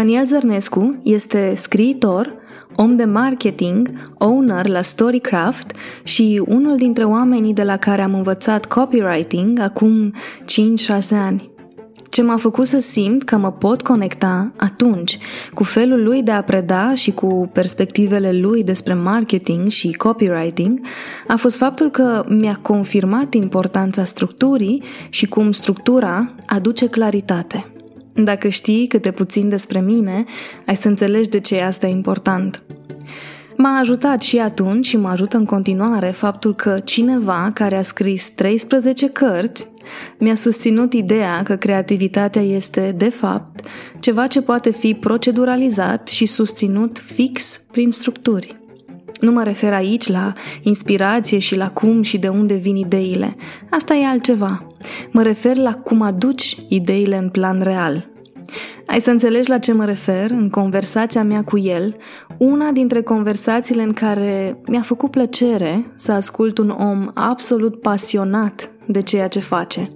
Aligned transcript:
Daniel 0.00 0.26
Zărnescu 0.26 1.00
este 1.02 1.52
scriitor, 1.56 2.34
om 2.76 2.96
de 2.96 3.04
marketing, 3.04 3.90
owner 4.18 4.68
la 4.68 4.80
Storycraft 4.82 5.72
și 6.02 6.42
unul 6.46 6.76
dintre 6.76 7.04
oamenii 7.04 7.54
de 7.54 7.62
la 7.62 7.76
care 7.76 8.02
am 8.02 8.14
învățat 8.14 8.64
copywriting 8.64 9.58
acum 9.58 10.14
5-6 10.14 10.14
ani. 11.10 11.50
Ce 12.08 12.22
m-a 12.22 12.36
făcut 12.36 12.66
să 12.66 12.80
simt 12.80 13.22
că 13.22 13.36
mă 13.36 13.52
pot 13.52 13.82
conecta 13.82 14.52
atunci 14.56 15.18
cu 15.54 15.64
felul 15.64 16.02
lui 16.02 16.22
de 16.22 16.30
a 16.30 16.42
preda 16.42 16.94
și 16.94 17.10
cu 17.10 17.50
perspectivele 17.52 18.32
lui 18.32 18.64
despre 18.64 18.94
marketing 18.94 19.68
și 19.68 19.92
copywriting 19.92 20.80
a 21.28 21.36
fost 21.36 21.56
faptul 21.56 21.90
că 21.90 22.24
mi-a 22.28 22.58
confirmat 22.62 23.34
importanța 23.34 24.04
structurii 24.04 24.82
și 25.08 25.26
cum 25.26 25.52
structura 25.52 26.34
aduce 26.46 26.88
claritate. 26.88 27.72
Dacă 28.14 28.48
știi 28.48 28.86
câte 28.86 29.10
puțin 29.10 29.48
despre 29.48 29.80
mine, 29.80 30.24
ai 30.66 30.76
să 30.76 30.88
înțelegi 30.88 31.28
de 31.28 31.40
ce 31.40 31.60
asta 31.60 31.86
e 31.86 31.90
important. 31.90 32.62
M-a 33.56 33.78
ajutat 33.78 34.22
și 34.22 34.38
atunci 34.38 34.86
și 34.86 34.96
mă 34.96 35.08
ajută 35.08 35.36
în 35.36 35.44
continuare 35.44 36.10
faptul 36.10 36.54
că 36.54 36.80
cineva 36.84 37.50
care 37.54 37.76
a 37.76 37.82
scris 37.82 38.30
13 38.30 39.08
cărți 39.08 39.66
mi-a 40.18 40.34
susținut 40.34 40.92
ideea 40.92 41.42
că 41.42 41.56
creativitatea 41.56 42.42
este, 42.42 42.94
de 42.96 43.08
fapt, 43.08 43.66
ceva 44.00 44.26
ce 44.26 44.42
poate 44.42 44.70
fi 44.70 44.94
proceduralizat 44.94 46.08
și 46.08 46.26
susținut 46.26 46.98
fix 46.98 47.62
prin 47.70 47.90
structuri. 47.90 48.56
Nu 49.20 49.32
mă 49.32 49.42
refer 49.42 49.72
aici 49.72 50.08
la 50.08 50.32
inspirație 50.62 51.38
și 51.38 51.56
la 51.56 51.70
cum 51.70 52.02
și 52.02 52.18
de 52.18 52.28
unde 52.28 52.54
vin 52.54 52.76
ideile. 52.76 53.36
Asta 53.70 53.94
e 53.94 54.06
altceva. 54.06 54.69
Mă 55.10 55.22
refer 55.22 55.56
la 55.56 55.74
cum 55.74 56.02
aduci 56.02 56.56
ideile 56.68 57.16
în 57.16 57.28
plan 57.28 57.60
real. 57.62 58.08
Ai 58.86 59.00
să 59.00 59.10
înțelegi 59.10 59.48
la 59.48 59.58
ce 59.58 59.72
mă 59.72 59.84
refer 59.84 60.30
în 60.30 60.50
conversația 60.50 61.22
mea 61.22 61.44
cu 61.44 61.58
el, 61.58 61.96
una 62.38 62.70
dintre 62.70 63.02
conversațiile 63.02 63.82
în 63.82 63.92
care 63.92 64.60
mi-a 64.66 64.80
făcut 64.80 65.10
plăcere 65.10 65.92
să 65.94 66.12
ascult 66.12 66.58
un 66.58 66.70
om 66.70 67.10
absolut 67.14 67.80
pasionat 67.80 68.70
de 68.86 69.02
ceea 69.02 69.28
ce 69.28 69.40
face. 69.40 69.90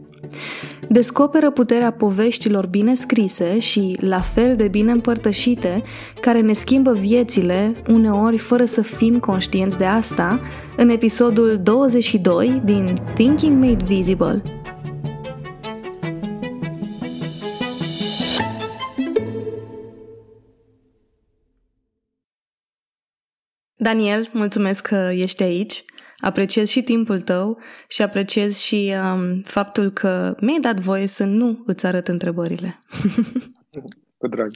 Descoperă 0.88 1.50
puterea 1.50 1.92
poveștilor 1.92 2.66
bine 2.66 2.94
scrise 2.94 3.58
și 3.58 3.96
la 4.00 4.20
fel 4.20 4.56
de 4.56 4.68
bine 4.68 4.92
împărtășite, 4.92 5.82
care 6.20 6.40
ne 6.40 6.52
schimbă 6.52 6.92
viețile, 6.92 7.74
uneori 7.88 8.38
fără 8.38 8.64
să 8.64 8.82
fim 8.82 9.18
conștienți 9.18 9.78
de 9.78 9.84
asta, 9.84 10.40
în 10.76 10.88
episodul 10.88 11.60
22 11.62 12.60
din 12.64 12.94
Thinking 13.14 13.64
Made 13.64 13.84
Visible. 13.84 14.42
Daniel, 23.84 24.28
mulțumesc 24.32 24.86
că 24.86 25.10
ești 25.12 25.42
aici. 25.42 25.84
Apreciez 26.18 26.68
și 26.68 26.82
timpul 26.82 27.20
tău 27.20 27.60
și 27.88 28.02
apreciez 28.02 28.58
și 28.58 28.94
um, 29.12 29.42
faptul 29.42 29.90
că 29.90 30.34
mi-ai 30.40 30.60
dat 30.60 30.80
voie 30.80 31.06
să 31.06 31.24
nu 31.24 31.62
îți 31.66 31.86
arăt 31.86 32.08
întrebările. 32.08 32.78
Cu 34.20 34.28
drag. 34.28 34.50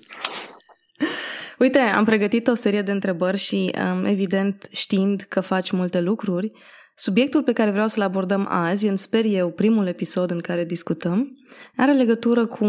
Uite, 1.59 1.79
am 1.79 2.05
pregătit 2.05 2.47
o 2.47 2.55
serie 2.55 2.83
de 2.83 2.91
întrebări 2.91 3.37
și, 3.37 3.75
um, 3.93 4.05
evident, 4.05 4.69
știind 4.71 5.21
că 5.21 5.41
faci 5.41 5.71
multe 5.71 6.01
lucruri, 6.01 6.53
subiectul 6.95 7.43
pe 7.43 7.53
care 7.53 7.71
vreau 7.71 7.89
să-l 7.89 8.03
abordăm 8.03 8.47
azi, 8.51 8.87
în 8.87 8.97
sper 8.97 9.25
eu, 9.25 9.51
primul 9.51 9.87
episod 9.87 10.31
în 10.31 10.39
care 10.39 10.65
discutăm, 10.65 11.29
are 11.77 11.93
legătură 11.93 12.47
cu, 12.47 12.65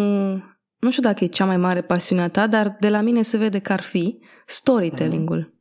nu 0.79 0.89
știu 0.89 1.01
dacă 1.01 1.23
e 1.23 1.27
cea 1.27 1.45
mai 1.45 1.57
mare 1.57 1.81
pasiunea 1.81 2.29
ta, 2.29 2.47
dar 2.47 2.77
de 2.79 2.89
la 2.89 3.01
mine 3.01 3.21
se 3.21 3.37
vede 3.37 3.59
că 3.59 3.73
ar 3.73 3.81
fi 3.81 4.19
storytelling-ul. 4.45 5.57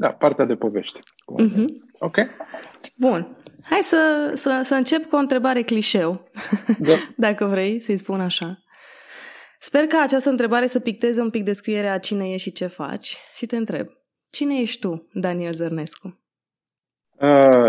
Da, 0.00 0.08
partea 0.08 0.44
de 0.44 0.56
povești. 0.56 0.98
Uh-huh. 1.40 1.64
Ok. 1.98 2.16
Bun. 2.96 3.36
Hai 3.62 3.82
să, 3.82 4.32
să, 4.34 4.60
să 4.64 4.74
încep 4.74 5.08
cu 5.08 5.16
o 5.16 5.18
întrebare 5.18 5.62
clișeu, 5.62 6.30
da. 6.78 6.92
dacă 7.26 7.44
vrei 7.44 7.80
să-i 7.80 7.96
spun 7.96 8.20
așa. 8.20 8.62
Sper 9.58 9.86
că 9.86 9.96
această 10.02 10.30
întrebare 10.30 10.66
să 10.66 10.80
picteze 10.80 11.20
un 11.20 11.30
pic 11.30 11.44
descrierea 11.44 11.98
cine 11.98 12.28
ești 12.28 12.48
și 12.48 12.52
ce 12.52 12.66
faci 12.66 13.16
și 13.34 13.46
te 13.46 13.56
întreb. 13.56 13.86
Cine 14.30 14.60
ești 14.60 14.80
tu, 14.80 15.08
Daniel 15.12 15.52
Zărnescu? 15.52 16.18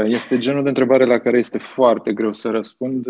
Este 0.04 0.38
genul 0.38 0.64
de 0.64 0.70
întrebare 0.70 1.04
la 1.04 1.20
care 1.20 1.38
este 1.38 1.58
foarte 1.58 2.14
greu 2.14 2.34
să 2.34 2.50
răspund 2.50 3.06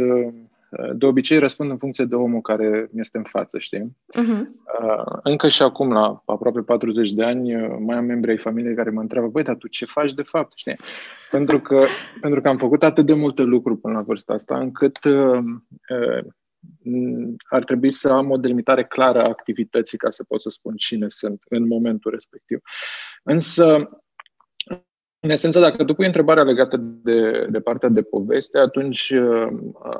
de 0.93 1.05
obicei 1.05 1.37
răspund 1.37 1.69
în 1.69 1.77
funcție 1.77 2.05
de 2.05 2.15
omul 2.15 2.41
care 2.41 2.89
mi 2.91 2.99
este 2.99 3.17
în 3.17 3.23
față, 3.23 3.57
știi? 3.57 3.95
Uh-huh. 4.19 4.43
Încă 5.23 5.47
și 5.47 5.61
acum, 5.61 5.91
la 5.91 6.23
aproape 6.25 6.61
40 6.61 7.11
de 7.11 7.23
ani, 7.23 7.55
mai 7.79 7.97
am 7.97 8.05
membri 8.05 8.31
ai 8.31 8.37
familiei 8.37 8.75
care 8.75 8.89
mă 8.89 9.01
întreabă, 9.01 9.27
băi, 9.27 9.43
dar 9.43 9.55
tu 9.55 9.67
ce 9.67 9.85
faci 9.85 10.13
de 10.13 10.21
fapt, 10.21 10.51
știi? 10.55 10.75
Pentru 11.31 11.59
că, 11.59 11.83
pentru 12.21 12.41
că 12.41 12.47
am 12.47 12.57
făcut 12.57 12.83
atât 12.83 13.05
de 13.05 13.13
multe 13.13 13.41
lucruri 13.41 13.79
până 13.79 13.93
la 13.93 14.01
vârsta 14.01 14.33
asta, 14.33 14.59
încât 14.59 15.03
uh, 15.03 15.43
uh, 15.89 16.25
ar 17.49 17.63
trebui 17.63 17.91
să 17.91 18.09
am 18.09 18.29
o 18.29 18.37
delimitare 18.37 18.83
clară 18.83 19.21
a 19.21 19.27
activității 19.27 19.97
ca 19.97 20.09
să 20.09 20.23
pot 20.23 20.41
să 20.41 20.49
spun 20.49 20.75
cine 20.75 21.07
sunt 21.07 21.41
în 21.49 21.67
momentul 21.67 22.11
respectiv. 22.11 22.59
Însă, 23.23 23.89
în 25.19 25.29
esență, 25.29 25.59
dacă 25.59 25.83
tu 25.83 25.93
pui 25.93 26.05
întrebarea 26.05 26.43
legată 26.43 26.77
de, 26.77 27.47
de 27.49 27.59
partea 27.59 27.89
de 27.89 28.01
poveste, 28.01 28.57
atunci 28.57 29.09
uh, 29.09 29.47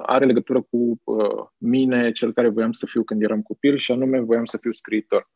are 0.01 0.25
legătură 0.25 0.61
cu 0.61 1.01
uh, 1.03 1.45
mine, 1.57 2.11
cel 2.11 2.33
care 2.33 2.49
voiam 2.49 2.71
să 2.71 2.85
fiu 2.85 3.03
când 3.03 3.21
eram 3.21 3.41
copil, 3.41 3.77
și 3.77 3.91
anume 3.91 4.19
voiam 4.19 4.45
să 4.45 4.57
fiu 4.57 4.71
scriitor. 4.71 5.29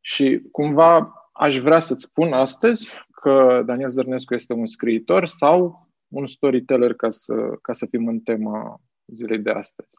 Și 0.00 0.42
cumva 0.50 1.12
aș 1.32 1.58
vrea 1.58 1.78
să-ți 1.78 2.02
spun 2.02 2.32
astăzi 2.32 2.90
că 3.20 3.62
Daniel 3.66 3.88
Zărnescu 3.88 4.34
este 4.34 4.52
un 4.52 4.66
scriitor 4.66 5.26
sau 5.26 5.88
un 6.08 6.26
storyteller, 6.26 6.94
ca 6.94 7.10
să, 7.10 7.34
ca 7.62 7.72
să 7.72 7.86
fim 7.90 8.06
în 8.06 8.18
tema 8.18 8.80
zilei 9.06 9.38
de 9.38 9.50
astăzi. 9.50 9.90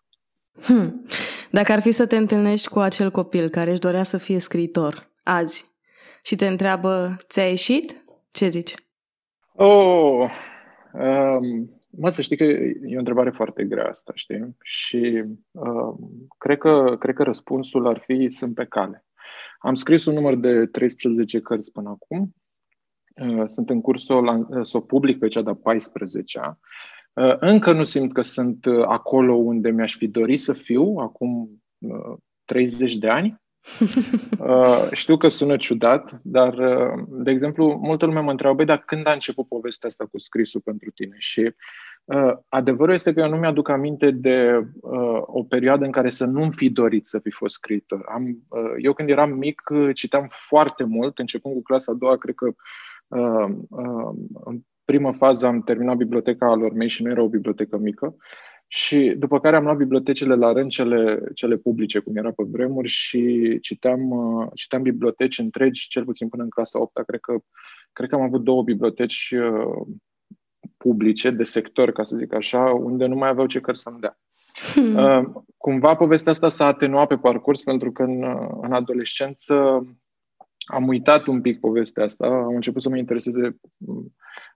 Hmm. 0.62 1.06
Dacă 1.52 1.72
ar 1.72 1.82
fi 1.82 1.92
să 1.92 2.06
te 2.06 2.18
întâlnești 2.18 2.68
cu 2.68 2.80
acel 2.80 3.12
copil 3.12 3.50
care 3.50 3.72
își 3.72 3.80
dorea 3.80 4.04
să 4.04 4.18
fie 4.18 4.40
scriitor 4.40 5.12
azi 5.24 5.66
și 6.24 6.36
te 6.36 6.48
întreabă, 6.48 7.18
ți-a 7.28 7.48
ieșit? 7.48 8.04
Ce 8.32 8.48
zici? 8.48 8.74
Oh, 9.56 10.30
um, 10.94 11.80
mă, 11.90 12.10
să 12.10 12.22
știi 12.22 12.38
că 12.38 12.44
e 12.44 12.96
o 12.96 13.00
întrebare 13.00 13.30
foarte 13.30 13.64
grea 13.64 13.88
asta, 13.88 14.12
știi? 14.16 14.56
Și 14.62 15.24
um, 15.52 16.28
cred, 16.38 16.58
că, 16.58 16.96
cred 17.00 17.16
că 17.16 17.24
răspunsul 17.24 17.88
ar 17.88 17.98
fi 17.98 18.30
sunt 18.30 18.56
pe 18.56 18.66
cale. 18.66 19.06
Am 19.60 19.76
scris 19.76 20.06
un 20.06 20.14
număr 20.14 20.36
de 20.36 20.66
13 20.66 21.40
cărți 21.40 21.72
până 21.72 21.90
acum. 21.90 22.36
Uh, 23.16 23.44
sunt 23.48 23.70
în 23.70 23.82
curs 23.82 24.06
să 24.06 24.14
o, 24.14 24.22
să 24.64 24.78
o 24.78 24.82
public 24.82 25.20
pe 25.20 25.28
cea 25.28 25.42
de-a 25.42 25.60
14-a. 25.60 26.60
Uh, 27.14 27.36
încă 27.40 27.72
nu 27.72 27.84
simt 27.84 28.14
că 28.14 28.22
sunt 28.22 28.66
uh, 28.66 28.84
acolo 28.88 29.34
unde 29.34 29.70
mi-aș 29.70 29.96
fi 29.96 30.08
dorit 30.08 30.40
să 30.40 30.54
fiu 30.54 30.96
acum 30.98 31.64
30 32.46 32.98
de 32.98 33.10
ani, 33.10 33.43
Uh, 34.40 34.88
știu 34.92 35.18
că 35.18 35.28
sună 35.28 35.58
ciudat, 35.58 36.20
dar, 36.24 36.54
uh, 36.54 37.04
de 37.08 37.32
exemplu, 37.32 37.80
multă 37.82 38.06
lume 38.06 38.20
mă 38.20 38.32
întreabă, 38.32 38.56
băi, 38.56 38.66
dar 38.66 38.84
când 38.86 39.08
a 39.08 39.12
început 39.12 39.48
povestea 39.48 39.90
asta 39.90 40.06
cu 40.12 40.20
scrisul 40.20 40.62
pentru 40.62 40.92
tine? 40.92 41.16
Și 41.18 41.54
uh, 42.04 42.34
adevărul 42.50 42.94
este 42.94 43.14
că 43.14 43.20
eu 43.20 43.30
nu 43.30 43.36
mi-aduc 43.36 43.70
aminte 43.70 44.12
de 44.12 44.68
uh, 44.82 45.22
o 45.22 45.44
perioadă 45.44 45.86
în 45.86 45.92
care 45.92 46.10
să 46.10 46.26
nu-mi 46.26 46.54
fi 46.54 46.70
dorit 46.70 47.06
să 47.06 47.20
fi 47.20 47.32
fost 47.32 47.54
scriitor. 47.54 48.06
Am, 48.14 48.38
uh, 48.48 48.74
eu 48.78 48.94
când 48.94 49.10
eram 49.10 49.32
mic 49.32 49.62
uh, 49.70 49.90
citeam 49.94 50.28
foarte 50.30 50.84
mult, 50.84 51.20
începând 51.20 51.54
cu 51.54 51.62
clasa 51.62 51.92
a 51.92 51.96
doua, 51.96 52.18
cred 52.18 52.36
că 52.36 52.46
uh, 53.08 53.56
uh, 53.70 54.16
în 54.44 54.60
prima 54.86 55.12
fază 55.12 55.48
am 55.48 55.62
terminat 55.62 55.96
biblioteca 55.96 56.46
alor 56.46 56.74
mei 56.74 56.90
și 56.90 57.04
nu 57.04 57.10
era 57.10 57.22
o 57.22 57.30
bibliotecă 57.30 57.78
mică. 57.78 58.06
Uh, 58.06 58.22
și 58.68 59.14
după 59.18 59.40
care 59.40 59.56
am 59.56 59.64
luat 59.64 59.78
bibliotecile 59.78 60.36
la 60.36 60.52
rând, 60.52 60.70
cele, 60.70 61.22
cele 61.34 61.56
publice, 61.56 62.00
cum 62.00 62.16
era 62.16 62.32
pe 62.32 62.44
vremuri, 62.52 62.88
și 62.88 63.58
citeam, 63.62 64.10
uh, 64.10 64.48
citeam 64.54 64.82
biblioteci 64.82 65.40
întregi, 65.40 65.88
cel 65.88 66.04
puțin 66.04 66.30
până 66.30 66.44
în 66.44 66.50
clasa 66.50 66.80
8 66.80 67.04
cred 67.06 67.20
că, 67.20 67.36
cred 67.94 68.10
că 68.10 68.16
am 68.16 68.22
avut 68.22 68.44
două 68.44 68.64
biblioteci 68.64 69.34
uh, 69.38 69.88
publice, 70.78 71.30
de 71.30 71.44
sector, 71.44 71.92
ca 71.92 72.04
să 72.04 72.16
zic 72.16 72.34
așa, 72.34 72.60
unde 72.60 73.06
nu 73.06 73.16
mai 73.16 73.30
aveau 73.30 73.48
ce 73.48 73.60
cărți 73.60 73.82
să-mi 73.82 74.00
dea. 74.00 74.18
Hmm. 74.74 74.96
Uh, 74.96 75.44
cumva 75.58 75.96
povestea 75.96 76.32
asta 76.32 76.50
s-a 76.50 76.66
atenuat 76.66 77.08
pe 77.08 77.18
parcurs 77.18 77.64
pentru 77.64 77.92
că 77.92 78.04
în, 78.04 78.24
în 78.62 78.74
adolescență 78.74 79.86
am 80.66 80.88
uitat 80.88 81.26
un 81.26 81.42
pic 81.42 81.60
povestea 81.60 82.04
asta, 82.04 82.28
am 82.28 82.56
început 82.56 82.82
să 82.82 82.90
mă 82.90 82.98
intereseze 82.98 83.58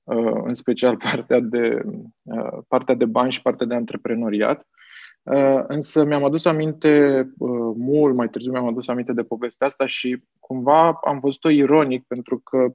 Uh, 0.07 0.42
în 0.44 0.54
special 0.54 0.98
partea 1.12 1.39
de, 1.39 1.81
uh, 2.24 2.57
partea 2.68 2.95
de 2.95 3.06
bani 3.06 3.31
și 3.31 3.42
partea 3.42 3.65
de 3.65 3.74
antreprenoriat. 3.74 4.68
Uh, 5.24 5.63
însă 5.68 6.04
mi-am 6.04 6.24
adus 6.24 6.45
aminte, 6.45 7.24
mult 7.77 8.15
mai 8.15 8.30
târziu 8.30 8.51
mi-am 8.51 8.68
adus 8.68 8.88
aminte 8.88 9.13
de 9.13 9.24
povestea 9.24 9.68
asta 9.68 9.86
și 9.86 10.24
cumva 10.39 11.00
am 11.04 11.19
văzut-o 11.19 11.50
ironic 11.50 12.06
pentru 12.07 12.39
că 12.39 12.74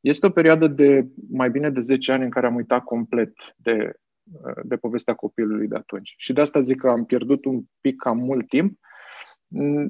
este 0.00 0.26
o 0.26 0.30
perioadă 0.30 0.66
de 0.66 1.06
mai 1.30 1.50
bine 1.50 1.70
de 1.70 1.80
10 1.80 2.12
ani 2.12 2.24
în 2.24 2.30
care 2.30 2.46
am 2.46 2.54
uitat 2.54 2.84
complet 2.84 3.32
de, 3.56 3.92
de 4.62 4.76
povestea 4.76 5.14
copilului 5.14 5.68
de 5.68 5.76
atunci. 5.76 6.14
Și 6.16 6.32
de 6.32 6.40
asta 6.40 6.60
zic 6.60 6.80
că 6.80 6.88
am 6.88 7.04
pierdut 7.04 7.44
un 7.44 7.62
pic 7.80 7.96
cam 7.96 8.18
mult 8.18 8.48
timp 8.48 8.78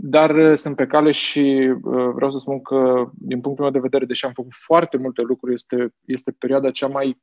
dar 0.00 0.34
uh, 0.34 0.56
sunt 0.56 0.76
pe 0.76 0.86
cale 0.86 1.10
și 1.10 1.74
uh, 1.82 2.10
vreau 2.14 2.30
să 2.30 2.38
spun 2.38 2.62
că, 2.62 3.10
din 3.14 3.40
punctul 3.40 3.64
meu 3.64 3.72
de 3.72 3.78
vedere, 3.78 4.04
deși 4.04 4.24
am 4.24 4.32
făcut 4.32 4.52
foarte 4.54 4.96
multe 4.96 5.22
lucruri, 5.22 5.54
este, 5.54 5.94
este 6.04 6.30
perioada 6.38 6.70
cea 6.70 6.86
mai 6.86 7.20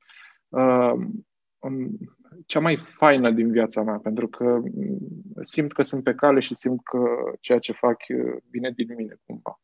uh, 0.50 0.92
um, 1.60 1.98
cea 2.46 2.60
mai 2.60 2.76
faină 2.76 3.32
din 3.32 3.52
viața 3.52 3.82
mea, 3.82 3.98
pentru 4.04 4.28
că 4.28 4.44
mm, 4.44 4.98
simt 5.42 5.74
că 5.74 5.82
sunt 5.82 6.04
pe 6.04 6.14
cale 6.14 6.40
și 6.40 6.56
simt 6.56 6.80
că 6.84 7.00
ceea 7.40 7.60
ce 7.60 7.72
fac 7.72 7.98
uh, 8.10 8.36
vine 8.50 8.72
din 8.76 8.88
mine 8.98 9.16
cumva. 9.26 9.60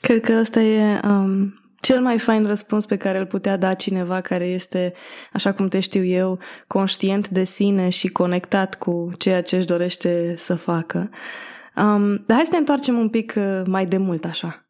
Cred 0.00 0.20
că 0.20 0.32
ăsta 0.32 0.60
e 0.60 1.00
um, 1.08 1.54
cel 1.80 2.00
mai 2.00 2.18
fain 2.18 2.44
răspuns 2.44 2.86
pe 2.86 2.96
care 2.96 3.18
îl 3.18 3.26
putea 3.26 3.56
da 3.56 3.74
cineva 3.74 4.20
care 4.20 4.44
este, 4.44 4.92
așa 5.32 5.52
cum 5.52 5.68
te 5.68 5.80
știu 5.80 6.04
eu, 6.04 6.38
conștient 6.66 7.28
de 7.28 7.44
sine 7.44 7.88
și 7.88 8.08
conectat 8.08 8.78
cu 8.78 9.12
ceea 9.18 9.42
ce 9.42 9.56
își 9.56 9.66
dorește 9.66 10.34
să 10.36 10.54
facă. 10.54 11.10
Um, 11.76 12.24
dar 12.26 12.36
hai 12.36 12.44
să 12.44 12.50
ne 12.52 12.58
întoarcem 12.58 12.98
un 12.98 13.08
pic 13.08 13.34
uh, 13.36 13.62
mai 13.66 13.86
de 13.86 13.96
mult 13.96 14.24
așa. 14.24 14.60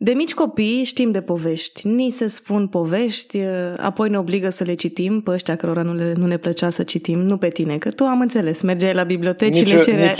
De 0.00 0.12
mici 0.12 0.34
copii 0.34 0.84
știm 0.84 1.10
de 1.10 1.22
povești. 1.22 1.88
Ni 1.88 2.10
se 2.10 2.26
spun 2.26 2.68
povești, 2.68 3.38
uh, 3.38 3.72
apoi 3.76 4.08
ne 4.08 4.18
obligă 4.18 4.48
să 4.48 4.64
le 4.64 4.74
citim 4.74 5.20
pe 5.20 5.30
ăștia 5.30 5.56
cărora 5.56 5.82
nu, 5.82 5.94
le, 5.94 6.12
nu 6.16 6.26
ne 6.26 6.36
plăcea 6.36 6.70
să 6.70 6.82
citim, 6.82 7.18
nu 7.18 7.36
pe 7.36 7.48
tine, 7.48 7.78
că 7.78 7.90
tu 7.90 8.04
am 8.04 8.20
înțeles, 8.20 8.60
mergeai 8.60 8.94
la 8.94 9.02
biblioteci 9.02 9.58
nici, 9.58 9.68
și 9.68 9.74
le 9.74 9.80
cereai. 9.80 10.14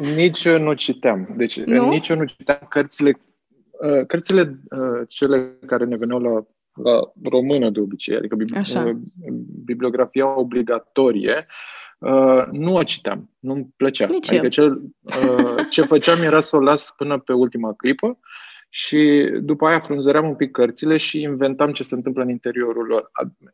Nici, 0.00 0.14
nici 0.14 0.44
eu 0.44 0.58
nu 0.58 0.72
citeam. 0.72 1.34
Deci 1.36 1.60
nu? 1.64 1.88
nici 1.88 2.08
eu 2.08 2.16
nu 2.16 2.24
citeam 2.24 2.66
cărțile 2.68 3.20
Uh, 3.78 4.06
cărțile 4.06 4.60
uh, 4.70 5.06
cele 5.08 5.58
care 5.66 5.84
ne 5.84 5.96
veneau 5.96 6.18
la, 6.18 6.46
la 6.82 7.12
română 7.30 7.70
de 7.70 7.80
obicei, 7.80 8.16
adică 8.16 8.36
Așa. 8.54 8.84
Uh, 8.84 8.96
bibliografia 9.64 10.38
obligatorie, 10.38 11.46
nu 12.50 12.74
o 12.74 12.82
citeam, 12.82 13.30
nu-mi 13.38 13.68
plăcea. 13.76 14.06
Nici 14.06 14.32
adică 14.32 14.44
eu. 14.44 14.50
ce, 14.50 14.80
ce 15.70 15.82
făceam 15.82 16.22
era 16.22 16.40
să 16.40 16.56
o 16.56 16.60
las 16.60 16.94
până 16.96 17.18
pe 17.18 17.32
ultima 17.32 17.72
clipă 17.72 18.18
și 18.70 19.30
după 19.40 19.66
aia 19.66 19.80
frunzăream 19.80 20.28
un 20.28 20.34
pic 20.34 20.50
cărțile 20.50 20.96
și 20.96 21.20
inventam 21.20 21.72
ce 21.72 21.82
se 21.82 21.94
întâmplă 21.94 22.22
în 22.22 22.28
interiorul 22.28 22.86
lor. 22.86 23.10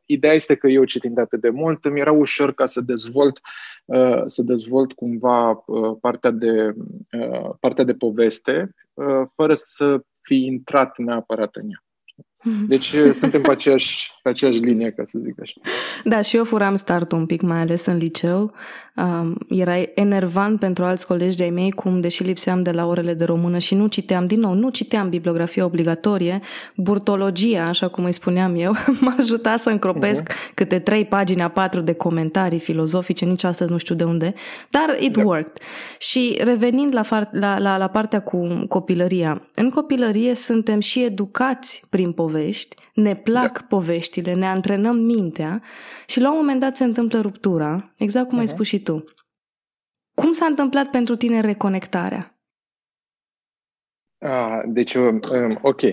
Ideea 0.06 0.34
este 0.34 0.54
că 0.54 0.66
eu 0.66 0.84
citind 0.84 1.18
atât 1.18 1.40
de 1.40 1.50
mult, 1.50 1.84
îmi 1.84 2.00
era 2.00 2.12
ușor 2.12 2.54
ca 2.54 2.66
să 2.66 2.80
dezvolt, 2.80 3.40
uh, 3.84 4.22
să 4.26 4.42
dezvolt 4.42 4.92
cumva 4.92 5.62
uh, 5.66 5.96
partea 6.00 6.30
de, 6.30 6.74
uh, 7.12 7.50
partea 7.60 7.84
de 7.84 7.94
poveste, 7.94 8.74
fără 9.34 9.54
să 9.54 10.04
fi 10.22 10.44
intrat 10.44 10.98
neapărat 10.98 11.56
în 11.56 11.70
ea. 11.70 11.84
Mhm. 12.44 12.66
Deci 12.66 12.92
eh, 12.92 13.12
suntem 13.12 13.40
pe 13.40 13.50
aceeași, 13.50 14.10
pe 14.22 14.28
aceeași 14.28 14.58
linie, 14.58 14.90
ca 14.90 15.02
să 15.04 15.18
zic 15.24 15.40
așa. 15.40 15.60
Da, 16.04 16.20
și 16.20 16.36
eu 16.36 16.44
furam 16.44 16.74
startul 16.74 17.18
un 17.18 17.26
pic, 17.26 17.42
mai 17.42 17.60
ales 17.60 17.86
în 17.86 17.96
liceu. 17.96 18.52
Um, 18.96 19.36
era 19.48 19.76
enervant 19.94 20.58
pentru 20.58 20.84
alți 20.84 21.06
colegi 21.06 21.36
de-ai 21.36 21.50
mei, 21.50 21.70
cum, 21.70 22.00
deși 22.00 22.22
lipseam 22.22 22.62
de 22.62 22.70
la 22.70 22.86
orele 22.86 23.14
de 23.14 23.24
română 23.24 23.58
și 23.58 23.74
nu 23.74 23.86
citeam, 23.86 24.26
din 24.26 24.40
nou, 24.40 24.54
nu 24.54 24.70
citeam 24.70 25.08
bibliografia 25.08 25.64
obligatorie, 25.64 26.40
burtologia, 26.76 27.64
așa 27.64 27.88
cum 27.88 28.04
îi 28.04 28.12
spuneam 28.12 28.54
eu, 28.56 28.72
m-a 29.00 29.14
ajutat 29.18 29.58
să 29.58 29.70
încropesc 29.70 30.28
uh-huh. 30.28 30.54
câte 30.54 30.78
trei 30.78 31.04
pagini 31.04 31.42
a 31.42 31.48
patru 31.48 31.80
de 31.80 31.92
comentarii 31.92 32.58
filozofice, 32.58 33.24
nici 33.24 33.44
astăzi 33.44 33.70
nu 33.70 33.76
știu 33.76 33.94
de 33.94 34.04
unde, 34.04 34.34
dar 34.70 34.96
it 34.98 35.12
da. 35.12 35.22
worked. 35.22 35.56
Și 35.98 36.38
revenind 36.42 36.94
la, 36.94 37.02
far, 37.02 37.28
la, 37.32 37.58
la, 37.58 37.76
la 37.76 37.88
partea 37.88 38.20
cu 38.20 38.64
copilăria, 38.68 39.48
în 39.54 39.70
copilărie 39.70 40.34
suntem 40.34 40.80
și 40.80 41.02
educați 41.02 41.84
prin 41.90 42.12
poveste 42.12 42.32
povești, 42.34 42.76
ne 42.94 43.16
plac 43.16 43.58
da. 43.60 43.66
poveștile, 43.68 44.34
ne 44.34 44.46
antrenăm 44.46 44.96
mintea 44.96 45.62
și 46.06 46.20
la 46.20 46.30
un 46.30 46.36
moment 46.36 46.60
dat 46.60 46.76
se 46.76 46.84
întâmplă 46.84 47.20
ruptura, 47.20 47.92
exact 47.96 48.28
cum 48.28 48.36
uh-huh. 48.36 48.40
ai 48.40 48.48
spus 48.48 48.66
și 48.66 48.82
tu. 48.82 49.04
Cum 50.14 50.32
s-a 50.32 50.46
întâmplat 50.46 50.90
pentru 50.90 51.16
tine 51.16 51.40
reconectarea? 51.40 52.38
Ah, 54.18 54.60
deci, 54.66 54.94
um, 54.94 55.20
um 55.32 55.58
ok. 55.62 55.80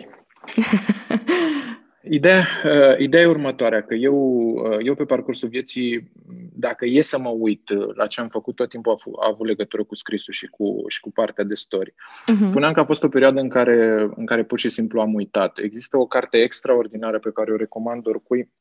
Ideea, 2.04 2.48
uh, 2.66 2.98
ideea 2.98 3.24
e 3.24 3.28
următoarea, 3.28 3.84
că 3.84 3.94
eu, 3.94 4.16
uh, 4.16 4.78
eu 4.84 4.96
pe 4.96 5.06
parcursul 5.06 5.50
vieții, 5.50 6.12
dacă 6.54 6.86
e 6.86 7.02
să 7.02 7.20
mă 7.20 7.30
uit 7.30 7.70
uh, 7.70 7.96
la 7.96 8.08
ce 8.08 8.22
am 8.22 8.28
făcut, 8.28 8.56
tot 8.56 8.70
timpul 8.70 8.92
a, 8.92 9.26
a 9.26 9.28
avut 9.30 9.48
legătură 9.48 9.84
cu 9.84 9.96
scrisul 9.96 10.34
și 10.34 10.48
cu, 10.48 10.84
și 10.88 11.00
cu 11.00 11.12
partea 11.12 11.44
de 11.44 11.54
story. 11.54 11.92
Uh-huh. 11.92 12.44
Spuneam 12.44 12.74
că 12.74 12.80
a 12.80 12.86
fost 12.86 13.04
o 13.04 13.10
perioadă 13.10 13.40
în 13.40 13.50
care, 13.50 14.10
în 14.16 14.26
care 14.26 14.44
pur 14.44 14.60
și 14.60 14.70
simplu 14.70 15.02
am 15.02 15.14
uitat. 15.14 15.58
Există 15.58 15.98
o 15.98 16.06
carte 16.06 16.38
extraordinară 16.38 17.20
pe 17.20 17.32
care 17.32 17.52
o 17.52 17.56
recomand 17.56 18.08
oricui, 18.08 18.52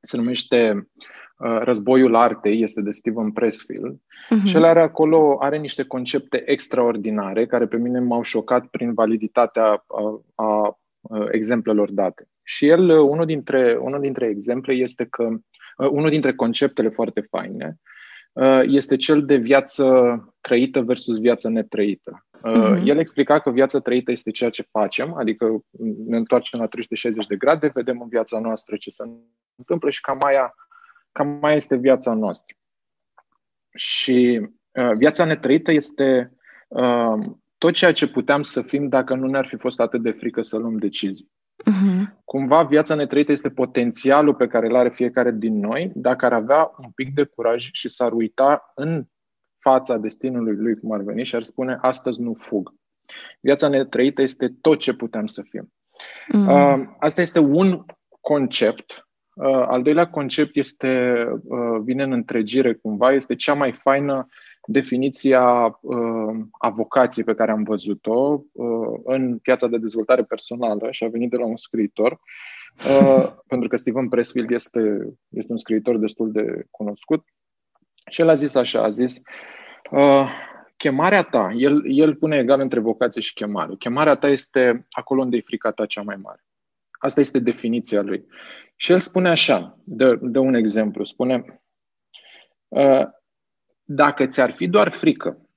se 0.00 0.16
numește 0.16 0.88
uh, 1.38 1.60
Războiul 1.62 2.14
Artei, 2.14 2.62
este 2.62 2.80
de 2.80 2.90
Steven 2.90 3.30
Pressfield 3.30 3.96
uh-huh. 3.96 4.44
și 4.44 4.56
el 4.56 4.64
are 4.64 4.80
acolo, 4.80 5.36
are 5.40 5.58
niște 5.58 5.82
concepte 5.82 6.50
extraordinare 6.50 7.46
care 7.46 7.66
pe 7.66 7.76
mine 7.76 8.00
m-au 8.00 8.22
șocat 8.22 8.66
prin 8.66 8.94
validitatea 8.94 9.64
a, 9.64 9.84
a, 10.34 10.44
a 10.44 10.78
exemplelor 11.30 11.90
date. 11.90 12.28
Și 12.42 12.66
el, 12.66 12.88
uh, 12.88 13.08
unul 13.08 13.26
dintre, 13.26 13.78
unul 13.80 14.00
dintre 14.00 14.26
exemple 14.26 14.72
este 14.74 15.06
că, 15.10 15.22
uh, 15.22 15.38
unul 15.88 16.10
dintre 16.10 16.34
conceptele 16.34 16.88
foarte 16.88 17.20
faine 17.20 17.76
uh, 18.32 18.62
este 18.64 18.96
cel 18.96 19.24
de 19.24 19.36
viață 19.36 19.84
trăită 20.40 20.80
versus 20.80 21.18
viață 21.18 21.48
netrăită. 21.48 22.24
Uh-huh. 22.38 22.82
El 22.84 22.98
explica 22.98 23.40
că 23.40 23.50
viața 23.50 23.78
trăită 23.78 24.10
este 24.10 24.30
ceea 24.30 24.50
ce 24.50 24.68
facem, 24.70 25.14
adică 25.14 25.64
ne 26.06 26.16
întoarcem 26.16 26.60
la 26.60 26.66
360 26.66 27.26
de 27.26 27.36
grade, 27.36 27.70
vedem 27.74 28.00
în 28.00 28.08
viața 28.08 28.38
noastră 28.38 28.76
ce 28.76 28.90
se 28.90 29.04
întâmplă 29.56 29.90
și 29.90 30.00
cam 30.00 30.18
aia, 30.22 30.54
cam 31.12 31.38
aia 31.42 31.54
este 31.54 31.76
viața 31.76 32.14
noastră. 32.14 32.56
Și 33.74 34.48
uh, 34.72 34.92
viața 34.96 35.24
netrăită 35.24 35.72
este 35.72 36.32
uh, 36.68 37.18
tot 37.58 37.72
ceea 37.72 37.92
ce 37.92 38.08
puteam 38.08 38.42
să 38.42 38.62
fim 38.62 38.88
dacă 38.88 39.14
nu 39.14 39.26
ne-ar 39.26 39.46
fi 39.46 39.56
fost 39.56 39.80
atât 39.80 40.02
de 40.02 40.10
frică 40.10 40.42
să 40.42 40.56
luăm 40.56 40.76
decizii. 40.76 41.30
Uh-huh. 41.66 42.18
Cumva 42.24 42.62
viața 42.62 42.94
netrăită 42.94 43.32
este 43.32 43.50
potențialul 43.50 44.34
pe 44.34 44.46
care 44.46 44.66
îl 44.66 44.76
are 44.76 44.88
fiecare 44.88 45.30
din 45.30 45.58
noi 45.58 45.92
dacă 45.94 46.24
ar 46.24 46.32
avea 46.32 46.70
un 46.82 46.90
pic 46.90 47.14
de 47.14 47.24
curaj 47.24 47.68
și 47.72 47.88
s-ar 47.88 48.12
uita 48.12 48.72
în 48.74 49.04
fața 49.58 49.96
destinului 49.96 50.56
lui 50.56 50.76
cum 50.76 50.92
ar 50.92 51.00
veni 51.00 51.24
și 51.24 51.34
ar 51.34 51.42
spune 51.42 51.78
astăzi 51.80 52.20
nu 52.20 52.34
fug. 52.34 52.74
Viața 53.40 53.68
netrăită 53.68 54.22
este 54.22 54.54
tot 54.60 54.78
ce 54.78 54.94
putem 54.94 55.26
să 55.26 55.42
fim. 55.42 55.72
Uh-huh. 56.34 56.48
Uh, 56.48 56.86
asta 56.98 57.20
este 57.20 57.38
un 57.38 57.84
concept. 58.20 59.08
Uh, 59.34 59.46
al 59.46 59.82
doilea 59.82 60.10
concept 60.10 60.56
este, 60.56 61.24
uh, 61.44 61.80
vine 61.82 62.02
în 62.02 62.12
întregire 62.12 62.74
cumva, 62.74 63.12
este 63.12 63.34
cea 63.34 63.54
mai 63.54 63.72
faină 63.72 64.26
definiția 64.70 65.78
uh, 65.80 66.34
a 66.58 66.70
vocației 66.70 67.24
pe 67.24 67.34
care 67.34 67.50
am 67.50 67.62
văzut-o 67.62 68.44
uh, 68.52 69.00
în 69.04 69.38
piața 69.38 69.66
de 69.66 69.78
dezvoltare 69.78 70.24
personală 70.24 70.90
și 70.90 71.04
a 71.04 71.08
venit 71.08 71.30
de 71.30 71.36
la 71.36 71.46
un 71.46 71.56
scriitor, 71.56 72.20
uh, 72.90 73.26
pentru 73.50 73.68
că 73.68 73.76
Steven 73.76 74.08
Pressfield 74.08 74.50
este, 74.50 74.80
este 75.28 75.52
un 75.52 75.58
scriitor 75.58 75.96
destul 75.96 76.32
de 76.32 76.64
cunoscut. 76.70 77.24
Și 78.10 78.20
el 78.20 78.28
a 78.28 78.34
zis 78.34 78.54
așa, 78.54 78.82
a 78.82 78.90
zis, 78.90 79.20
uh, 79.90 80.28
chemarea 80.76 81.22
ta, 81.22 81.52
el, 81.56 81.82
el 81.86 82.14
pune 82.14 82.38
egal 82.38 82.60
între 82.60 82.80
vocație 82.80 83.20
și 83.20 83.34
chemare. 83.34 83.74
Chemarea 83.78 84.14
ta 84.14 84.28
este 84.28 84.86
acolo 84.90 85.22
unde 85.22 85.36
e 85.36 85.40
frica 85.40 85.70
ta 85.70 85.86
cea 85.86 86.02
mai 86.02 86.16
mare. 86.16 86.44
Asta 86.90 87.20
este 87.20 87.38
definiția 87.38 88.02
lui. 88.02 88.26
Și 88.76 88.92
el 88.92 88.98
spune 88.98 89.28
așa, 89.28 89.78
de, 89.84 90.18
de 90.22 90.38
un 90.38 90.54
exemplu, 90.54 91.04
spune, 91.04 91.62
uh, 92.68 93.06
dacă 93.92 94.26
ți-ar 94.26 94.50
fi 94.50 94.68
doar 94.68 94.90
frică, 94.90 95.48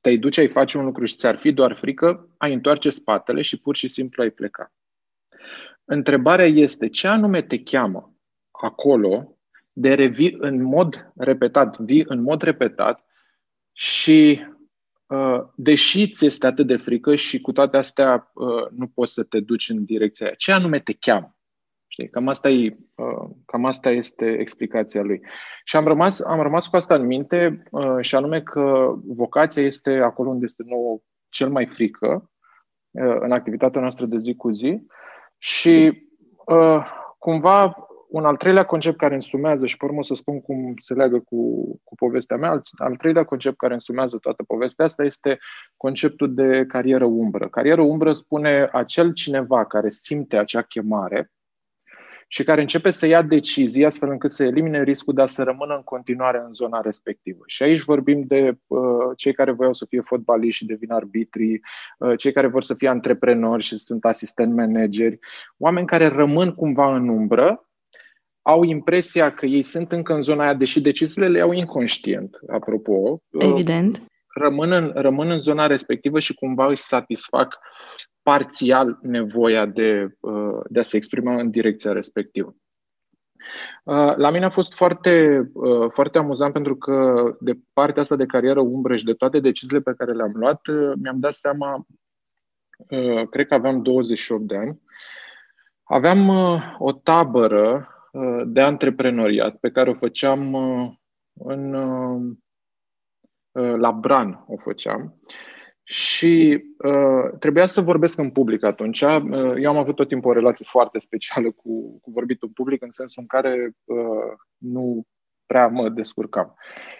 te-ai 0.00 0.16
duce, 0.16 0.40
ai 0.40 0.48
face 0.48 0.78
un 0.78 0.84
lucru 0.84 1.04
și 1.04 1.16
ți-ar 1.16 1.36
fi 1.36 1.52
doar 1.52 1.74
frică, 1.74 2.28
ai 2.36 2.52
întoarce 2.52 2.90
spatele 2.90 3.42
și 3.42 3.56
pur 3.56 3.76
și 3.76 3.88
simplu 3.88 4.22
ai 4.22 4.30
pleca. 4.30 4.72
Întrebarea 5.84 6.46
este 6.46 6.88
ce 6.88 7.06
anume 7.06 7.42
te 7.42 7.62
cheamă 7.62 8.14
acolo 8.50 9.38
de 9.72 9.94
revii 9.94 10.36
în 10.38 10.62
mod 10.62 11.12
repetat, 11.16 11.78
vii 11.78 12.04
în 12.06 12.22
mod 12.22 12.42
repetat 12.42 13.04
și 13.72 14.40
uh, 15.06 15.40
deși 15.54 16.10
ți 16.10 16.26
este 16.26 16.46
atât 16.46 16.66
de 16.66 16.76
frică 16.76 17.14
și 17.14 17.40
cu 17.40 17.52
toate 17.52 17.76
astea 17.76 18.30
uh, 18.34 18.70
nu 18.70 18.86
poți 18.86 19.12
să 19.12 19.22
te 19.22 19.40
duci 19.40 19.68
în 19.68 19.84
direcția 19.84 20.26
aia. 20.26 20.34
Ce 20.34 20.52
anume 20.52 20.80
te 20.80 20.92
cheamă? 20.92 21.33
Știi? 21.94 22.08
Cam 22.08 22.28
asta, 22.28 22.48
e, 22.48 22.76
uh, 22.94 23.30
cam 23.46 23.64
asta 23.64 23.90
este 23.90 24.38
explicația 24.38 25.02
lui. 25.02 25.20
Și 25.64 25.76
am 25.76 25.86
rămas, 25.86 26.20
am 26.20 26.42
rămas 26.42 26.66
cu 26.66 26.76
asta 26.76 26.94
în 26.94 27.06
minte 27.06 27.62
uh, 27.70 27.96
și 28.00 28.14
anume 28.14 28.42
că 28.42 28.94
vocația 29.06 29.62
este 29.62 29.90
acolo 29.90 30.30
unde 30.30 30.44
este 30.44 30.62
nouă 30.66 30.98
cel 31.28 31.48
mai 31.50 31.66
frică 31.66 32.30
uh, 32.90 33.16
în 33.20 33.32
activitatea 33.32 33.80
noastră 33.80 34.06
de 34.06 34.18
zi 34.18 34.34
cu 34.34 34.50
zi 34.50 34.86
și 35.38 36.02
cumva 37.18 37.76
un 38.08 38.24
al 38.24 38.36
treilea 38.36 38.64
concept 38.64 38.98
care 38.98 39.14
însumează, 39.14 39.66
și 39.66 39.76
pe 39.76 39.84
urmă 39.84 40.02
să 40.02 40.14
spun 40.14 40.40
cum 40.40 40.74
se 40.76 40.94
leagă 40.94 41.18
cu, 41.18 41.64
cu 41.84 41.94
povestea 41.94 42.36
mea, 42.36 42.50
al, 42.50 42.62
al 42.76 42.96
treilea 42.96 43.24
concept 43.24 43.56
care 43.56 43.74
însumează 43.74 44.18
toată 44.18 44.42
povestea 44.42 44.84
asta 44.84 45.04
este 45.04 45.38
conceptul 45.76 46.34
de 46.34 46.64
carieră 46.68 47.04
umbră. 47.04 47.48
Carieră 47.48 47.82
umbră 47.82 48.12
spune 48.12 48.68
acel 48.72 49.12
cineva 49.12 49.64
care 49.64 49.88
simte 49.88 50.36
acea 50.36 50.62
chemare 50.62 51.30
și 52.28 52.44
care 52.44 52.60
începe 52.60 52.90
să 52.90 53.06
ia 53.06 53.22
decizii 53.22 53.84
astfel 53.84 54.10
încât 54.10 54.30
să 54.30 54.44
elimine 54.44 54.82
riscul 54.82 55.14
de 55.14 55.22
a 55.22 55.26
se 55.26 55.42
rămână 55.42 55.74
în 55.74 55.82
continuare 55.82 56.42
în 56.46 56.52
zona 56.52 56.80
respectivă. 56.80 57.42
Și 57.46 57.62
aici 57.62 57.82
vorbim 57.82 58.24
de 58.26 58.58
uh, 58.66 58.80
cei 59.16 59.34
care 59.34 59.52
voiau 59.52 59.72
să 59.72 59.84
fie 59.88 60.00
fotbaliști 60.00 60.56
și 60.56 60.66
devin 60.66 60.90
arbitri, 60.90 61.60
uh, 61.98 62.18
cei 62.18 62.32
care 62.32 62.46
vor 62.46 62.62
să 62.62 62.74
fie 62.74 62.88
antreprenori 62.88 63.62
și 63.62 63.78
sunt 63.78 64.04
asistent 64.04 64.54
manageri, 64.54 65.18
oameni 65.58 65.86
care 65.86 66.06
rămân 66.06 66.54
cumva 66.54 66.96
în 66.96 67.08
umbră, 67.08 67.68
au 68.42 68.62
impresia 68.62 69.34
că 69.34 69.46
ei 69.46 69.62
sunt 69.62 69.92
încă 69.92 70.14
în 70.14 70.20
zona 70.20 70.44
aia, 70.44 70.54
deși 70.54 70.80
deciziile 70.80 71.28
le 71.28 71.38
iau 71.38 71.52
inconștient, 71.52 72.38
apropo. 72.48 73.22
Evident. 73.30 74.02
Rămân 74.34 74.72
în, 74.72 74.92
rămân 74.94 75.30
în 75.30 75.38
zona 75.38 75.66
respectivă 75.66 76.18
și 76.18 76.34
cumva 76.34 76.66
își 76.66 76.82
satisfac 76.82 77.58
parțial 78.24 78.98
nevoia 79.02 79.66
de, 79.66 80.16
uh, 80.20 80.60
de 80.68 80.78
a 80.78 80.82
se 80.82 80.96
exprima 80.96 81.34
în 81.34 81.50
direcția 81.50 81.92
respectivă. 81.92 82.54
Uh, 83.84 84.16
la 84.16 84.30
mine 84.30 84.44
a 84.44 84.50
fost 84.50 84.74
foarte, 84.74 85.42
uh, 85.52 85.90
foarte 85.90 86.18
amuzant 86.18 86.52
pentru 86.52 86.76
că 86.76 87.24
de 87.40 87.58
partea 87.72 88.02
asta 88.02 88.16
de 88.16 88.26
carieră 88.26 88.60
umbră 88.60 88.96
și 88.96 89.04
de 89.04 89.12
toate 89.12 89.40
deciziile 89.40 89.80
pe 89.80 89.94
care 89.96 90.12
le-am 90.12 90.32
luat, 90.34 90.60
mi-am 91.02 91.18
dat 91.18 91.32
seama, 91.32 91.86
cred 93.30 93.46
că 93.46 93.54
aveam 93.54 93.82
28 93.82 94.42
de 94.42 94.56
ani, 94.56 94.80
aveam 95.82 96.28
o 96.78 96.92
tabără 96.92 97.88
de 98.46 98.60
antreprenoriat 98.60 99.56
pe 99.56 99.70
care 99.70 99.90
o 99.90 99.94
făceam 99.94 100.54
în, 101.32 101.70
la 103.52 103.92
Bran, 103.92 104.44
o 104.46 104.56
făceam. 104.56 105.14
Și 105.84 106.64
uh, 106.78 107.38
trebuia 107.38 107.66
să 107.66 107.80
vorbesc 107.80 108.18
în 108.18 108.30
public 108.30 108.64
atunci. 108.64 109.00
Uh, 109.00 109.54
eu 109.60 109.70
am 109.70 109.76
avut 109.76 109.94
tot 109.94 110.08
timpul 110.08 110.30
o 110.30 110.34
relație 110.34 110.64
foarte 110.68 110.98
specială 110.98 111.50
cu, 111.50 112.00
cu 112.00 112.10
vorbitul 112.10 112.48
în 112.48 112.54
public, 112.54 112.82
în 112.82 112.90
sensul 112.90 113.22
în 113.22 113.38
care 113.38 113.76
uh, 113.84 114.32
nu 114.58 115.06
prea 115.46 115.68
mă 115.68 115.88
descurcam. 115.88 116.54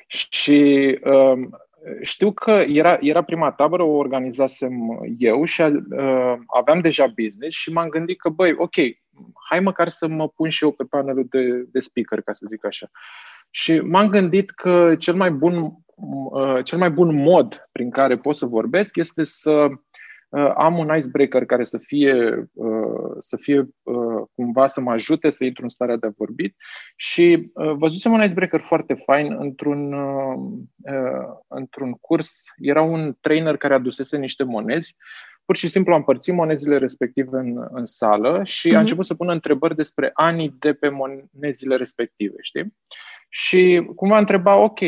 Și 0.06 0.98
uh, 1.04 1.38
știu 2.02 2.32
că 2.32 2.50
era, 2.50 2.98
era 3.00 3.22
prima 3.22 3.52
tabără, 3.52 3.82
o 3.82 3.96
organizasem 3.96 4.72
eu 5.18 5.44
și 5.44 5.62
uh, 5.62 6.34
aveam 6.46 6.80
deja 6.80 7.06
business 7.06 7.56
și 7.56 7.72
m-am 7.72 7.88
gândit 7.88 8.20
că, 8.20 8.28
băi, 8.28 8.54
ok, 8.56 8.74
hai 9.50 9.60
măcar 9.60 9.88
să 9.88 10.06
mă 10.06 10.28
pun 10.28 10.48
și 10.48 10.64
eu 10.64 10.70
pe 10.70 10.84
panelul 10.84 11.26
de, 11.30 11.66
de 11.72 11.80
speaker, 11.80 12.20
ca 12.20 12.32
să 12.32 12.46
zic 12.48 12.64
așa. 12.66 12.90
Și 13.50 13.78
m-am 13.78 14.08
gândit 14.08 14.50
că 14.50 14.94
cel 14.98 15.14
mai 15.14 15.30
bun 15.30 15.84
Uh, 15.96 16.64
cel 16.64 16.78
mai 16.78 16.90
bun 16.90 17.22
mod 17.22 17.68
prin 17.72 17.90
care 17.90 18.16
pot 18.18 18.36
să 18.36 18.46
vorbesc 18.46 18.96
este 18.96 19.24
să 19.24 19.66
uh, 20.28 20.52
am 20.56 20.78
un 20.78 20.96
icebreaker 20.96 21.44
care 21.44 21.64
să 21.64 21.78
fie, 21.78 22.48
uh, 22.52 23.16
să 23.18 23.36
fie 23.36 23.68
cumva 24.34 24.66
să 24.66 24.80
mă 24.80 24.90
ajute 24.90 25.30
să 25.30 25.44
intru 25.44 25.62
în 25.62 25.68
starea 25.68 25.96
de 25.96 26.06
a 26.06 26.14
vorbi 26.16 26.54
și 26.96 27.52
văzusem 27.54 28.12
un 28.12 28.22
icebreaker 28.22 28.60
foarte 28.60 28.94
fain 28.94 29.36
într-un, 29.38 29.94
într-un 31.48 31.92
curs. 31.92 32.42
Era 32.56 32.82
un 32.82 33.16
trainer 33.20 33.56
care 33.56 33.74
adusese 33.74 34.16
niște 34.16 34.44
monezi 34.44 34.96
pur 35.44 35.56
și 35.56 35.68
simplu 35.68 35.92
am 35.92 35.98
împărțit 35.98 36.34
monezile 36.34 36.76
respective 36.76 37.36
în, 37.36 37.66
în 37.70 37.84
sală 37.84 38.40
și 38.44 38.68
mm-hmm. 38.68 38.70
a 38.70 38.74
mhm. 38.74 38.80
început 38.80 39.04
să 39.04 39.14
pună 39.14 39.32
întrebări 39.32 39.76
despre 39.76 40.10
anii 40.14 40.54
de 40.58 40.72
pe 40.72 40.88
monezile 40.88 41.76
respective, 41.76 42.36
știi? 42.40 42.74
Și 43.28 43.90
cumva 43.96 44.18
întreba, 44.18 44.56
ok, 44.56 44.78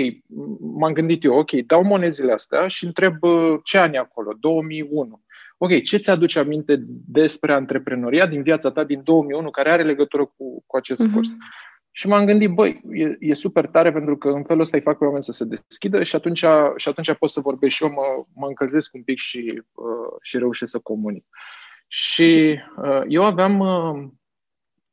m-am 0.60 0.92
gândit 0.92 1.24
eu, 1.24 1.34
ok, 1.34 1.50
dau 1.50 1.84
monezile 1.84 2.32
astea 2.32 2.68
și 2.68 2.84
întreb 2.84 3.22
uh, 3.22 3.54
ce 3.62 3.78
ani 3.78 3.96
acolo, 3.96 4.32
2001. 4.40 5.22
Ok, 5.58 5.82
ce 5.82 5.96
ți-aduce 5.96 6.38
aminte 6.38 6.84
despre 7.06 7.54
antreprenoria 7.54 8.26
din 8.26 8.42
viața 8.42 8.70
ta 8.70 8.84
din 8.84 9.00
2001 9.04 9.50
care 9.50 9.70
are 9.70 9.82
legătură 9.82 10.24
cu, 10.24 10.64
cu 10.66 10.76
acest 10.76 11.06
uh-huh. 11.06 11.12
curs? 11.12 11.28
Și 11.98 12.08
m-am 12.08 12.24
gândit, 12.24 12.50
băi, 12.50 12.82
e, 12.90 13.16
e 13.20 13.34
super 13.34 13.66
tare 13.66 13.92
pentru 13.92 14.16
că 14.16 14.28
în 14.28 14.44
felul 14.44 14.62
ăsta 14.62 14.76
îi 14.76 14.82
fac 14.82 14.98
pe 14.98 15.04
oameni 15.04 15.22
să 15.22 15.32
se 15.32 15.44
deschidă 15.44 16.02
și 16.02 16.16
atunci, 16.16 16.44
și 16.76 16.88
atunci 16.88 17.12
pot 17.12 17.30
să 17.30 17.40
vorbesc 17.40 17.74
și 17.74 17.84
eu, 17.84 17.90
mă, 17.90 18.24
mă 18.34 18.46
încălzesc 18.46 18.94
un 18.94 19.02
pic 19.02 19.18
și, 19.18 19.62
uh, 19.72 20.16
și 20.22 20.38
reușesc 20.38 20.70
să 20.70 20.78
comunic. 20.78 21.24
Și 21.86 22.60
uh, 22.76 23.00
eu 23.08 23.24
aveam, 23.24 23.58
uh, 23.58 24.08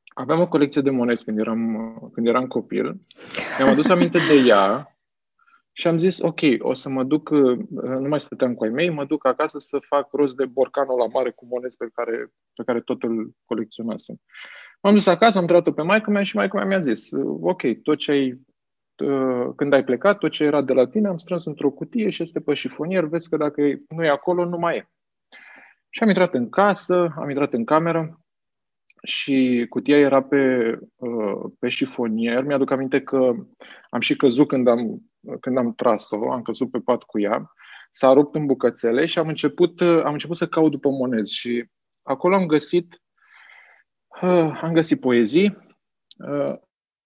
aveam 0.07 0.39
o 0.39 0.47
colecție 0.47 0.81
de 0.81 0.89
monezi 0.89 1.25
când 1.25 1.39
eram, 1.39 1.97
când 2.13 2.27
eram 2.27 2.47
copil. 2.47 3.01
Mi-am 3.57 3.69
adus 3.69 3.89
aminte 3.89 4.17
de 4.17 4.47
ea 4.47 4.97
și 5.71 5.87
am 5.87 5.97
zis, 5.97 6.19
ok, 6.19 6.39
o 6.59 6.73
să 6.73 6.89
mă 6.89 7.03
duc, 7.03 7.29
nu 7.29 8.07
mai 8.07 8.19
stăteam 8.19 8.53
cu 8.53 8.63
ai 8.63 8.69
mei, 8.69 8.89
mă 8.89 9.05
duc 9.05 9.25
acasă 9.25 9.59
să 9.59 9.77
fac 9.79 10.11
rost 10.11 10.35
de 10.35 10.45
borcanul 10.45 10.97
la 10.97 11.07
mare 11.07 11.31
cu 11.31 11.45
monezi 11.45 11.77
pe 11.77 11.89
care, 11.93 12.33
pe 12.53 12.63
care 12.63 12.81
tot 12.81 13.03
îl 13.03 13.31
colecționasem. 13.45 14.21
M-am 14.83 14.93
dus 14.93 15.05
acasă, 15.05 15.37
am 15.37 15.43
întrebat-o 15.43 15.71
pe 15.71 15.81
maică 15.81 16.11
mea 16.11 16.23
și 16.23 16.35
maică 16.35 16.57
mea 16.57 16.65
mi-a 16.65 16.79
zis, 16.79 17.09
ok, 17.41 17.61
tot 17.83 17.97
ce 17.97 18.11
ai, 18.11 18.41
când 19.55 19.73
ai 19.73 19.83
plecat, 19.83 20.17
tot 20.17 20.31
ce 20.31 20.43
era 20.43 20.61
de 20.61 20.73
la 20.73 20.87
tine, 20.87 21.07
am 21.07 21.17
strâns 21.17 21.45
într-o 21.45 21.69
cutie 21.69 22.09
și 22.09 22.23
este 22.23 22.39
pe 22.39 22.53
șifonier, 22.53 23.03
vezi 23.03 23.29
că 23.29 23.37
dacă 23.37 23.61
nu 23.87 24.03
e 24.03 24.09
acolo, 24.09 24.45
nu 24.45 24.57
mai 24.57 24.77
e. 24.77 24.89
Și 25.89 26.03
am 26.03 26.07
intrat 26.07 26.33
în 26.33 26.49
casă, 26.49 27.13
am 27.17 27.29
intrat 27.29 27.53
în 27.53 27.65
cameră, 27.65 28.23
și 29.03 29.65
cutia 29.69 29.97
era 29.97 30.23
pe, 30.23 30.73
uh, 30.95 31.51
pe 31.59 31.69
șifonier. 31.69 32.43
Mi-aduc 32.43 32.71
aminte 32.71 33.01
că 33.01 33.33
am 33.89 33.99
și 33.99 34.15
căzut 34.15 34.47
când 34.47 34.67
am, 34.67 35.01
când 35.39 35.57
am 35.57 35.73
tras-o, 35.73 36.31
am 36.31 36.41
căzut 36.41 36.71
pe 36.71 36.79
pat 36.79 37.03
cu 37.03 37.19
ea, 37.19 37.51
s-a 37.91 38.13
rupt 38.13 38.35
în 38.35 38.45
bucățele 38.45 39.05
și 39.05 39.19
am 39.19 39.27
început, 39.27 39.79
uh, 39.79 40.01
am 40.03 40.11
început 40.11 40.35
să 40.35 40.47
caut 40.47 40.71
după 40.71 40.89
monezi 40.89 41.33
și 41.33 41.65
acolo 42.03 42.35
am 42.35 42.45
găsit, 42.45 42.93
uh, 42.93 43.02
am 44.61 44.73
găsit 44.73 44.99
poezii, 44.99 45.57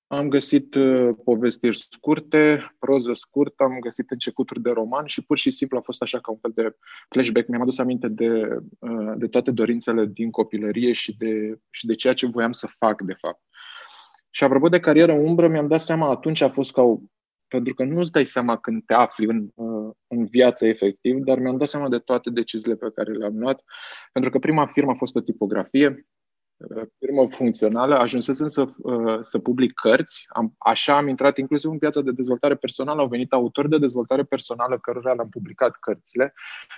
am 0.07 0.29
găsit 0.29 0.75
uh, 0.75 1.15
povestiri 1.23 1.77
scurte, 1.77 2.75
proză 2.79 3.13
scurtă, 3.13 3.63
am 3.63 3.79
găsit 3.79 4.11
începuturi 4.11 4.61
de 4.61 4.69
roman 4.69 5.05
și 5.05 5.21
pur 5.21 5.37
și 5.37 5.51
simplu 5.51 5.77
a 5.77 5.81
fost 5.81 6.01
așa 6.01 6.19
ca 6.19 6.31
un 6.31 6.37
fel 6.37 6.51
de 6.55 6.75
flashback. 7.09 7.47
Mi-am 7.47 7.61
adus 7.61 7.77
aminte 7.77 8.07
de, 8.07 8.57
uh, 8.79 9.13
de 9.15 9.27
toate 9.27 9.51
dorințele 9.51 10.05
din 10.05 10.31
copilărie 10.31 10.91
și 10.91 11.17
de, 11.17 11.59
și 11.69 11.85
de 11.85 11.95
ceea 11.95 12.13
ce 12.13 12.27
voiam 12.27 12.51
să 12.51 12.67
fac, 12.67 13.01
de 13.01 13.13
fapt. 13.13 13.41
Și 14.29 14.43
apropo 14.43 14.69
de 14.69 14.79
carieră 14.79 15.13
umbră, 15.13 15.47
mi-am 15.47 15.67
dat 15.67 15.79
seama 15.79 16.09
atunci 16.09 16.41
a 16.41 16.49
fost 16.49 16.71
ca 16.71 16.81
o 16.81 16.99
pentru 17.47 17.73
că 17.73 17.83
nu 17.83 17.99
îți 17.99 18.11
dai 18.11 18.25
seama 18.25 18.57
când 18.57 18.83
te 18.85 18.93
afli 18.93 19.25
în, 19.25 19.47
uh, 19.55 19.93
în 20.07 20.25
viață 20.25 20.67
efectiv, 20.67 21.17
dar 21.17 21.39
mi-am 21.39 21.57
dat 21.57 21.67
seama 21.67 21.89
de 21.89 21.97
toate 21.97 22.29
deciziile 22.29 22.75
pe 22.75 22.91
care 22.95 23.11
le-am 23.11 23.37
luat, 23.37 23.63
pentru 24.11 24.31
că 24.31 24.39
prima 24.39 24.65
firmă 24.65 24.91
a 24.91 24.93
fost 24.93 25.15
o 25.15 25.21
tipografie, 25.21 26.07
firmă 26.99 27.27
funcțională, 27.29 27.97
ajunsesem 27.97 28.47
să, 28.47 28.67
uh, 28.77 29.17
să 29.21 29.39
public 29.39 29.73
cărți. 29.73 30.25
Am, 30.29 30.55
așa 30.57 30.97
am 30.97 31.07
intrat 31.07 31.37
inclusiv 31.37 31.71
în 31.71 31.77
piața 31.77 32.01
de 32.01 32.11
dezvoltare 32.11 32.55
personală. 32.55 33.01
Au 33.01 33.07
venit 33.07 33.31
autori 33.31 33.69
de 33.69 33.77
dezvoltare 33.77 34.23
personală 34.23 34.77
cărora 34.77 35.13
le-am 35.13 35.29
publicat 35.29 35.75
cărțile. 35.79 36.33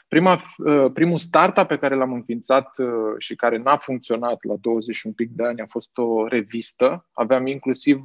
Prima, 0.07 0.37
uh, 0.57 0.91
primul 0.93 1.17
startup 1.17 1.67
pe 1.67 1.77
care 1.77 1.95
l-am 1.95 2.13
înființat 2.13 2.77
uh, 2.77 2.87
și 3.17 3.35
care 3.35 3.57
n-a 3.57 3.77
funcționat 3.77 4.43
la 4.43 4.55
21 4.61 5.15
pic 5.15 5.29
de 5.31 5.45
ani 5.45 5.61
a 5.61 5.65
fost 5.65 5.97
o 5.97 6.27
revistă. 6.27 7.07
Aveam 7.13 7.47
inclusiv 7.47 8.03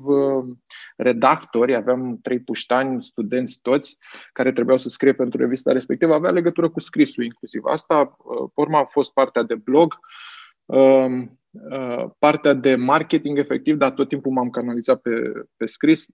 redactori, 0.96 1.74
aveam 1.74 2.18
trei 2.22 2.40
puștani, 2.40 3.02
studenți 3.02 3.58
toți, 3.62 3.98
care 4.32 4.52
trebuiau 4.52 4.78
să 4.78 4.88
scrie 4.88 5.12
pentru 5.12 5.40
revista 5.40 5.72
respectivă. 5.72 6.14
Avea 6.14 6.30
legătură 6.30 6.70
cu 6.70 6.80
scrisul 6.80 7.24
inclusiv. 7.24 7.64
Asta, 7.64 8.16
urma, 8.54 8.78
a 8.78 8.84
fost 8.84 9.12
partea 9.12 9.42
de 9.42 9.54
blog. 9.54 9.98
Um, 11.54 12.04
Uh, 12.04 12.10
partea 12.18 12.52
de 12.52 12.74
marketing 12.74 13.38
efectiv, 13.38 13.76
dar 13.76 13.90
tot 13.90 14.08
timpul 14.08 14.32
m-am 14.32 14.50
canalizat 14.50 15.00
pe, 15.00 15.10
pe 15.56 15.66
scris, 15.66 16.06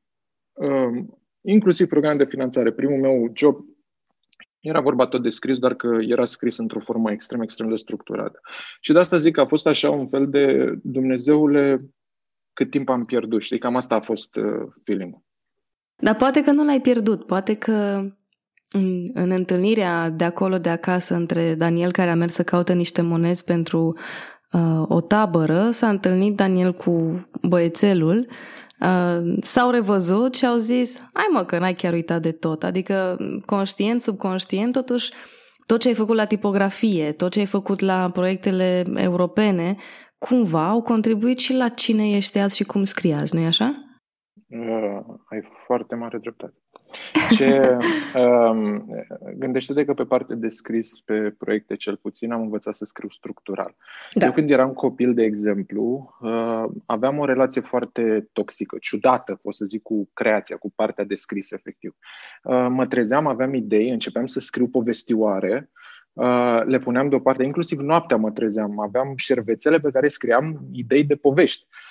uh, 0.53 1.05
inclusiv 1.41 1.89
program 1.89 2.17
de 2.17 2.25
finanțare. 2.25 2.73
Primul 2.73 3.01
meu 3.01 3.31
job 3.35 3.65
era 4.61 4.81
vorba 4.81 5.07
tot 5.07 5.23
de 5.23 5.31
scris, 5.31 5.59
doar 5.59 5.75
că 5.75 5.99
era 6.01 6.25
scris 6.25 6.57
într-o 6.57 6.81
formă 6.81 7.11
extrem, 7.11 7.41
extrem 7.41 7.69
de 7.69 7.77
structurată. 7.77 8.41
Și 8.81 8.93
de 8.93 8.99
asta 8.99 9.17
zic 9.17 9.35
că 9.35 9.41
a 9.41 9.47
fost 9.47 9.67
așa 9.67 9.91
un 9.91 10.07
fel 10.07 10.29
de 10.29 10.75
Dumnezeule 10.83 11.85
cât 12.53 12.71
timp 12.71 12.89
am 12.89 13.05
pierdut. 13.05 13.43
Știi, 13.43 13.59
cam 13.59 13.77
asta 13.77 13.95
a 13.95 14.01
fost 14.01 14.37
uh, 14.37 14.69
feeling 14.85 15.15
Dar 15.97 16.17
poate 16.17 16.43
că 16.43 16.51
nu 16.51 16.65
l-ai 16.65 16.81
pierdut, 16.81 17.27
poate 17.27 17.55
că 17.55 17.73
în, 18.71 19.11
în 19.15 19.31
întâlnirea 19.31 20.11
de 20.11 20.25
acolo, 20.25 20.59
de 20.59 20.69
acasă, 20.69 21.15
între 21.15 21.55
Daniel 21.55 21.93
care 21.93 22.11
a 22.11 22.15
mers 22.15 22.35
să 22.35 22.45
caute 22.45 22.73
niște 22.73 23.03
monezi 23.03 23.45
pentru 23.45 23.87
uh, 23.87 24.01
o 24.89 25.01
tabără, 25.01 25.71
s-a 25.71 25.89
întâlnit 25.89 26.37
Daniel 26.37 26.73
cu 26.73 27.27
băiețelul, 27.49 28.27
uh, 28.81 29.39
s-au 29.43 29.71
revăzut 29.71 30.35
și 30.35 30.47
au 30.47 30.57
zis, 30.57 30.99
hai 31.13 31.27
mă 31.33 31.45
că 31.45 31.59
n-ai 31.59 31.75
chiar 31.75 31.93
uitat 31.93 32.23
de 32.23 32.33
tot, 32.33 32.65
adică 32.65 33.17
conștient, 33.45 34.01
subconștient, 34.01 34.73
totuși 34.73 35.13
tot 35.67 35.81
ce 35.81 35.89
ai 35.89 35.95
făcut 35.95 36.17
la 36.17 36.25
tipografie, 36.25 37.13
tot 37.13 37.31
ce 37.31 37.39
ai 37.39 37.47
făcut 37.47 37.81
la 37.81 38.11
proiectele 38.11 38.85
europene, 38.95 39.77
cumva 40.19 40.69
au 40.69 40.83
contribuit 40.83 41.39
și 41.39 41.55
la 41.55 41.69
cine 41.69 42.11
ești 42.11 42.39
azi 42.39 42.57
și 42.57 42.65
cum 42.65 42.85
scrii 42.85 43.13
azi, 43.13 43.35
nu-i 43.35 43.47
așa? 43.47 43.75
Uh, 44.49 45.01
ai 45.31 45.41
foarte 45.67 45.95
mare 45.95 46.19
dreptate. 46.19 46.55
Ce, 47.37 47.77
um, 48.19 48.87
gândește-te 49.39 49.85
că 49.85 49.95
pe 49.95 50.05
parte 50.05 50.35
de 50.35 50.49
scris 50.49 51.01
pe 51.01 51.35
proiecte 51.39 51.77
cel 51.77 51.97
puțin 51.97 52.33
am 52.33 52.41
învățat 52.41 52.75
să 52.75 52.85
scriu 52.85 53.09
structural. 53.09 53.75
Da. 54.13 54.27
Eu 54.27 54.33
când 54.33 54.51
eram 54.51 54.73
copil, 54.73 55.15
de 55.15 55.23
exemplu, 55.23 56.17
uh, 56.21 56.65
aveam 56.87 57.19
o 57.19 57.25
relație 57.25 57.61
foarte 57.61 58.29
toxică, 58.33 58.77
ciudată, 58.81 59.39
pot 59.43 59.55
să 59.55 59.65
zic, 59.65 59.83
cu 59.83 60.09
creația, 60.13 60.57
cu 60.57 60.73
partea 60.75 61.05
de 61.05 61.15
scris, 61.15 61.51
efectiv. 61.51 61.97
Uh, 62.43 62.67
mă 62.69 62.87
trezeam, 62.87 63.27
aveam 63.27 63.55
idei, 63.55 63.91
începeam 63.91 64.27
să 64.27 64.41
scriu 64.41 64.69
povestioare, 64.69 65.71
uh, 66.13 66.63
le 66.65 66.79
puneam 66.79 67.09
deoparte, 67.09 67.43
inclusiv 67.43 67.79
noaptea 67.79 68.17
mă 68.17 68.31
trezeam, 68.31 68.81
aveam 68.81 69.13
șervețele 69.17 69.81
pe 69.81 69.91
care 69.91 70.09
scriam 70.09 70.61
idei 70.73 71.05
de 71.05 71.15
povești. 71.15 71.67
Uh, 71.69 71.90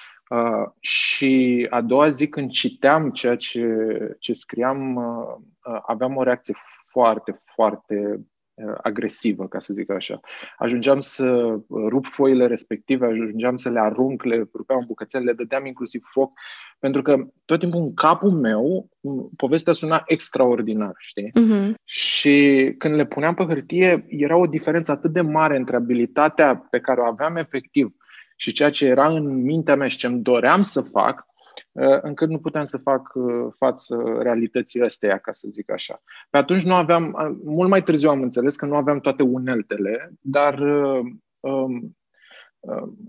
și 0.80 1.68
a 1.70 1.82
doua 1.82 2.10
zi 2.10 2.28
când 2.28 2.50
citeam 2.50 3.10
ceea 3.10 3.36
ce, 3.36 3.88
ce 4.20 4.34
scriam, 4.34 4.96
uh, 4.96 5.36
uh, 5.74 5.80
aveam 5.86 6.16
o 6.16 6.24
reacție 6.24 6.56
foarte, 6.92 7.34
foarte 7.54 8.20
uh, 8.54 8.74
agresivă, 8.82 9.48
ca 9.48 9.60
să 9.60 9.74
zic 9.74 9.92
așa. 9.92 10.20
Ajungeam 10.58 11.00
să 11.00 11.58
rup 11.70 12.06
foile 12.06 12.48
respective, 12.48 13.06
ajungeam 13.06 13.56
să 13.56 13.70
le 13.70 13.80
arunc, 13.80 14.24
le 14.24 14.50
rupeam 14.54 14.80
în 14.80 14.86
bucățele, 14.88 15.24
le 15.24 15.34
dădeam 15.34 15.66
inclusiv 15.66 16.04
foc, 16.06 16.32
pentru 16.80 17.02
că 17.02 17.28
tot 17.46 17.60
timpul 17.60 17.82
în 17.82 17.94
capul 17.94 18.32
meu 18.32 18.90
povestea 19.36 19.74
suna 19.74 20.04
extraordinar, 20.06 20.94
știi? 20.98 21.32
Uh-huh. 21.32 21.74
Și 21.84 22.76
când 22.78 22.96
le 22.96 23.06
puneam 23.06 23.34
pe 23.34 23.44
hârtie, 23.44 24.06
era 24.08 24.38
o 24.38 24.48
diferență 24.48 24.92
atât 24.92 25.12
de 25.12 25.22
mare 25.22 25.58
între 25.58 25.76
abilitatea 25.76 26.56
pe 26.56 26.80
care 26.80 27.02
o 27.02 27.06
aveam 27.06 27.36
efectiv 27.36 27.94
și 28.41 28.51
ceea 28.51 28.69
ce 28.69 28.86
era 28.86 29.08
în 29.08 29.41
mintea 29.41 29.75
mea 29.75 29.88
și 29.88 29.98
ce 29.98 30.08
îmi 30.08 30.22
doream 30.22 30.62
să 30.62 30.81
fac, 30.81 31.25
uh, 31.72 32.00
încât 32.01 32.29
nu 32.29 32.39
puteam 32.39 32.63
să 32.63 32.77
fac 32.77 33.12
uh, 33.13 33.48
față 33.58 34.17
realității 34.22 34.84
ăsteia, 34.84 35.17
ca 35.17 35.31
să 35.31 35.48
zic 35.51 35.72
așa. 35.72 36.01
Pe 36.29 36.38
atunci 36.38 36.63
nu 36.63 36.74
aveam, 36.74 37.05
uh, 37.05 37.38
mult 37.43 37.69
mai 37.69 37.84
târziu 37.84 38.10
am 38.10 38.22
înțeles 38.22 38.55
că 38.55 38.65
nu 38.65 38.75
aveam 38.75 39.00
toate 39.00 39.24
uneltele, 39.24 40.12
dar 40.22 40.60
um, 41.39 41.98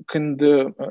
când 0.05 0.41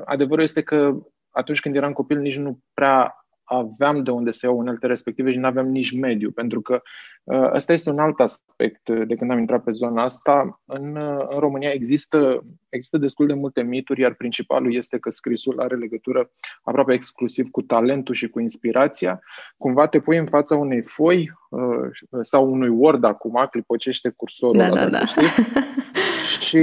adevărul 0.04 0.44
este 0.44 0.62
că 0.62 0.92
atunci 1.30 1.60
când 1.60 1.76
eram 1.76 1.92
copil 1.92 2.18
nici 2.18 2.38
nu 2.38 2.58
prea 2.74 3.19
aveam 3.52 4.02
de 4.02 4.10
unde 4.10 4.30
să 4.30 4.46
iau 4.46 4.58
unelte 4.58 4.86
respective 4.86 5.30
și 5.32 5.38
nu 5.38 5.46
aveam 5.46 5.66
nici 5.66 5.98
mediu, 5.98 6.30
pentru 6.30 6.60
că 6.60 6.82
uh, 7.24 7.50
ăsta 7.52 7.72
este 7.72 7.90
un 7.90 7.98
alt 7.98 8.20
aspect 8.20 8.88
de 8.88 9.14
când 9.14 9.30
am 9.30 9.38
intrat 9.38 9.62
pe 9.62 9.70
zona 9.70 10.02
asta. 10.02 10.60
În, 10.64 10.96
uh, 10.96 11.26
în 11.28 11.38
România 11.38 11.70
există, 11.70 12.44
există 12.68 12.98
destul 12.98 13.26
de 13.26 13.34
multe 13.34 13.62
mituri, 13.62 14.00
iar 14.00 14.14
principalul 14.14 14.74
este 14.74 14.98
că 14.98 15.10
scrisul 15.10 15.60
are 15.60 15.76
legătură 15.76 16.30
aproape 16.62 16.92
exclusiv 16.92 17.50
cu 17.50 17.62
talentul 17.62 18.14
și 18.14 18.28
cu 18.28 18.40
inspirația. 18.40 19.20
Cumva 19.56 19.86
te 19.86 20.00
pui 20.00 20.16
în 20.16 20.26
fața 20.26 20.56
unei 20.56 20.82
foi 20.82 21.32
uh, 21.50 22.20
sau 22.20 22.52
unui 22.52 22.68
Word 22.68 23.04
acum, 23.04 23.46
clipocește 23.50 24.08
cursorul 24.16 24.56
da, 24.56 24.66
ăla, 24.66 24.80
da, 24.80 24.88
da. 24.88 25.04
știi? 25.04 25.26
și 26.46 26.60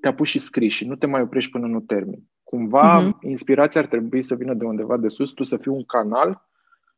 te 0.00 0.08
apuci 0.08 0.26
și 0.26 0.38
scrii 0.38 0.68
și 0.68 0.86
nu 0.86 0.96
te 0.96 1.06
mai 1.06 1.20
oprești 1.20 1.50
până 1.50 1.66
nu 1.66 1.80
termini. 1.80 2.22
Cumva, 2.48 3.02
uh-huh. 3.02 3.12
inspirația 3.20 3.80
ar 3.80 3.86
trebui 3.86 4.22
să 4.22 4.34
vină 4.34 4.54
de 4.54 4.64
undeva 4.64 4.96
de 4.96 5.08
sus, 5.08 5.30
tu 5.30 5.42
să 5.42 5.56
fii 5.56 5.70
un 5.70 5.84
canal 5.84 6.48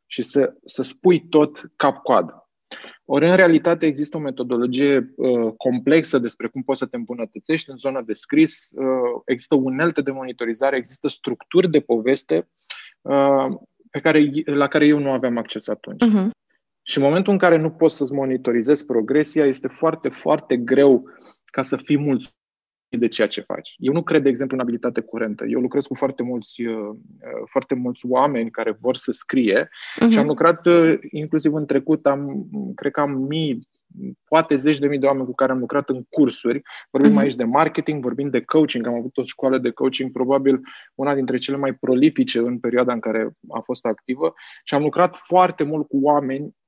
și 0.07 0.23
să, 0.23 0.54
să 0.64 0.83
spui 0.83 1.21
tot 1.28 1.71
cap-coadă. 1.76 2.49
Ori, 3.04 3.28
în 3.28 3.37
realitate, 3.37 3.87
există 3.87 4.16
o 4.16 4.21
metodologie 4.21 5.14
uh, 5.16 5.52
complexă 5.57 6.19
despre 6.19 6.49
cum 6.49 6.62
poți 6.62 6.78
să 6.78 6.87
te 6.87 6.97
îmbunătățești 6.97 7.71
în 7.71 7.76
zona 7.76 8.02
de 8.02 8.12
scris, 8.12 8.71
uh, 8.75 9.23
există 9.25 9.54
unelte 9.54 10.00
de 10.00 10.11
monitorizare, 10.11 10.76
există 10.76 11.09
structuri 11.09 11.71
de 11.71 11.80
poveste 11.80 12.49
uh, 13.00 13.47
pe 13.90 14.00
care, 14.00 14.30
la 14.45 14.69
care 14.69 14.87
eu 14.87 14.99
nu 14.99 15.11
aveam 15.11 15.37
acces 15.37 15.69
atunci. 15.69 16.04
Uh-huh. 16.04 16.28
Și 16.83 16.99
în 16.99 17.04
momentul 17.04 17.33
în 17.33 17.38
care 17.38 17.57
nu 17.57 17.71
poți 17.71 17.97
să-ți 17.97 18.12
monitorizezi 18.12 18.87
progresia, 18.87 19.45
este 19.45 19.69
foarte, 19.69 20.09
foarte 20.09 20.57
greu 20.57 21.05
ca 21.44 21.62
să 21.62 21.77
fii 21.77 21.98
mulțumit 21.98 22.38
de 22.98 23.09
ceea 23.09 23.26
ce 23.29 23.40
faci. 23.40 23.74
Eu 23.79 23.92
nu 23.92 24.03
cred, 24.03 24.22
de 24.22 24.29
exemplu, 24.29 24.57
în 24.57 24.62
abilitate 24.62 25.00
curentă. 25.00 25.44
Eu 25.44 25.61
lucrez 25.61 25.87
cu 25.87 25.94
foarte 25.94 26.22
mulți, 26.22 26.62
uh, 26.62 26.76
uh, 26.76 27.42
foarte 27.46 27.74
mulți 27.74 28.07
oameni 28.07 28.50
care 28.50 28.79
vor 28.81 28.96
să 28.96 29.12
scrie 29.12 29.68
uh-huh. 29.68 30.11
și 30.11 30.18
am 30.18 30.26
lucrat 30.26 30.66
uh, 30.66 30.94
inclusiv 31.11 31.55
în 31.55 31.66
trecut, 31.66 32.07
am, 32.07 32.48
cred 32.74 32.92
că 32.92 33.00
am 33.00 33.11
mii, 33.11 33.68
poate 34.24 34.55
zeci 34.55 34.79
de 34.79 34.87
mii 34.87 34.98
de 34.98 35.07
oameni 35.07 35.26
cu 35.26 35.35
care 35.35 35.53
am 35.53 35.59
lucrat 35.59 35.88
în 35.88 36.03
cursuri. 36.09 36.62
Vorbim 36.90 37.16
uh-huh. 37.16 37.20
aici 37.20 37.35
de 37.35 37.44
marketing, 37.44 38.03
vorbim 38.03 38.31
de 38.31 38.42
coaching. 38.42 38.87
Am 38.87 38.94
avut 38.94 39.16
o 39.16 39.22
școală 39.22 39.59
de 39.59 39.70
coaching, 39.70 40.12
probabil 40.12 40.61
una 40.94 41.14
dintre 41.14 41.38
cele 41.38 41.57
mai 41.57 41.72
prolifice 41.74 42.38
în 42.38 42.59
perioada 42.59 42.92
în 42.92 43.00
care 43.00 43.31
a 43.48 43.61
fost 43.61 43.85
activă 43.85 44.35
și 44.64 44.74
am 44.74 44.83
lucrat 44.83 45.16
foarte 45.16 45.64
mult 45.64 45.88
cu 45.88 45.98
oameni 46.03 46.59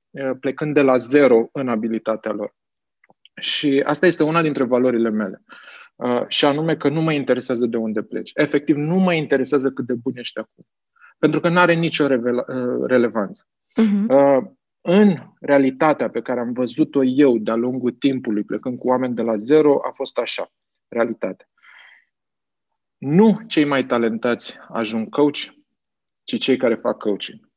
plecând 0.40 0.74
de 0.74 0.82
la 0.82 0.96
zero 0.96 1.48
în 1.52 1.68
abilitatea 1.68 2.32
lor. 2.32 2.54
Și 3.40 3.82
asta 3.87 4.06
este 4.06 4.22
una 4.22 4.42
dintre 4.42 4.64
valorile 4.64 5.11
mele. 5.11 5.42
Uh, 5.48 5.56
și 6.28 6.44
anume 6.44 6.76
că 6.76 6.88
nu 6.88 7.00
mă 7.00 7.12
interesează 7.12 7.66
de 7.66 7.76
unde 7.76 8.02
pleci. 8.02 8.31
Efectiv, 8.35 8.76
nu 8.76 8.96
mă 8.96 9.14
interesează 9.14 9.70
cât 9.70 9.87
de 9.87 9.94
bun 9.94 10.16
ești 10.16 10.38
acum. 10.38 10.64
Pentru 11.18 11.40
că 11.40 11.48
nu 11.48 11.59
are 11.59 11.74
nicio 11.74 12.07
revela- 12.07 12.46
uh, 12.48 12.87
relevanță. 12.87 13.46
Uh-huh. 13.46 14.09
Uh, 14.09 14.50
în 14.81 15.16
realitatea 15.40 16.11
pe 16.11 16.22
care 16.22 16.40
am 16.40 16.52
văzut-o 16.52 17.05
eu 17.05 17.38
de-a 17.38 17.55
lungul 17.55 17.92
timpului, 17.92 18.44
plecând 18.44 18.78
cu 18.78 18.88
oameni 18.88 19.14
de 19.14 19.22
la 19.22 19.37
zero, 19.37 19.81
a 19.85 19.90
fost 19.90 20.18
așa, 20.18 20.52
realitatea. 20.88 21.46
Nu 22.98 23.40
cei 23.46 23.64
mai 23.64 23.87
talentați 23.87 24.57
ajung 24.68 25.09
coach, 25.09 25.38
ci 26.24 26.38
cei 26.38 26.57
care 26.57 26.74
fac 26.74 26.98
coaching. 26.98 27.50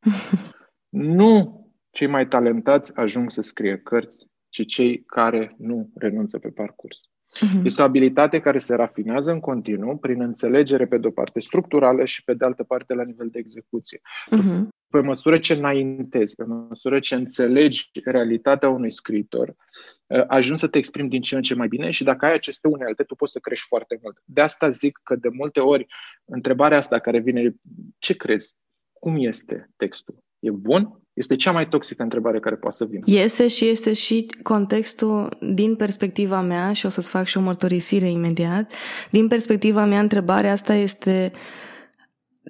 nu 0.88 1.62
cei 1.90 2.06
mai 2.06 2.28
talentați 2.28 2.96
ajung 2.96 3.30
să 3.30 3.42
scrie 3.42 3.78
cărți, 3.78 4.26
ci 4.48 4.66
cei 4.66 5.04
care 5.04 5.54
nu 5.58 5.90
renunță 5.94 6.38
pe 6.38 6.48
parcurs. 6.48 7.10
Uh-huh. 7.36 7.64
Este 7.64 7.82
o 7.82 7.84
abilitate 7.84 8.40
care 8.40 8.58
se 8.58 8.74
rafinează 8.74 9.32
în 9.32 9.40
continuu 9.40 9.96
prin 9.96 10.20
înțelegere 10.20 10.86
pe 10.86 10.98
de-o 10.98 11.10
parte 11.10 11.40
structurală 11.40 12.04
și 12.04 12.24
pe 12.24 12.34
de 12.34 12.44
altă 12.44 12.62
parte 12.62 12.94
la 12.94 13.02
nivel 13.02 13.28
de 13.28 13.38
execuție. 13.38 14.00
Uh-huh. 14.36 14.68
Pe 14.88 15.00
măsură 15.00 15.38
ce 15.38 15.52
înaintezi, 15.52 16.34
pe 16.34 16.44
măsură 16.44 16.98
ce 16.98 17.14
înțelegi 17.14 17.90
realitatea 18.04 18.68
unui 18.68 18.90
scriitor, 18.90 19.54
ă, 20.10 20.24
ajungi 20.28 20.60
să 20.60 20.66
te 20.66 20.78
exprimi 20.78 21.08
din 21.08 21.20
ce 21.20 21.36
în 21.36 21.42
ce 21.42 21.54
mai 21.54 21.68
bine 21.68 21.90
și 21.90 22.04
dacă 22.04 22.26
ai 22.26 22.32
aceste 22.34 22.68
unelte, 22.68 23.02
tu 23.02 23.14
poți 23.14 23.32
să 23.32 23.38
crești 23.38 23.66
foarte 23.66 23.98
mult. 24.02 24.22
De 24.24 24.40
asta 24.40 24.68
zic 24.68 25.00
că 25.02 25.16
de 25.16 25.28
multe 25.28 25.60
ori 25.60 25.86
întrebarea 26.24 26.76
asta 26.76 26.98
care 26.98 27.18
vine, 27.18 27.54
ce 27.98 28.16
crezi? 28.16 28.56
Cum 28.92 29.16
este 29.18 29.70
textul? 29.76 30.18
E 30.38 30.50
bun? 30.50 31.01
Este 31.12 31.36
cea 31.36 31.52
mai 31.52 31.68
toxică 31.68 32.02
întrebare 32.02 32.40
care 32.40 32.54
poate 32.54 32.76
să 32.76 32.84
vină. 32.84 33.02
Este 33.06 33.46
și 33.46 33.68
este 33.68 33.92
și 33.92 34.26
contextul 34.42 35.36
din 35.40 35.76
perspectiva 35.76 36.40
mea 36.40 36.72
și 36.72 36.86
o 36.86 36.88
să-ți 36.88 37.10
fac 37.10 37.26
și 37.26 37.36
o 37.36 37.40
mărturisire 37.40 38.10
imediat. 38.10 38.72
Din 39.10 39.28
perspectiva 39.28 39.84
mea, 39.84 40.00
întrebarea 40.00 40.52
asta 40.52 40.74
este 40.74 41.32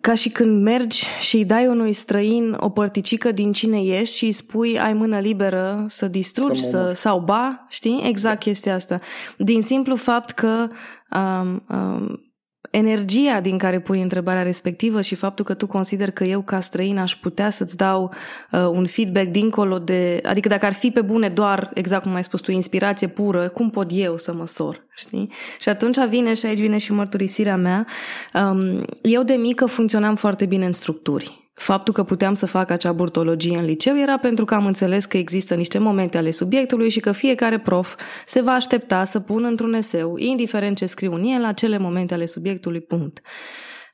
ca 0.00 0.14
și 0.14 0.28
când 0.28 0.62
mergi 0.62 1.04
și 1.20 1.36
îi 1.36 1.44
dai 1.44 1.66
unui 1.66 1.92
străin 1.92 2.56
o 2.60 2.68
părticică 2.68 3.32
din 3.32 3.52
cine 3.52 3.82
ești 3.82 4.16
și 4.16 4.24
îi 4.24 4.32
spui 4.32 4.78
ai 4.78 4.92
mână 4.92 5.18
liberă 5.18 5.86
să 5.88 6.08
distrugi 6.08 6.60
să, 6.60 6.92
sau 6.94 7.20
ba, 7.20 7.66
știi? 7.68 8.02
Exact 8.04 8.38
chestia 8.38 8.74
asta. 8.74 9.00
Din 9.36 9.62
simplu 9.62 9.96
fapt 9.96 10.30
că 10.30 10.66
um, 11.10 11.62
um, 11.68 12.31
energia 12.72 13.40
din 13.40 13.58
care 13.58 13.80
pui 13.80 14.02
întrebarea 14.02 14.42
respectivă 14.42 15.00
și 15.00 15.14
faptul 15.14 15.44
că 15.44 15.54
tu 15.54 15.66
consider 15.66 16.10
că 16.10 16.24
eu 16.24 16.40
ca 16.40 16.60
străin 16.60 16.98
aș 16.98 17.16
putea 17.16 17.50
să-ți 17.50 17.76
dau 17.76 18.12
uh, 18.50 18.68
un 18.72 18.86
feedback 18.86 19.26
dincolo 19.26 19.78
de... 19.78 20.20
Adică 20.24 20.48
dacă 20.48 20.66
ar 20.66 20.72
fi 20.72 20.90
pe 20.90 21.00
bune 21.00 21.28
doar, 21.28 21.70
exact 21.74 22.02
cum 22.02 22.14
ai 22.14 22.24
spus 22.24 22.40
tu, 22.40 22.50
inspirație 22.50 23.06
pură, 23.06 23.48
cum 23.48 23.70
pot 23.70 23.90
eu 23.92 24.16
să 24.16 24.32
măsor? 24.32 24.86
Știi? 24.96 25.32
Și 25.60 25.68
atunci 25.68 26.06
vine 26.08 26.34
și 26.34 26.46
aici 26.46 26.60
vine 26.60 26.78
și 26.78 26.92
mărturisirea 26.92 27.56
mea. 27.56 27.86
Um, 28.34 28.84
eu 29.02 29.22
de 29.22 29.34
mică 29.34 29.66
funcționam 29.66 30.16
foarte 30.16 30.46
bine 30.46 30.66
în 30.66 30.72
structuri. 30.72 31.41
Faptul 31.54 31.94
că 31.94 32.02
puteam 32.02 32.34
să 32.34 32.46
fac 32.46 32.70
acea 32.70 32.92
burtologie 32.92 33.58
în 33.58 33.64
liceu 33.64 33.98
era 33.98 34.18
pentru 34.18 34.44
că 34.44 34.54
am 34.54 34.66
înțeles 34.66 35.04
că 35.04 35.16
există 35.16 35.54
niște 35.54 35.78
momente 35.78 36.18
ale 36.18 36.30
subiectului 36.30 36.88
și 36.88 37.00
că 37.00 37.12
fiecare 37.12 37.58
prof 37.58 37.96
se 38.26 38.40
va 38.40 38.52
aștepta 38.52 39.04
să 39.04 39.20
pună 39.20 39.48
într-un 39.48 39.74
eseu, 39.74 40.16
indiferent 40.16 40.76
ce 40.76 40.86
scriu 40.86 41.12
în 41.12 41.24
el, 41.24 41.44
acele 41.44 41.78
momente 41.78 42.14
ale 42.14 42.26
subiectului, 42.26 42.80
punct. 42.80 43.20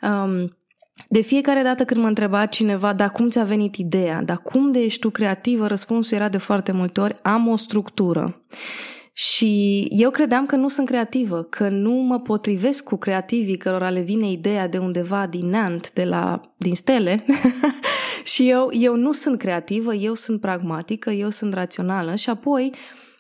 Um, 0.03 0.49
de 1.09 1.21
fiecare 1.21 1.63
dată 1.63 1.85
când 1.85 2.01
mă 2.01 2.07
întreba 2.07 2.47
cineva, 2.47 2.93
dar 2.93 3.11
cum 3.11 3.29
ți-a 3.31 3.45
venit 3.45 3.77
ideea, 3.77 4.23
dar 4.23 4.37
cum 4.43 4.73
de 4.73 4.79
ești 4.79 5.01
tu 5.01 5.11
creativă, 5.11 5.67
răspunsul 5.67 6.17
era 6.17 6.29
de 6.29 6.39
foarte 6.39 6.73
multe 6.73 7.01
ori, 7.01 7.17
am 7.23 7.49
o 7.49 7.57
structură. 7.57 8.45
Și 9.19 9.87
eu 9.91 10.11
credeam 10.11 10.47
că 10.47 10.57
nu 10.57 10.69
sunt 10.69 10.87
creativă, 10.87 11.43
că 11.43 11.69
nu 11.69 11.93
mă 11.93 12.21
potrivesc 12.21 12.85
cu 12.85 12.97
creativii 12.97 13.57
cărora 13.57 13.91
le 13.91 14.01
vine 14.01 14.31
ideea 14.31 14.69
de 14.69 14.79
undeva 14.79 15.27
din 15.27 15.47
Nant, 15.49 15.93
de 15.93 16.05
la, 16.05 16.41
din 16.57 16.75
stele. 16.75 17.25
și 18.33 18.51
eu, 18.51 18.69
eu 18.73 18.97
nu 18.97 19.13
sunt 19.13 19.39
creativă, 19.39 19.95
eu 19.95 20.15
sunt 20.15 20.41
pragmatică, 20.41 21.11
eu 21.11 21.31
sunt 21.31 21.55
rațională. 21.55 22.15
Și 22.15 22.31
apoi 22.31 22.75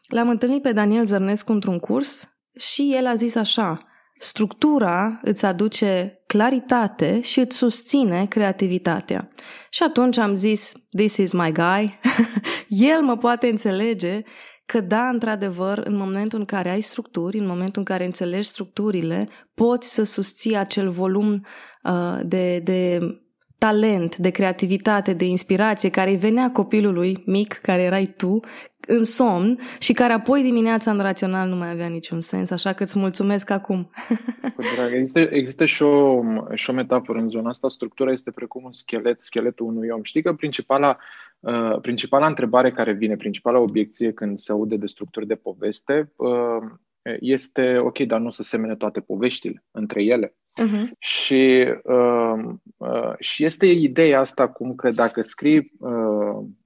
l-am 0.09 0.29
întâlnit 0.29 0.63
pe 0.63 0.73
Daniel 0.73 1.07
Zărnescu 1.07 1.53
într-un 1.53 1.79
curs 1.79 2.29
și 2.59 2.95
el 2.97 3.07
a 3.07 3.15
zis 3.15 3.35
așa, 3.35 3.79
Structura 4.19 5.21
îți 5.23 5.45
aduce 5.45 6.23
claritate 6.27 7.21
și 7.21 7.41
îți 7.41 7.57
susține 7.57 8.27
creativitatea. 8.27 9.31
Și 9.71 9.83
atunci 9.83 10.19
am 10.19 10.35
zis, 10.35 10.73
this 10.91 11.17
is 11.17 11.33
my 11.33 11.53
guy, 11.53 11.99
el 12.91 13.03
mă 13.03 13.17
poate 13.17 13.49
înțelege 13.49 14.21
că 14.72 14.81
da, 14.81 15.09
într-adevăr, 15.09 15.78
în 15.85 15.96
momentul 15.96 16.38
în 16.38 16.44
care 16.44 16.70
ai 16.70 16.81
structuri, 16.81 17.38
în 17.38 17.46
momentul 17.46 17.74
în 17.74 17.85
care 17.85 18.04
înțelegi 18.04 18.48
structurile, 18.48 19.28
poți 19.54 19.94
să 19.94 20.02
susții 20.02 20.57
acel 20.57 20.88
volum 20.88 21.46
uh, 21.83 22.18
de, 22.22 22.59
de 22.59 22.98
talent, 23.59 24.16
de 24.16 24.31
creativitate, 24.31 25.12
de 25.12 25.24
inspirație 25.24 25.90
care 25.90 26.11
îi 26.11 26.16
venea 26.16 26.50
copilului 26.50 27.22
mic, 27.26 27.52
care 27.52 27.83
erai 27.83 28.14
tu, 28.16 28.40
în 28.87 29.04
somn 29.04 29.59
și 29.78 29.92
care 29.92 30.12
apoi 30.12 30.42
dimineața 30.42 30.90
în 30.90 31.00
rațional 31.00 31.48
nu 31.48 31.57
mai 31.57 31.70
avea 31.70 31.87
niciun 31.87 32.20
sens, 32.20 32.50
așa 32.50 32.72
că 32.72 32.83
îți 32.83 32.98
mulțumesc 32.98 33.50
acum. 33.50 33.90
Cu 34.57 34.62
drag. 34.76 34.92
Există, 34.92 35.18
există 35.20 35.64
și, 35.64 35.83
o, 35.83 36.22
și 36.54 36.70
o 36.70 36.72
metaforă 36.72 37.18
în 37.18 37.28
zona 37.28 37.48
asta, 37.48 37.68
structura 37.68 38.12
este 38.12 38.31
precum 38.31 38.64
un 38.64 38.72
schelet, 38.72 39.22
scheletul 39.22 39.66
unui 39.66 39.88
om. 39.88 40.02
Știi 40.02 40.22
că 40.22 40.33
principala, 40.33 40.88
uh, 40.88 40.96
principala 41.83 42.27
întrebare 42.27 42.72
care 42.72 42.92
vine, 42.92 43.16
principala 43.16 43.59
obiecție 43.59 44.12
când 44.12 44.38
se 44.38 44.53
aude 44.53 44.77
de 44.77 44.87
structuri 44.87 45.27
de 45.27 45.35
poveste, 45.35 46.12
uh, 46.16 46.70
este, 47.20 47.79
ok, 47.79 47.98
dar 47.98 48.20
nu 48.20 48.27
o 48.27 48.31
să 48.31 48.42
semene 48.42 48.77
toate 48.77 49.01
poveștile 49.01 49.64
între 49.70 50.03
ele. 50.03 50.35
Uh-huh. 50.62 50.90
Și, 50.98 51.66
uh, 51.83 52.55
uh, 52.77 53.12
și 53.18 53.44
este 53.44 53.66
ideea 53.66 54.20
asta 54.20 54.48
cum 54.48 54.74
că 54.74 54.90
dacă 54.90 55.22
scrii 55.22 55.72
uh, 55.79 55.90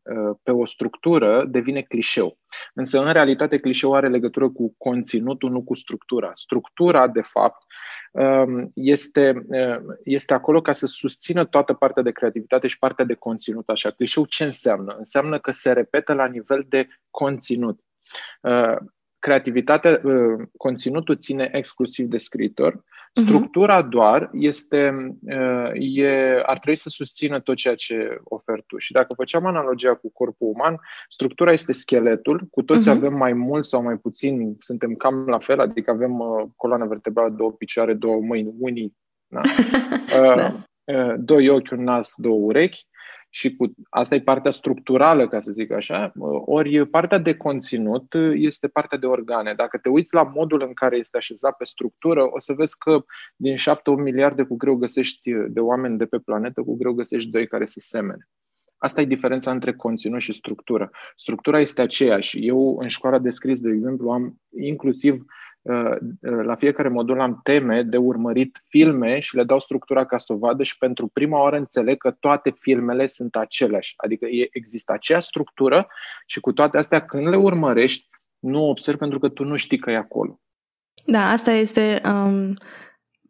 uh, 0.03 0.37
pe 0.43 0.51
o 0.51 0.65
structură, 0.65 1.45
devine 1.49 1.83
clișeu. 1.83 2.39
Însă, 2.75 3.03
în 3.03 3.13
realitate, 3.13 3.59
clișeu 3.59 3.95
are 3.95 4.09
legătură 4.09 4.49
cu 4.49 4.75
conținutul, 4.79 5.51
nu 5.51 5.63
cu 5.63 5.75
structura. 5.75 6.31
Structura, 6.35 7.09
de 7.09 7.21
fapt, 7.21 7.63
uh, 7.63 7.72
este, 8.75 9.45
uh, 9.49 9.97
este 10.05 10.35
acolo 10.35 10.61
ca 10.61 10.73
să 10.73 10.87
susțină 10.87 11.45
toată 11.45 11.73
partea 11.75 12.03
de 12.03 12.11
creativitate 12.11 12.67
și 12.67 12.79
partea 12.79 13.05
de 13.05 13.15
conținut. 13.15 13.69
Așa, 13.69 13.91
clișeu 13.91 14.25
ce 14.25 14.45
înseamnă? 14.45 14.95
Înseamnă 14.99 15.41
că 15.41 15.51
se 15.51 15.73
repetă 15.73 16.13
la 16.13 16.27
nivel 16.27 16.65
de 16.69 16.89
conținut. 17.11 17.81
Uh, 19.23 19.29
creativitatea, 19.29 20.01
uh, 20.05 20.47
conținutul 20.57 21.17
ține 21.17 21.51
exclusiv 21.53 22.07
de 22.07 22.17
scriitor, 22.17 22.73
mhm. 22.73 23.27
structura 23.27 23.83
doar 23.83 24.31
este, 24.33 24.95
uh, 25.23 25.71
e, 25.75 26.43
ar 26.47 26.59
trebui 26.59 26.77
să 26.77 26.89
susțină 26.89 27.41
tot 27.41 27.57
ceea 27.57 27.75
ce 27.75 28.21
oferi 28.25 28.65
tu. 28.67 28.79
Și 28.79 28.93
dacă 28.93 29.15
făceam 29.15 29.47
analogia 29.47 29.95
cu 29.95 30.11
corpul 30.13 30.53
uman, 30.55 30.81
structura 31.09 31.53
este 31.53 31.73
scheletul, 31.73 32.47
cu 32.51 32.63
toți 32.63 32.89
uh-huh. 32.89 32.93
avem 32.93 33.15
mai 33.15 33.33
mult 33.33 33.65
sau 33.65 33.83
mai 33.83 33.97
puțin, 33.97 34.57
suntem 34.59 34.95
cam 34.95 35.27
la 35.27 35.39
fel, 35.39 35.61
adică 35.61 35.91
avem 35.91 36.19
uh, 36.19 36.45
coloana 36.57 36.85
vertebrală, 36.85 37.31
două 37.31 37.53
picioare, 37.53 37.95
două 37.95 38.21
mâini, 38.21 38.55
unii, 38.59 38.97
da. 39.27 39.41
da. 40.37 41.17
doi 41.17 41.49
ochi, 41.49 41.71
un 41.71 41.83
nas, 41.83 42.13
două 42.17 42.39
urechi 42.39 42.87
și 43.35 43.57
cu 43.57 43.73
asta 43.91 44.15
e 44.15 44.21
partea 44.21 44.51
structurală, 44.51 45.29
ca 45.29 45.41
să 45.41 45.51
zic 45.51 45.71
așa, 45.71 46.13
ori 46.45 46.89
partea 46.89 47.19
de 47.19 47.37
conținut 47.37 48.15
este 48.35 48.69
partea 48.69 48.99
de 48.99 49.07
organe. 49.07 49.53
Dacă 49.53 49.79
te 49.79 49.89
uiți 49.89 50.15
la 50.15 50.23
modul 50.23 50.63
în 50.63 50.73
care 50.73 50.97
este 50.97 51.17
așezat 51.17 51.57
pe 51.57 51.65
structură, 51.65 52.23
o 52.31 52.39
să 52.39 52.53
vezi 52.53 52.79
că 52.79 53.05
din 53.37 53.57
7-8 53.57 53.59
miliarde 53.97 54.43
cu 54.43 54.57
greu 54.57 54.75
găsești 54.75 55.31
de 55.49 55.61
oameni 55.61 55.99
de 55.99 56.05
pe 56.05 56.19
planetă, 56.19 56.63
cu 56.63 56.77
greu 56.77 56.93
găsești 56.93 57.31
doi 57.31 57.47
care 57.47 57.65
se 57.65 57.81
semene. 57.81 58.29
Asta 58.77 59.01
e 59.01 59.05
diferența 59.05 59.51
între 59.51 59.75
conținut 59.75 60.21
și 60.21 60.33
structură. 60.33 60.91
Structura 61.15 61.61
este 61.61 61.83
aceeași. 61.83 62.47
Eu, 62.47 62.79
în 62.81 62.89
școala 62.89 63.19
de 63.19 63.31
scris, 63.31 63.61
de 63.61 63.71
exemplu, 63.71 64.11
am 64.11 64.41
inclusiv 64.61 65.13
Uh, 65.13 65.19
uh, 65.19 65.42
la 66.45 66.55
fiecare 66.55 66.89
modul 66.89 67.21
am 67.21 67.41
teme 67.43 67.83
de 67.83 67.97
urmărit 67.97 68.65
filme 68.69 69.19
și 69.19 69.37
le 69.37 69.45
dau 69.45 69.59
structura 69.59 70.07
ca 70.07 70.19
să 70.19 70.33
o 70.33 70.37
vadă 70.37 70.63
și 70.63 70.79
pentru 70.79 71.07
prima 71.07 71.41
oară 71.41 71.57
înțeleg 71.57 71.97
că 71.97 72.11
toate 72.11 72.51
filmele 72.51 73.07
sunt 73.07 73.37
aceleași. 73.37 73.95
Adică 73.97 74.27
există 74.51 74.93
aceeași 74.93 75.27
structură 75.27 75.87
și 76.27 76.41
cu 76.41 76.53
toate 76.53 76.79
astea 76.79 77.05
când 77.05 77.29
le 77.29 77.37
urmărești 77.37 78.09
nu 78.39 78.69
observi 78.69 78.99
pentru 78.99 79.19
că 79.19 79.29
tu 79.29 79.45
nu 79.45 79.57
știi 79.57 79.79
că 79.79 79.91
e 79.91 79.97
acolo. 79.97 80.41
Da, 81.07 81.31
asta 81.31 81.51
este 81.51 82.01
um, 82.05 82.57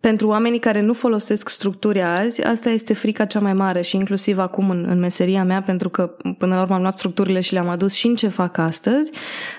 pentru 0.02 0.28
oamenii 0.28 0.58
care 0.58 0.80
nu 0.80 0.92
folosesc 0.92 1.48
structuri 1.48 2.02
azi, 2.02 2.42
asta 2.42 2.70
este 2.70 2.94
frica 2.94 3.24
cea 3.24 3.40
mai 3.40 3.52
mare 3.52 3.82
și 3.82 3.96
inclusiv 3.96 4.38
acum 4.38 4.70
în, 4.70 4.86
în 4.88 4.98
meseria 4.98 5.44
mea, 5.44 5.62
pentru 5.62 5.88
că 5.88 6.16
până 6.38 6.54
la 6.54 6.62
urmă 6.62 6.74
am 6.74 6.80
luat 6.80 6.92
structurile 6.92 7.40
și 7.40 7.52
le-am 7.52 7.68
adus 7.68 7.92
și 7.92 8.06
în 8.06 8.14
ce 8.14 8.28
fac 8.28 8.58
astăzi, 8.58 9.12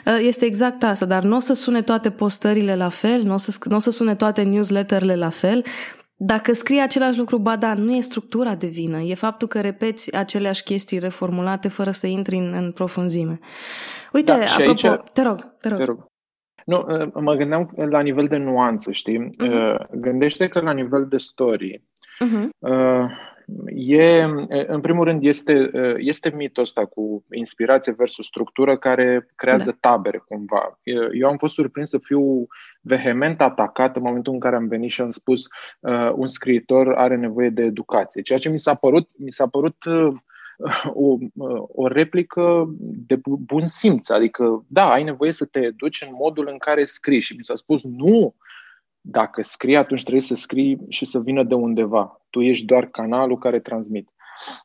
uh, 0.05 0.17
este 0.21 0.45
exact 0.45 0.83
asta, 0.83 1.05
dar 1.05 1.23
nu 1.23 1.35
o 1.35 1.39
să 1.39 1.53
sune 1.53 1.81
toate 1.81 2.09
postările 2.09 2.75
la 2.75 2.89
fel, 2.89 3.21
nu 3.21 3.33
o 3.33 3.37
să, 3.37 3.57
n-o 3.69 3.79
să 3.79 3.91
sune 3.91 4.15
toate 4.15 4.41
newsletterele 4.41 5.15
la 5.15 5.29
fel, 5.29 5.65
dacă 6.15 6.53
scrii 6.53 6.81
același 6.81 7.17
lucru, 7.17 7.37
ba 7.37 7.55
da, 7.55 7.73
nu 7.73 7.95
e 7.95 8.01
structura 8.01 8.55
de 8.55 8.67
vină, 8.67 8.99
e 8.99 9.15
faptul 9.15 9.47
că 9.47 9.61
repeți 9.61 10.15
aceleași 10.15 10.63
chestii 10.63 10.99
reformulate 10.99 11.67
fără 11.67 11.91
să 11.91 12.07
intri 12.07 12.35
în, 12.35 12.53
în 12.55 12.71
profunzime. 12.71 13.39
Uite, 14.13 14.31
da, 14.31 14.37
apropo, 14.37 14.69
aici... 14.69 14.81
te 14.81 14.87
rog, 15.21 15.43
te 15.59 15.69
rog. 15.69 15.77
Te 15.77 15.83
rog. 15.83 16.11
Nu, 16.65 16.85
uh, 16.87 17.07
mă 17.13 17.33
gândeam 17.33 17.73
la 17.75 17.99
nivel 17.99 18.27
de 18.27 18.37
nuanță, 18.37 18.91
știi? 18.91 19.29
Uh-huh. 19.43 19.89
Gândește 19.91 20.47
că 20.47 20.59
la 20.59 20.71
nivel 20.71 21.07
de 21.07 21.17
story 21.17 21.83
uh-huh. 22.25 22.49
e, 23.65 24.23
în 24.67 24.79
primul 24.79 25.03
rând, 25.03 25.25
este, 25.25 25.69
uh, 25.73 25.95
este 25.97 26.33
mitul 26.35 26.63
ăsta 26.63 26.85
cu 26.85 27.23
inspirație 27.31 27.93
versus 27.97 28.25
structură 28.25 28.77
care 28.77 29.27
creează 29.35 29.77
da. 29.79 29.89
tabere 29.89 30.23
cumva. 30.27 30.79
Eu 31.13 31.29
am 31.29 31.37
fost 31.37 31.53
surprins 31.53 31.89
să 31.89 31.97
fiu 31.97 32.47
vehement 32.81 33.41
atacat 33.41 33.95
în 33.95 34.01
momentul 34.01 34.33
în 34.33 34.39
care 34.39 34.55
am 34.55 34.67
venit 34.67 34.91
și 34.91 35.01
am 35.01 35.09
spus 35.09 35.47
uh, 35.79 36.11
un 36.15 36.27
scriitor 36.27 36.93
are 36.93 37.15
nevoie 37.15 37.49
de 37.49 37.63
educație, 37.63 38.21
ceea 38.21 38.39
ce 38.39 38.49
mi 38.49 38.59
s-a 38.59 38.73
părut, 38.73 39.09
mi 39.17 39.31
s-a 39.31 39.47
părut 39.47 39.85
uh, 39.85 40.13
o, 40.93 41.17
o 41.67 41.87
replică 41.87 42.65
de 43.07 43.19
bun 43.23 43.65
simț. 43.65 44.09
Adică, 44.09 44.65
da, 44.67 44.91
ai 44.91 45.03
nevoie 45.03 45.31
să 45.31 45.45
te 45.45 45.59
educi 45.59 46.05
în 46.07 46.15
modul 46.17 46.47
în 46.47 46.57
care 46.57 46.85
scrii. 46.85 47.19
Și 47.19 47.35
mi 47.35 47.43
s-a 47.43 47.55
spus, 47.55 47.83
nu, 47.83 48.35
dacă 49.01 49.41
scrii, 49.41 49.77
atunci 49.77 50.01
trebuie 50.01 50.23
să 50.23 50.35
scrii 50.35 50.79
și 50.89 51.05
să 51.05 51.19
vină 51.19 51.43
de 51.43 51.53
undeva. 51.53 52.21
Tu 52.29 52.41
ești 52.41 52.65
doar 52.65 52.85
canalul 52.85 53.37
care 53.37 53.59
transmit. 53.59 54.09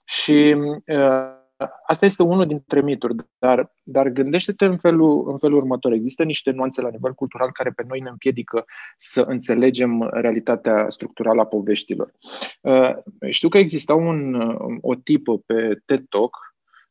Și 0.05 0.57
uh, 0.87 1.38
Asta 1.87 2.07
este 2.07 2.23
unul 2.23 2.47
dintre 2.47 2.81
mituri, 2.81 3.15
dar, 3.39 3.75
dar 3.83 4.09
gândește-te 4.09 4.65
în 4.65 4.77
felul, 4.77 5.31
în 5.31 5.39
felul 5.39 5.57
următor. 5.57 5.93
Există 5.93 6.23
niște 6.25 6.51
nuanțe 6.51 6.81
la 6.81 6.89
nivel 6.89 7.15
cultural 7.15 7.53
care 7.53 7.71
pe 7.71 7.85
noi 7.89 8.01
ne 8.01 8.09
împiedică 8.09 8.65
să 8.97 9.21
înțelegem 9.21 10.09
realitatea 10.13 10.89
structurală 10.89 11.41
a 11.41 11.47
poveștilor. 11.47 12.13
Uh, 12.61 12.91
știu 13.29 13.49
că 13.49 13.59
exista 13.59 13.95
un, 13.95 14.35
o 14.81 14.95
tipă 14.95 15.39
pe 15.39 15.81
TED 15.85 16.05
Talk 16.09 16.37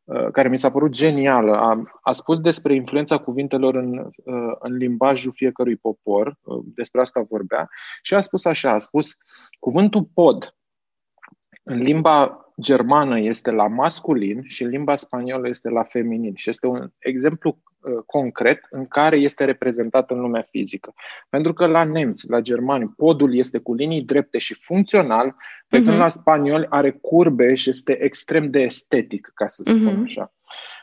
uh, 0.03 0.31
care 0.31 0.49
mi 0.49 0.57
s-a 0.57 0.71
părut 0.71 0.91
genială. 0.91 1.55
A, 1.55 1.83
a 2.01 2.13
spus 2.13 2.39
despre 2.39 2.75
influența 2.75 3.17
cuvintelor 3.17 3.75
în, 3.75 3.97
uh, 3.97 4.55
în 4.59 4.75
limbajul 4.75 5.31
fiecărui 5.35 5.75
popor, 5.75 6.37
despre 6.63 7.01
asta 7.01 7.25
vorbea, 7.29 7.69
și 8.01 8.13
a 8.13 8.19
spus 8.19 8.45
așa, 8.45 8.71
a 8.71 8.77
spus 8.77 9.15
cuvântul 9.59 10.09
pod 10.13 10.55
în 11.63 11.77
limba 11.77 12.46
germană 12.61 13.19
este 13.19 13.51
la 13.51 13.67
masculin 13.67 14.41
și 14.43 14.63
în 14.63 14.69
limba 14.69 14.95
spaniolă 14.95 15.47
este 15.47 15.69
la 15.69 15.83
feminin. 15.83 16.35
Și 16.35 16.49
este 16.49 16.67
un 16.67 16.89
exemplu 16.97 17.57
uh, 17.79 17.97
concret 18.05 18.59
în 18.69 18.87
care 18.87 19.17
este 19.17 19.45
reprezentat 19.45 20.11
în 20.11 20.19
lumea 20.19 20.47
fizică. 20.49 20.93
Pentru 21.29 21.53
că 21.53 21.65
la 21.65 21.83
nemți, 21.83 22.29
la 22.29 22.39
germani, 22.39 22.93
podul 22.97 23.35
este 23.35 23.57
cu 23.57 23.73
linii 23.73 24.01
drepte 24.01 24.37
și 24.37 24.53
funcțional, 24.53 25.35
pe 25.67 25.77
uh-huh. 25.77 25.79
când 25.79 25.87
mhm. 25.87 25.97
la 25.97 26.07
spanioli 26.09 26.65
are 26.69 26.91
curbe 26.91 27.55
și 27.55 27.69
este 27.69 28.03
extrem 28.03 28.49
de 28.49 28.59
estetic, 28.59 29.31
ca 29.33 29.47
să 29.47 29.63
spun 29.65 29.99
uh-huh. 29.99 30.03
așa. 30.03 30.31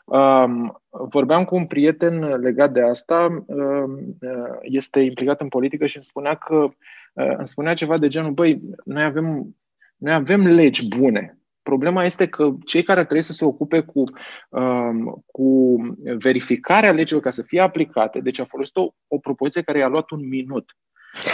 Um, 0.05 0.83
vorbeam 0.91 1.45
cu 1.45 1.55
un 1.55 1.67
prieten 1.67 2.25
legat 2.25 2.73
de 2.73 2.83
asta, 2.83 3.45
um, 3.47 4.17
uh, 4.21 4.57
este 4.61 5.01
implicat 5.01 5.41
în 5.41 5.49
politică 5.49 5.87
și 5.87 5.97
îmi 5.97 6.05
spunea 6.05 6.35
că 6.35 6.55
uh, 6.55 7.35
îmi 7.37 7.47
spunea 7.47 7.75
ceva 7.75 7.99
de 7.99 8.09
genul, 8.09 8.31
băi, 8.31 8.61
noi 8.85 9.03
avem, 9.03 9.57
noi 9.97 10.13
avem 10.13 10.47
legi 10.47 10.89
bune, 10.89 11.39
Problema 11.65 12.05
este 12.05 12.27
că 12.29 12.51
cei 12.65 12.83
care 12.83 13.01
trebuie 13.01 13.23
să 13.23 13.33
se 13.33 13.45
ocupe 13.45 13.81
cu, 13.81 14.05
um, 14.49 15.25
cu 15.27 15.77
verificarea 16.19 16.93
legilor 16.93 17.23
ca 17.23 17.31
să 17.31 17.43
fie 17.43 17.61
aplicate, 17.61 18.21
deci 18.21 18.41
a 18.41 18.45
folosit 18.45 18.77
o, 18.77 18.89
o 19.09 19.19
propoziție 19.19 19.63
care 19.63 19.79
i-a 19.79 19.89
luat 19.89 20.11
un 20.11 20.29
minut. 20.29 20.77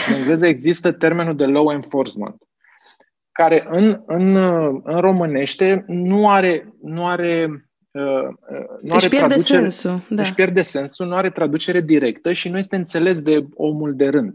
În 0.08 0.14
engleză 0.14 0.46
există 0.46 0.92
termenul 0.92 1.36
de 1.36 1.46
law 1.46 1.70
enforcement, 1.70 2.42
care 3.32 3.66
în, 3.70 4.02
în, 4.06 4.36
în 4.82 5.00
românește 5.00 5.84
nu 5.86 6.30
are, 6.30 6.74
nu 6.82 7.06
are 7.06 7.64
Uh, 7.92 8.28
nu 8.80 8.94
își 8.94 9.08
pierde 9.08 9.38
sensul. 9.38 10.02
Da. 10.08 10.22
Își 10.22 10.34
pierde 10.34 10.62
sensul, 10.62 11.06
nu 11.06 11.14
are 11.14 11.30
traducere 11.30 11.80
directă 11.80 12.32
și 12.32 12.48
nu 12.48 12.58
este 12.58 12.76
înțeles 12.76 13.20
de 13.20 13.46
omul 13.54 13.96
de 13.96 14.08
rând. 14.08 14.34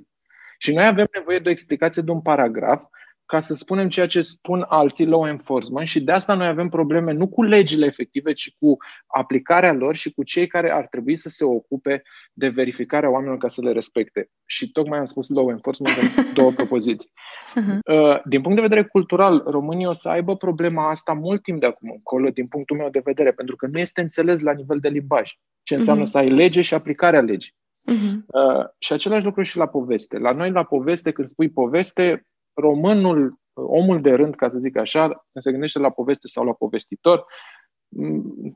Și 0.58 0.73
noi 0.73 0.86
avem 0.86 1.08
nevoie 1.17 1.39
de 1.39 1.49
o 1.49 1.51
explicație 1.51 2.01
de 2.01 2.12
un 2.12 2.21
paragraf 2.21 2.84
ca 3.25 3.39
să 3.39 3.53
spunem 3.53 3.89
ceea 3.89 4.07
ce 4.07 4.21
spun 4.21 4.65
alții 4.69 5.05
law 5.05 5.27
enforcement 5.27 5.88
și 5.88 6.03
de 6.03 6.11
asta 6.11 6.33
noi 6.33 6.47
avem 6.47 6.69
probleme 6.69 7.11
nu 7.11 7.27
cu 7.27 7.43
legile 7.43 7.85
efective, 7.85 8.33
ci 8.33 8.55
cu 8.59 8.77
aplicarea 9.07 9.73
lor 9.73 9.95
și 9.95 10.13
cu 10.13 10.23
cei 10.23 10.47
care 10.47 10.71
ar 10.71 10.88
trebui 10.88 11.15
să 11.15 11.29
se 11.29 11.43
ocupe 11.43 12.01
de 12.33 12.47
verificarea 12.47 13.11
oamenilor 13.11 13.38
ca 13.38 13.47
să 13.47 13.61
le 13.61 13.71
respecte. 13.71 14.29
Și 14.45 14.71
tocmai 14.71 14.99
am 14.99 15.05
spus 15.05 15.29
law 15.29 15.49
enforcement 15.49 15.95
în 15.97 16.23
două 16.33 16.51
propoziții. 16.51 17.09
Uh-huh. 17.09 18.21
Din 18.25 18.41
punct 18.41 18.55
de 18.55 18.67
vedere 18.67 18.83
cultural, 18.83 19.43
România 19.45 19.89
o 19.89 19.93
să 19.93 20.09
aibă 20.09 20.35
problema 20.35 20.89
asta 20.89 21.13
mult 21.13 21.41
timp 21.41 21.59
de 21.59 21.65
acum 21.65 21.91
încolo, 21.91 22.29
din 22.29 22.47
punctul 22.47 22.77
meu 22.77 22.89
de 22.89 23.01
vedere, 23.03 23.31
pentru 23.31 23.55
că 23.55 23.67
nu 23.67 23.79
este 23.79 24.01
înțeles 24.01 24.41
la 24.41 24.53
nivel 24.53 24.79
de 24.79 24.89
limbaj 24.89 25.31
ce 25.63 25.73
înseamnă 25.73 26.03
uh-huh. 26.03 26.09
să 26.09 26.17
ai 26.17 26.29
lege 26.29 26.61
și 26.61 26.73
aplicarea 26.73 27.21
legii. 27.21 27.53
Uh-huh. 27.91 28.13
Uh, 28.27 28.65
și 28.77 28.93
același 28.93 29.25
lucru 29.25 29.41
și 29.41 29.57
la 29.57 29.67
poveste. 29.67 30.17
La 30.17 30.31
noi, 30.31 30.51
la 30.51 30.63
poveste, 30.63 31.11
când 31.11 31.27
spui 31.27 31.49
poveste, 31.49 32.25
românul, 32.55 33.37
omul 33.53 34.01
de 34.01 34.11
rând, 34.11 34.35
ca 34.35 34.49
să 34.49 34.57
zic 34.59 34.77
așa, 34.77 35.07
când 35.07 35.43
se 35.43 35.51
gândește 35.51 35.79
la 35.79 35.89
poveste 35.89 36.27
sau 36.27 36.45
la 36.45 36.53
povestitor, 36.53 37.25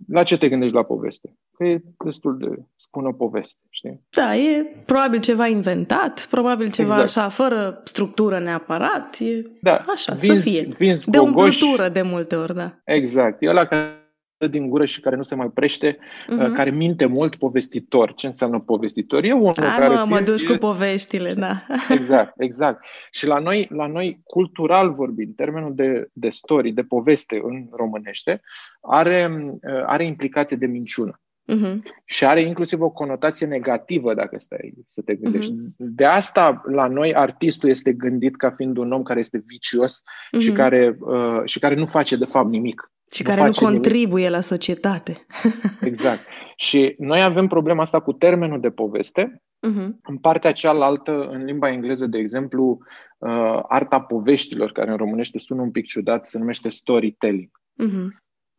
la 0.07 0.23
ce 0.23 0.38
te 0.38 0.49
gândești 0.49 0.75
la 0.75 0.83
poveste? 0.83 1.38
Că 1.57 1.63
e 1.63 1.81
destul 2.03 2.38
de 2.38 2.63
spună 2.75 3.13
poveste, 3.13 3.62
știi? 3.69 4.01
Da, 4.09 4.35
e 4.35 4.63
probabil 4.85 5.19
ceva 5.19 5.47
inventat, 5.47 6.27
probabil 6.29 6.71
ceva 6.71 7.01
exact. 7.01 7.17
așa, 7.17 7.29
fără 7.29 7.81
structură 7.83 8.39
neapărat, 8.39 9.17
e 9.19 9.41
da. 9.62 9.83
așa, 9.88 10.13
vinzi, 10.13 10.41
să 10.41 10.49
fie. 10.49 10.69
Vinzi 10.77 11.09
de 11.09 11.17
umplutură 11.17 11.89
de 11.89 12.01
multe 12.01 12.35
ori, 12.35 12.55
da. 12.55 12.77
Exact. 12.83 13.41
E 13.41 13.49
ăla 13.49 13.65
care 13.65 13.98
din 14.47 14.69
gură 14.69 14.86
și 14.86 14.99
care 14.99 15.15
nu 15.15 15.23
se 15.23 15.36
mai 15.36 15.47
prește, 15.54 15.97
uh-huh. 15.97 16.54
care 16.54 16.69
minte 16.69 17.06
mult 17.06 17.36
povestitor. 17.36 18.13
Ce 18.13 18.28
înseamnă 18.28 18.60
povestitor? 18.60 19.23
E 19.23 19.32
unul 19.32 19.54
Hai, 19.58 19.80
care... 19.80 19.95
Mă, 19.95 20.06
mă 20.08 20.19
duci 20.19 20.45
cu 20.45 20.58
poveștile, 20.58 21.34
da. 21.34 21.65
Exact, 21.89 22.34
exact. 22.41 22.86
Și 23.12 23.28
la 23.28 23.39
noi, 23.39 23.67
la 23.71 23.88
noi 23.88 24.21
cultural 24.23 24.91
vorbind, 24.91 25.36
termenul 25.36 25.75
de, 25.75 26.10
de 26.13 26.30
story, 26.30 26.71
de 26.71 26.84
poveste 26.84 27.41
în 27.43 27.67
românește, 27.71 28.41
are, 28.82 29.47
uh, 29.49 29.84
are 29.86 30.06
implicație 30.06 30.58
de 30.58 30.65
minciună. 30.65 31.21
Uh-huh. 31.49 31.78
Și 32.06 32.25
are 32.25 32.41
inclusiv 32.41 32.82
o 32.82 32.89
conotație 32.89 33.45
negativă, 33.45 34.13
dacă 34.13 34.38
stai 34.38 34.73
să 34.86 35.02
te 35.02 35.15
gândești. 35.15 35.54
Uh-huh. 35.54 35.73
De 35.78 36.06
asta, 36.06 36.62
la 36.65 36.88
noi, 36.88 37.15
artistul 37.15 37.69
este 37.69 37.93
gândit 37.93 38.36
ca 38.36 38.52
fiind 38.52 38.78
un 38.78 38.91
om 38.91 39.04
care 39.04 39.19
este 39.19 39.43
vicios 39.45 40.02
uh-huh. 40.02 40.39
și, 40.39 40.52
care, 40.52 40.97
uh, 40.99 41.41
și 41.45 41.60
care 41.60 41.75
nu 41.75 41.86
face, 41.86 42.15
de 42.15 42.25
fapt, 42.25 42.49
nimic. 42.49 42.91
Și 43.12 43.24
care 43.24 43.45
nu 43.45 43.52
contribuie 43.52 44.24
nimic. 44.24 44.36
la 44.36 44.41
societate. 44.41 45.26
exact. 45.82 46.22
Și 46.56 46.95
noi 46.98 47.24
avem 47.24 47.48
problema 47.48 47.82
asta 47.82 48.00
cu 48.00 48.13
termenul 48.13 48.60
de 48.60 48.69
poveste. 48.69 49.41
Uh-huh. 49.67 49.88
În 50.04 50.17
partea 50.17 50.52
cealaltă, 50.52 51.28
în 51.28 51.43
limba 51.43 51.72
engleză, 51.72 52.06
de 52.06 52.17
exemplu, 52.17 52.78
uh, 53.17 53.60
arta 53.67 54.02
poveștilor, 54.02 54.72
care 54.72 54.91
în 54.91 54.98
românește 54.98 55.39
sună 55.39 55.62
un 55.62 55.72
pic 55.72 55.86
ciudat, 55.86 56.28
se 56.28 56.38
numește 56.38 56.69
storytelling. 56.69 57.50
Uh-huh. 57.84 58.08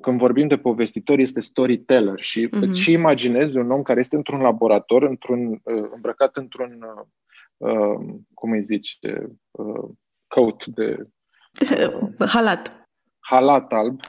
Când 0.03 0.19
vorbim 0.19 0.49
de 0.49 0.57
povestitor, 0.57 1.19
este 1.19 1.41
storyteller 1.41 2.21
și 2.23 2.47
uh-huh. 2.47 2.61
îți 2.61 2.81
și 2.81 2.93
imaginezi 2.93 3.57
un 3.57 3.71
om 3.71 3.83
care 3.83 4.01
este 4.01 4.17
într-un 4.17 4.41
laborator, 4.41 5.03
într-un, 5.03 5.61
uh, 5.63 5.89
îmbrăcat 5.95 6.37
într-un, 6.37 6.85
uh, 6.97 7.05
uh 7.57 8.15
cum 8.35 8.51
îi 8.51 8.63
zici, 8.63 8.99
uh, 9.51 9.89
coat 10.27 10.65
de... 10.67 10.97
Uh, 12.19 12.29
Halat 12.29 12.80
halat 13.21 13.73
alb, 13.73 14.01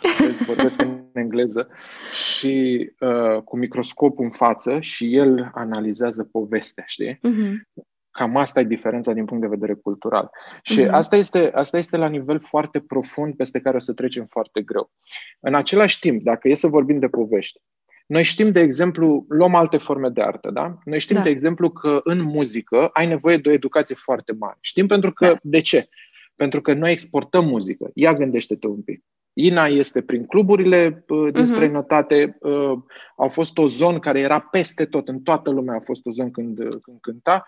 vorbesc 0.45 0.82
în 0.82 1.04
engleză, 1.13 1.67
și 2.13 2.86
uh, 3.00 3.41
cu 3.43 3.58
microscopul 3.58 4.24
în 4.24 4.32
față 4.32 4.80
și 4.80 5.15
el 5.15 5.52
analizează 5.54 6.24
povestea, 6.24 6.84
știi? 6.88 7.15
Uh-huh. 7.15 7.84
Cam 8.12 8.38
asta 8.38 8.60
e 8.60 8.63
diferența 8.63 9.13
din 9.13 9.26
punct 9.26 9.41
de 9.41 9.50
vedere 9.50 9.74
cultural. 9.74 10.30
Și 10.62 10.84
uh-huh. 10.84 10.91
asta, 10.91 11.15
este, 11.15 11.52
asta 11.54 11.78
este 11.78 11.97
la 11.97 12.08
nivel 12.08 12.39
foarte 12.39 12.80
profund 12.80 13.36
peste 13.36 13.60
care 13.60 13.76
o 13.76 13.80
să 13.80 13.93
trecem 13.93 14.26
foarte 14.26 14.62
greu. 14.62 14.91
În 15.39 15.56
același 15.56 16.00
timp, 16.00 16.24
dacă 16.24 16.47
e 16.47 16.56
să 16.56 16.67
vorbim 16.67 17.00
de 17.00 17.08
povești, 17.08 17.62
noi 18.12 18.24
știm, 18.24 18.52
de 18.52 18.60
exemplu, 18.60 19.26
luăm 19.28 19.56
alte 19.56 19.78
forme 19.78 20.10
de 20.10 20.21
artă, 20.21 20.52
da? 20.52 20.78
Noi 20.84 21.00
știm, 21.00 21.15
da. 21.15 21.21
de 21.21 21.30
exemplu, 21.30 21.69
că 21.69 22.00
în 22.04 22.21
muzică 22.21 22.89
ai 22.93 23.08
nevoie 23.08 23.38
de 23.38 23.50
o 23.50 23.52
educație 23.52 23.95
foarte 23.95 24.34
mare. 24.39 24.58
Știm 24.62 24.88
pentru 24.88 25.12
că, 25.13 25.26
da. 25.26 25.38
de 25.41 25.62
ce? 25.62 25.89
Pentru 26.35 26.61
că 26.61 26.73
noi 26.73 26.91
exportăm 26.91 27.45
muzică. 27.45 27.89
Ia 27.93 28.13
gândește-te 28.13 28.67
un 28.67 28.81
pic. 28.81 29.03
Ina 29.33 29.65
este 29.65 30.01
prin 30.01 30.25
cluburile 30.25 31.03
uh, 31.07 31.33
din 31.33 31.43
uh-huh. 31.43 31.47
străinătate. 31.47 32.37
Uh, 32.39 32.77
au 33.15 33.29
fost 33.29 33.57
o 33.57 33.67
zonă 33.67 33.99
care 33.99 34.19
era 34.19 34.39
peste 34.39 34.85
tot, 34.85 35.07
în 35.07 35.21
toată 35.21 35.49
lumea 35.49 35.75
a 35.75 35.83
fost 35.83 36.05
o 36.05 36.11
zonă 36.11 36.29
când, 36.29 36.59
uh, 36.59 36.77
când 36.81 36.99
cânta. 37.01 37.43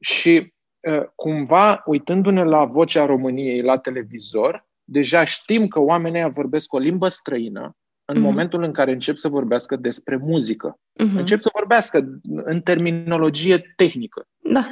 Și 0.00 0.54
uh, 0.80 1.02
cumva, 1.14 1.82
uitându-ne 1.86 2.44
la 2.44 2.64
vocea 2.64 3.06
României 3.06 3.62
la 3.62 3.78
televizor, 3.78 4.66
deja 4.84 5.24
știm 5.24 5.68
că 5.68 5.80
oamenii 5.80 6.30
vorbesc 6.30 6.72
o 6.72 6.78
limbă 6.78 7.08
străină 7.08 7.76
în 8.04 8.16
uh-huh. 8.16 8.20
momentul 8.20 8.62
în 8.62 8.72
care 8.72 8.92
încep 8.92 9.16
să 9.16 9.28
vorbească 9.28 9.76
despre 9.76 10.16
muzică. 10.16 10.78
Uh-huh. 10.78 11.16
Încep 11.16 11.40
să 11.40 11.50
vorbească 11.52 12.20
în 12.44 12.60
terminologie 12.60 13.72
tehnică. 13.76 14.26
Da. 14.36 14.66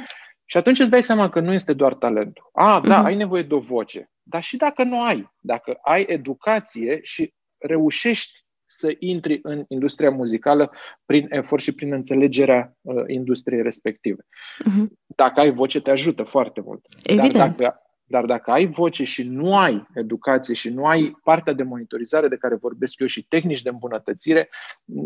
Și 0.45 0.57
atunci 0.57 0.79
îți 0.79 0.89
dai 0.89 1.03
seama 1.03 1.29
că 1.29 1.39
nu 1.39 1.53
este 1.53 1.73
doar 1.73 1.93
talentul. 1.93 2.49
A, 2.53 2.81
da, 2.81 3.01
uh-huh. 3.01 3.05
ai 3.05 3.15
nevoie 3.15 3.41
de 3.41 3.53
o 3.53 3.59
voce. 3.59 4.09
Dar 4.23 4.43
și 4.43 4.57
dacă 4.57 4.83
nu 4.83 5.01
ai, 5.01 5.31
dacă 5.39 5.77
ai 5.81 6.05
educație 6.07 6.99
și 7.01 7.33
reușești 7.57 8.43
să 8.65 8.95
intri 8.99 9.39
în 9.43 9.65
industria 9.67 10.11
muzicală 10.11 10.71
prin 11.05 11.27
efort 11.29 11.61
și 11.61 11.71
prin 11.71 11.93
înțelegerea 11.93 12.77
uh, 12.81 13.03
industriei 13.07 13.61
respective. 13.61 14.21
Uh-huh. 14.23 14.85
Dacă 15.05 15.39
ai 15.39 15.51
voce, 15.51 15.81
te 15.81 15.91
ajută 15.91 16.23
foarte 16.23 16.61
mult. 16.61 16.85
Evident. 17.03 17.33
Dar 17.33 17.49
dacă, 17.49 17.79
dar 18.03 18.25
dacă 18.25 18.51
ai 18.51 18.65
voce 18.65 19.03
și 19.03 19.23
nu 19.23 19.57
ai 19.57 19.87
educație 19.93 20.53
și 20.53 20.69
nu 20.69 20.85
ai 20.85 21.17
partea 21.23 21.53
de 21.53 21.63
monitorizare 21.63 22.27
de 22.27 22.37
care 22.37 22.55
vorbesc 22.55 22.99
eu 22.99 23.07
și 23.07 23.27
tehnici 23.27 23.61
de 23.61 23.69
îmbunătățire, 23.69 24.49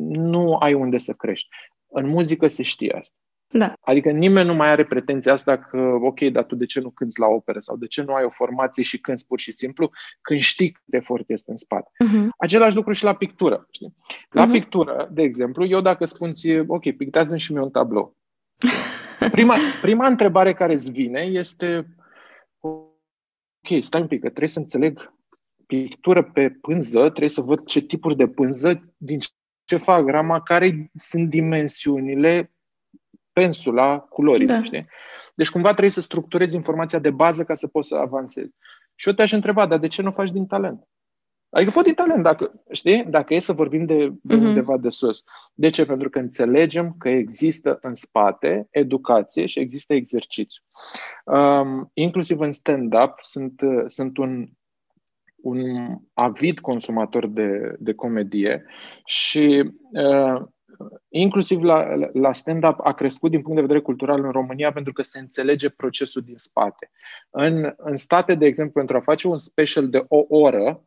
nu 0.09 0.55
ai 0.55 0.73
unde 0.73 0.97
să 0.97 1.13
crești. 1.13 1.47
În 1.87 2.07
muzică 2.07 2.47
se 2.47 2.63
știe 2.63 2.95
asta. 2.99 3.17
Da. 3.51 3.73
Adică 3.81 4.09
nimeni 4.09 4.47
nu 4.47 4.53
mai 4.53 4.69
are 4.69 4.85
pretenția 4.85 5.31
asta 5.31 5.57
că, 5.57 5.77
ok, 6.01 6.19
dar 6.19 6.43
tu 6.43 6.55
de 6.55 6.65
ce 6.65 6.79
nu 6.79 6.89
cânti 6.89 7.19
la 7.19 7.27
opere 7.27 7.59
sau 7.59 7.77
de 7.77 7.87
ce 7.87 8.01
nu 8.01 8.13
ai 8.13 8.23
o 8.23 8.29
formație 8.29 8.83
și 8.83 8.99
cânti 8.99 9.25
pur 9.25 9.39
și 9.39 9.51
simplu 9.51 9.91
când 10.21 10.39
știi 10.39 10.71
cât 10.71 10.93
efort 10.93 11.29
este 11.29 11.51
în 11.51 11.57
spate. 11.57 11.89
Uh-huh. 12.05 12.27
Același 12.37 12.75
lucru 12.75 12.91
și 12.93 13.03
la 13.03 13.15
pictură. 13.15 13.67
Știi? 13.71 13.95
La 14.29 14.47
uh-huh. 14.47 14.51
pictură, 14.51 15.09
de 15.11 15.21
exemplu, 15.21 15.65
eu 15.65 15.81
dacă 15.81 16.05
spun 16.05 16.33
ție, 16.33 16.63
ok, 16.67 16.91
pictează-mi 16.91 17.39
și 17.39 17.51
mie 17.51 17.61
un 17.61 17.69
tablou. 17.69 18.15
Prima, 19.31 19.55
prima 19.81 20.07
întrebare 20.07 20.53
care 20.53 20.73
îți 20.73 20.91
vine 20.91 21.21
este, 21.21 21.87
ok, 22.59 23.81
stai 23.81 24.01
un 24.01 24.07
pic, 24.07 24.19
că 24.19 24.27
trebuie 24.27 24.49
să 24.49 24.59
înțeleg 24.59 25.13
pictură 25.65 26.23
pe 26.23 26.49
pânză, 26.49 26.99
trebuie 26.99 27.29
să 27.29 27.41
văd 27.41 27.65
ce 27.65 27.81
tipuri 27.81 28.15
de 28.15 28.27
pânză, 28.27 28.93
din 28.97 29.19
ce 29.63 29.77
fac 29.77 30.03
grama, 30.03 30.41
care 30.41 30.91
sunt 30.93 31.29
dimensiunile, 31.29 32.51
pensula 33.39 33.99
culorii, 33.99 34.47
da. 34.47 34.63
știi? 34.63 34.87
Deci 35.35 35.49
cumva 35.49 35.69
trebuie 35.69 35.91
să 35.91 36.01
structurezi 36.01 36.55
informația 36.55 36.99
de 36.99 37.09
bază 37.11 37.43
ca 37.43 37.55
să 37.55 37.67
poți 37.67 37.87
să 37.87 37.95
avansezi. 37.95 38.51
Și 38.95 39.07
eu 39.07 39.13
te-aș 39.13 39.31
întreba, 39.31 39.65
dar 39.65 39.79
de 39.79 39.87
ce 39.87 40.01
nu 40.01 40.11
faci 40.11 40.31
din 40.31 40.45
talent? 40.45 40.87
Adică 41.49 41.71
fă 41.71 41.81
din 41.81 41.93
talent, 41.93 42.23
dacă, 42.23 42.63
știi? 42.71 43.03
Dacă 43.03 43.33
e 43.33 43.39
să 43.39 43.53
vorbim 43.53 43.85
de, 43.85 44.13
de 44.21 44.35
uh-huh. 44.35 44.39
undeva 44.39 44.77
de 44.77 44.89
sus. 44.89 45.23
De 45.53 45.69
ce? 45.69 45.85
Pentru 45.85 46.09
că 46.09 46.19
înțelegem 46.19 46.95
că 46.97 47.09
există 47.09 47.77
în 47.81 47.95
spate 47.95 48.67
educație 48.71 49.45
și 49.45 49.59
există 49.59 49.93
exercițiu. 49.93 50.63
Um, 51.23 51.89
inclusiv 51.93 52.39
în 52.39 52.51
stand-up 52.51 53.13
sunt, 53.19 53.61
sunt 53.85 54.17
un, 54.17 54.47
un 55.35 55.61
avid 56.13 56.59
consumator 56.59 57.27
de, 57.27 57.75
de 57.79 57.93
comedie 57.93 58.65
și 59.05 59.71
uh, 59.91 60.41
inclusiv 61.09 61.61
la, 61.61 61.95
la 62.13 62.33
stand-up 62.33 62.79
a 62.83 62.93
crescut 62.93 63.29
din 63.31 63.41
punct 63.41 63.55
de 63.55 63.61
vedere 63.61 63.79
cultural 63.79 64.23
în 64.23 64.31
România 64.31 64.71
pentru 64.71 64.93
că 64.93 65.01
se 65.01 65.19
înțelege 65.19 65.69
procesul 65.69 66.21
din 66.21 66.37
spate. 66.37 66.91
În, 67.29 67.73
în 67.77 67.97
state, 67.97 68.35
de 68.35 68.45
exemplu, 68.45 68.73
pentru 68.73 68.97
a 68.97 68.99
face 69.01 69.27
un 69.27 69.37
special 69.37 69.89
de 69.89 70.05
o 70.07 70.25
oră, 70.27 70.83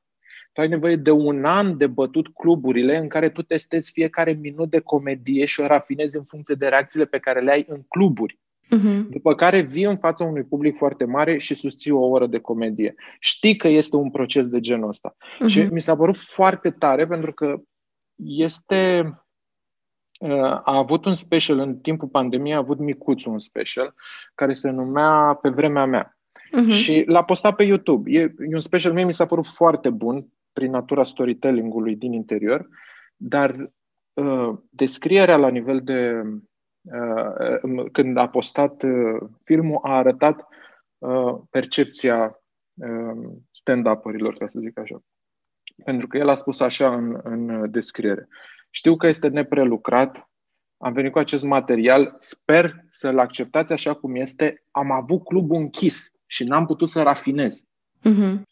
tu 0.53 0.61
ai 0.61 0.69
nevoie 0.69 0.97
de 0.97 1.11
un 1.11 1.45
an 1.45 1.77
de 1.77 1.87
bătut 1.87 2.29
cluburile 2.29 2.97
în 2.97 3.09
care 3.09 3.29
tu 3.29 3.43
testezi 3.43 3.93
fiecare 3.93 4.33
minut 4.33 4.71
de 4.71 4.79
comedie 4.79 5.45
și 5.45 5.61
o 5.61 5.67
rafinezi 5.67 6.17
în 6.17 6.25
funcție 6.25 6.55
de 6.55 6.69
reacțiile 6.69 7.05
pe 7.05 7.19
care 7.19 7.41
le 7.41 7.51
ai 7.51 7.65
în 7.69 7.83
cluburi. 7.89 8.39
Uh-huh. 8.67 9.09
După 9.11 9.35
care 9.35 9.61
vii 9.61 9.85
în 9.85 9.97
fața 9.97 10.25
unui 10.25 10.43
public 10.43 10.77
foarte 10.77 11.05
mare 11.05 11.39
și 11.39 11.55
susții 11.55 11.91
o 11.91 12.09
oră 12.09 12.27
de 12.27 12.39
comedie. 12.39 12.95
Știi 13.19 13.57
că 13.57 13.69
este 13.69 13.97
un 13.97 14.11
proces 14.11 14.49
de 14.49 14.61
genul 14.61 14.89
ăsta. 14.89 15.17
Uh-huh. 15.17 15.47
Și 15.47 15.61
mi 15.61 15.81
s-a 15.81 15.97
părut 15.97 16.17
foarte 16.17 16.71
tare 16.71 17.07
pentru 17.07 17.33
că 17.33 17.61
este 18.25 19.13
a 20.63 20.77
avut 20.77 21.05
un 21.05 21.15
special 21.15 21.59
în 21.59 21.77
timpul 21.77 22.09
pandemiei, 22.09 22.55
a 22.55 22.59
avut 22.59 22.79
Micuțu 22.79 23.31
un 23.31 23.39
special 23.39 23.95
care 24.35 24.53
se 24.53 24.71
numea 24.71 25.39
Pe 25.43 25.49
vremea 25.49 25.85
mea. 25.85 26.17
Uh-huh. 26.33 26.73
Și 26.73 27.05
l-a 27.07 27.25
postat 27.25 27.55
pe 27.57 27.65
YouTube. 27.65 28.11
E, 28.11 28.21
e 28.21 28.55
un 28.55 28.61
special 28.61 28.93
mie 28.93 29.05
mi 29.05 29.15
s-a 29.15 29.27
părut 29.27 29.47
foarte 29.47 29.91
bun 29.91 30.27
prin 30.53 30.71
natura 30.71 31.05
storytelling-ului 31.05 31.97
din 31.97 32.13
interior, 32.13 32.69
dar 33.17 33.73
uh, 34.13 34.59
descrierea 34.71 35.37
la 35.37 35.49
nivel 35.49 35.81
de 35.81 36.23
uh, 36.83 37.91
când 37.93 38.17
a 38.17 38.29
postat 38.29 38.83
uh, 38.83 39.29
filmul 39.45 39.79
a 39.83 39.97
arătat 39.97 40.47
uh, 40.99 41.39
percepția 41.51 42.43
um, 42.75 43.47
stand-up-urilor, 43.51 44.35
ca 44.35 44.47
să 44.47 44.59
zic 44.61 44.79
așa. 44.79 45.03
Pentru 45.85 46.07
că 46.07 46.17
el 46.17 46.29
a 46.29 46.35
spus 46.35 46.61
așa 46.61 46.95
în, 46.95 47.21
în 47.23 47.71
descriere. 47.71 48.29
Știu 48.71 48.97
că 48.97 49.07
este 49.07 49.29
neprelucrat, 49.29 50.31
am 50.77 50.93
venit 50.93 51.13
cu 51.13 51.19
acest 51.19 51.45
material, 51.45 52.15
sper 52.19 52.85
să-l 52.89 53.19
acceptați 53.19 53.73
așa 53.73 53.95
cum 53.95 54.15
este. 54.15 54.65
Am 54.71 54.91
avut 54.91 55.25
clubul 55.25 55.57
închis 55.57 56.11
și 56.27 56.45
n-am 56.45 56.67
putut 56.67 56.89
să 56.89 57.03
rafinez. 57.03 57.65
Uh-huh. 58.11 58.43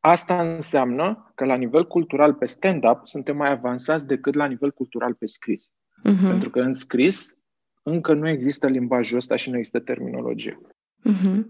Asta 0.00 0.40
înseamnă 0.40 1.32
că 1.34 1.44
la 1.44 1.54
nivel 1.54 1.86
cultural 1.86 2.34
pe 2.34 2.46
stand-up 2.46 3.00
suntem 3.02 3.36
mai 3.36 3.50
avansați 3.50 4.06
decât 4.06 4.34
la 4.34 4.46
nivel 4.46 4.72
cultural 4.72 5.14
pe 5.14 5.26
scris. 5.26 5.68
Uh-huh. 5.68 6.28
Pentru 6.28 6.50
că 6.50 6.60
în 6.60 6.72
scris 6.72 7.34
încă 7.82 8.14
nu 8.14 8.28
există 8.28 8.66
limbajul 8.66 9.16
ăsta 9.16 9.36
și 9.36 9.50
nu 9.50 9.56
există 9.56 9.80
terminologie. 9.80 10.58
Uh-huh. 11.08 11.42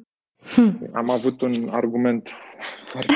Hm. 0.55 0.91
Am 0.93 1.11
avut 1.11 1.41
un 1.41 1.69
argument 1.69 2.31
foarte 2.89 3.13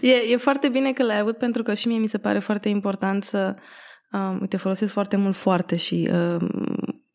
e, 0.00 0.32
e 0.32 0.36
foarte 0.36 0.68
bine 0.68 0.92
că 0.92 1.02
l-ai 1.02 1.18
avut 1.18 1.36
pentru 1.36 1.62
că 1.62 1.74
și 1.74 1.88
mie 1.88 1.98
mi 1.98 2.08
se 2.08 2.18
pare 2.18 2.38
foarte 2.38 2.68
important 2.68 3.24
să 3.24 3.56
um, 4.12 4.38
uite, 4.40 4.56
folosesc 4.56 4.92
foarte 4.92 5.16
mult 5.16 5.34
foarte 5.34 5.76
și 5.76 6.10
um, 6.12 6.48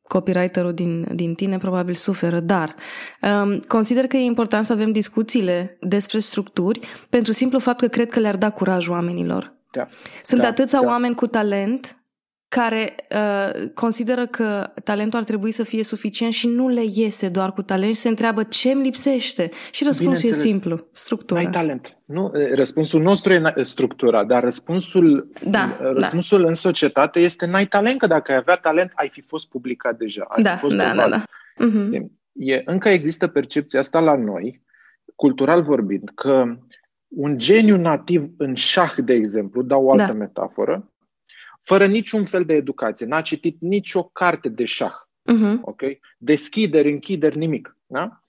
copywriterul 0.08 0.74
din, 0.74 1.06
din 1.16 1.34
tine 1.34 1.58
probabil 1.58 1.94
suferă, 1.94 2.40
dar 2.40 2.76
um, 3.22 3.60
consider 3.60 4.08
că 4.08 4.18
e 4.18 4.24
important 4.24 4.66
să 4.66 4.74
avem 4.74 4.92
discuțiile 4.92 5.78
despre 5.82 6.20
structuri 6.20 6.80
pentru 7.10 7.32
simplu 7.32 7.60
fapt 7.60 7.80
că 7.80 7.88
cred 7.88 8.10
că 8.10 8.20
le-ar 8.20 8.38
da 8.38 8.50
curaj 8.50 8.88
oamenilor. 8.88 9.54
Da. 9.72 9.88
Sunt 10.24 10.42
da, 10.42 10.48
atâția 10.48 10.80
da. 10.80 10.88
oameni 10.88 11.16
cu 11.16 11.28
talent 11.28 11.98
care 12.54 12.96
uh, 13.10 13.70
consideră 13.74 14.26
că 14.26 14.72
talentul 14.84 15.20
ar 15.20 15.26
trebui 15.26 15.52
să 15.52 15.64
fie 15.64 15.84
suficient 15.84 16.34
și 16.34 16.48
nu 16.48 16.68
le 16.68 16.82
iese 16.96 17.30
doar 17.30 17.54
cu 17.54 17.62
talent 17.62 17.94
și 17.94 18.02
se 18.02 18.08
întreabă 18.08 18.44
ce 18.44 18.72
îmi 18.72 18.84
lipsește. 18.84 19.50
Și 19.72 19.84
răspunsul 19.84 20.30
e 20.30 20.34
simplu, 20.34 20.88
structura. 20.92 21.40
Ai 21.40 21.50
talent. 21.50 21.98
Nu, 22.06 22.32
răspunsul 22.54 23.02
nostru 23.02 23.34
e 23.34 23.54
structura, 23.64 24.24
dar 24.24 24.44
răspunsul, 24.44 25.32
da, 25.46 25.78
răspunsul 25.80 26.42
da. 26.42 26.48
în 26.48 26.54
societate 26.54 27.20
este 27.20 27.46
n-ai 27.46 27.66
talent, 27.66 28.00
că 28.00 28.08
dacă 28.08 28.32
ai 28.32 28.38
avea 28.38 28.56
talent, 28.56 28.92
ai 28.96 29.10
fi 29.10 29.22
fost 29.22 29.50
publicat 29.50 29.98
deja. 29.98 30.26
Ai 30.28 30.44
da, 30.44 30.54
fi 30.54 30.60
fost 30.60 30.76
da, 30.76 30.94
da, 30.96 31.10
da. 31.10 31.24
Uh-huh. 31.24 32.06
E, 32.34 32.62
încă 32.66 32.90
există 32.90 33.28
percepția 33.28 33.80
asta 33.80 34.00
la 34.00 34.16
noi, 34.16 34.62
cultural 35.16 35.64
vorbind, 35.64 36.12
că 36.16 36.58
un 37.08 37.38
geniu 37.38 37.78
nativ 37.78 38.30
în 38.38 38.56
șah, 38.56 38.94
de 38.98 39.14
exemplu, 39.14 39.62
dau 39.62 39.86
o 39.86 39.92
altă 39.92 40.06
da. 40.06 40.14
metaforă, 40.14 40.93
fără 41.64 41.86
niciun 41.86 42.26
fel 42.26 42.46
de 42.46 42.54
educație, 42.54 43.06
n-a 43.06 43.22
citit 43.22 43.58
nicio 43.60 44.04
carte 44.04 44.50
de 44.50 44.66
șah. 44.66 44.94
Uh-huh. 45.32 45.62
Okay? 45.62 46.00
Deschideri, 46.18 46.92
închideri, 46.92 47.38
nimic. 47.38 47.78
Da? 47.86 48.24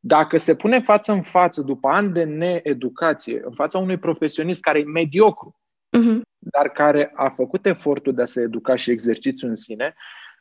Dacă 0.00 0.38
se 0.38 0.54
pune 0.54 0.80
față 0.80 1.12
în 1.12 1.22
față, 1.22 1.62
după 1.62 1.88
ani 1.88 2.12
de 2.12 2.24
needucație, 2.24 3.40
în 3.44 3.52
fața 3.52 3.78
unui 3.78 3.98
profesionist 3.98 4.60
care 4.60 4.78
e 4.78 4.84
mediocru, 4.84 5.60
uh-huh. 5.98 6.20
dar 6.38 6.68
care 6.68 7.12
a 7.14 7.28
făcut 7.28 7.66
efortul 7.66 8.14
de 8.14 8.22
a 8.22 8.24
se 8.24 8.40
educa 8.40 8.76
și 8.76 8.90
exercițiu 8.90 9.48
în 9.48 9.54
sine, 9.54 9.94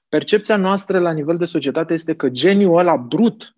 percepția 0.09 0.57
noastră 0.57 0.99
la 0.99 1.11
nivel 1.11 1.37
de 1.37 1.45
societate 1.45 1.93
este 1.93 2.15
că 2.15 2.29
geniul 2.29 2.77
ăla 2.77 2.97
brut 2.97 3.55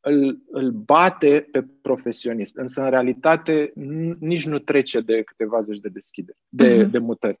îl, 0.00 0.42
îl 0.50 0.70
bate 0.70 1.48
pe 1.52 1.66
profesionist. 1.82 2.56
Însă, 2.56 2.82
în 2.82 2.90
realitate, 2.90 3.72
nici 4.18 4.46
nu 4.46 4.58
trece 4.58 5.00
de 5.00 5.22
câteva 5.22 5.60
zeci 5.60 5.78
de 5.78 5.88
deschideri, 5.88 6.38
de, 6.48 6.84
uh-huh. 6.84 6.90
de 6.90 6.98
mutări. 6.98 7.40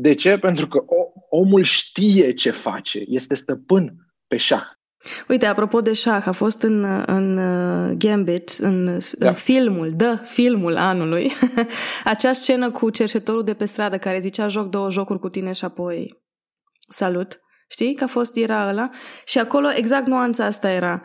De 0.00 0.14
ce? 0.14 0.38
Pentru 0.38 0.68
că 0.68 0.84
omul 1.30 1.62
știe 1.62 2.32
ce 2.32 2.50
face, 2.50 3.02
este 3.06 3.34
stăpân 3.34 3.94
pe 4.26 4.36
șah. 4.36 4.66
Uite, 5.28 5.46
apropo 5.46 5.80
de 5.80 5.92
șah, 5.92 6.26
a 6.26 6.32
fost 6.32 6.62
în, 6.62 7.04
în 7.06 7.36
uh, 7.36 7.96
Gambit, 7.98 8.48
în 8.58 8.98
da. 9.18 9.32
filmul, 9.32 9.92
the 9.92 10.16
filmul 10.24 10.76
anului, 10.76 11.32
acea 12.04 12.32
scenă 12.32 12.70
cu 12.70 12.90
cerșetorul 12.90 13.44
de 13.44 13.54
pe 13.54 13.64
stradă 13.64 13.98
care 13.98 14.18
zicea 14.18 14.46
joc 14.46 14.68
două 14.68 14.90
jocuri 14.90 15.18
cu 15.18 15.28
tine 15.28 15.52
și 15.52 15.64
apoi 15.64 16.22
salut. 16.88 17.40
Știi 17.68 17.94
că 17.94 18.04
a 18.04 18.06
fost, 18.06 18.36
era 18.36 18.68
ăla? 18.68 18.90
Și 19.24 19.38
acolo 19.38 19.68
exact 19.74 20.06
nuanța 20.06 20.44
asta 20.44 20.70
era. 20.70 21.02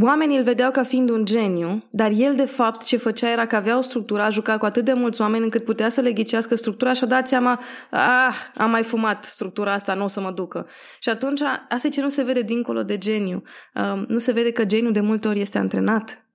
Oamenii 0.00 0.36
îl 0.36 0.42
vedeau 0.42 0.70
ca 0.70 0.82
fiind 0.82 1.10
un 1.10 1.24
geniu, 1.24 1.84
dar 1.90 2.10
el 2.16 2.34
de 2.36 2.44
fapt 2.44 2.84
ce 2.84 2.96
făcea 2.96 3.30
era 3.30 3.46
că 3.46 3.56
avea 3.56 3.78
o 3.78 3.80
structură, 3.80 4.22
a 4.22 4.30
jucat 4.30 4.58
cu 4.58 4.64
atât 4.64 4.84
de 4.84 4.92
mulți 4.92 5.20
oameni 5.20 5.44
încât 5.44 5.64
putea 5.64 5.88
să 5.88 6.00
le 6.00 6.12
ghicească 6.12 6.54
structura 6.54 6.92
și 6.92 7.04
a 7.04 7.06
dat 7.06 7.28
seama, 7.28 7.60
ah, 7.90 8.34
am 8.54 8.70
mai 8.70 8.82
fumat 8.82 9.24
structura 9.24 9.72
asta, 9.72 9.94
nu 9.94 10.04
o 10.04 10.06
să 10.06 10.20
mă 10.20 10.30
ducă. 10.30 10.66
Și 11.00 11.08
atunci, 11.08 11.40
asta 11.68 11.86
e 11.86 11.90
ce 11.90 12.00
nu 12.00 12.08
se 12.08 12.22
vede 12.22 12.42
dincolo 12.42 12.82
de 12.82 12.98
geniu. 12.98 13.42
Um, 13.74 14.04
nu 14.08 14.18
se 14.18 14.32
vede 14.32 14.50
că 14.50 14.64
geniul 14.64 14.92
de 14.92 15.00
multe 15.00 15.28
ori 15.28 15.40
este 15.40 15.58
antrenat. 15.58 16.26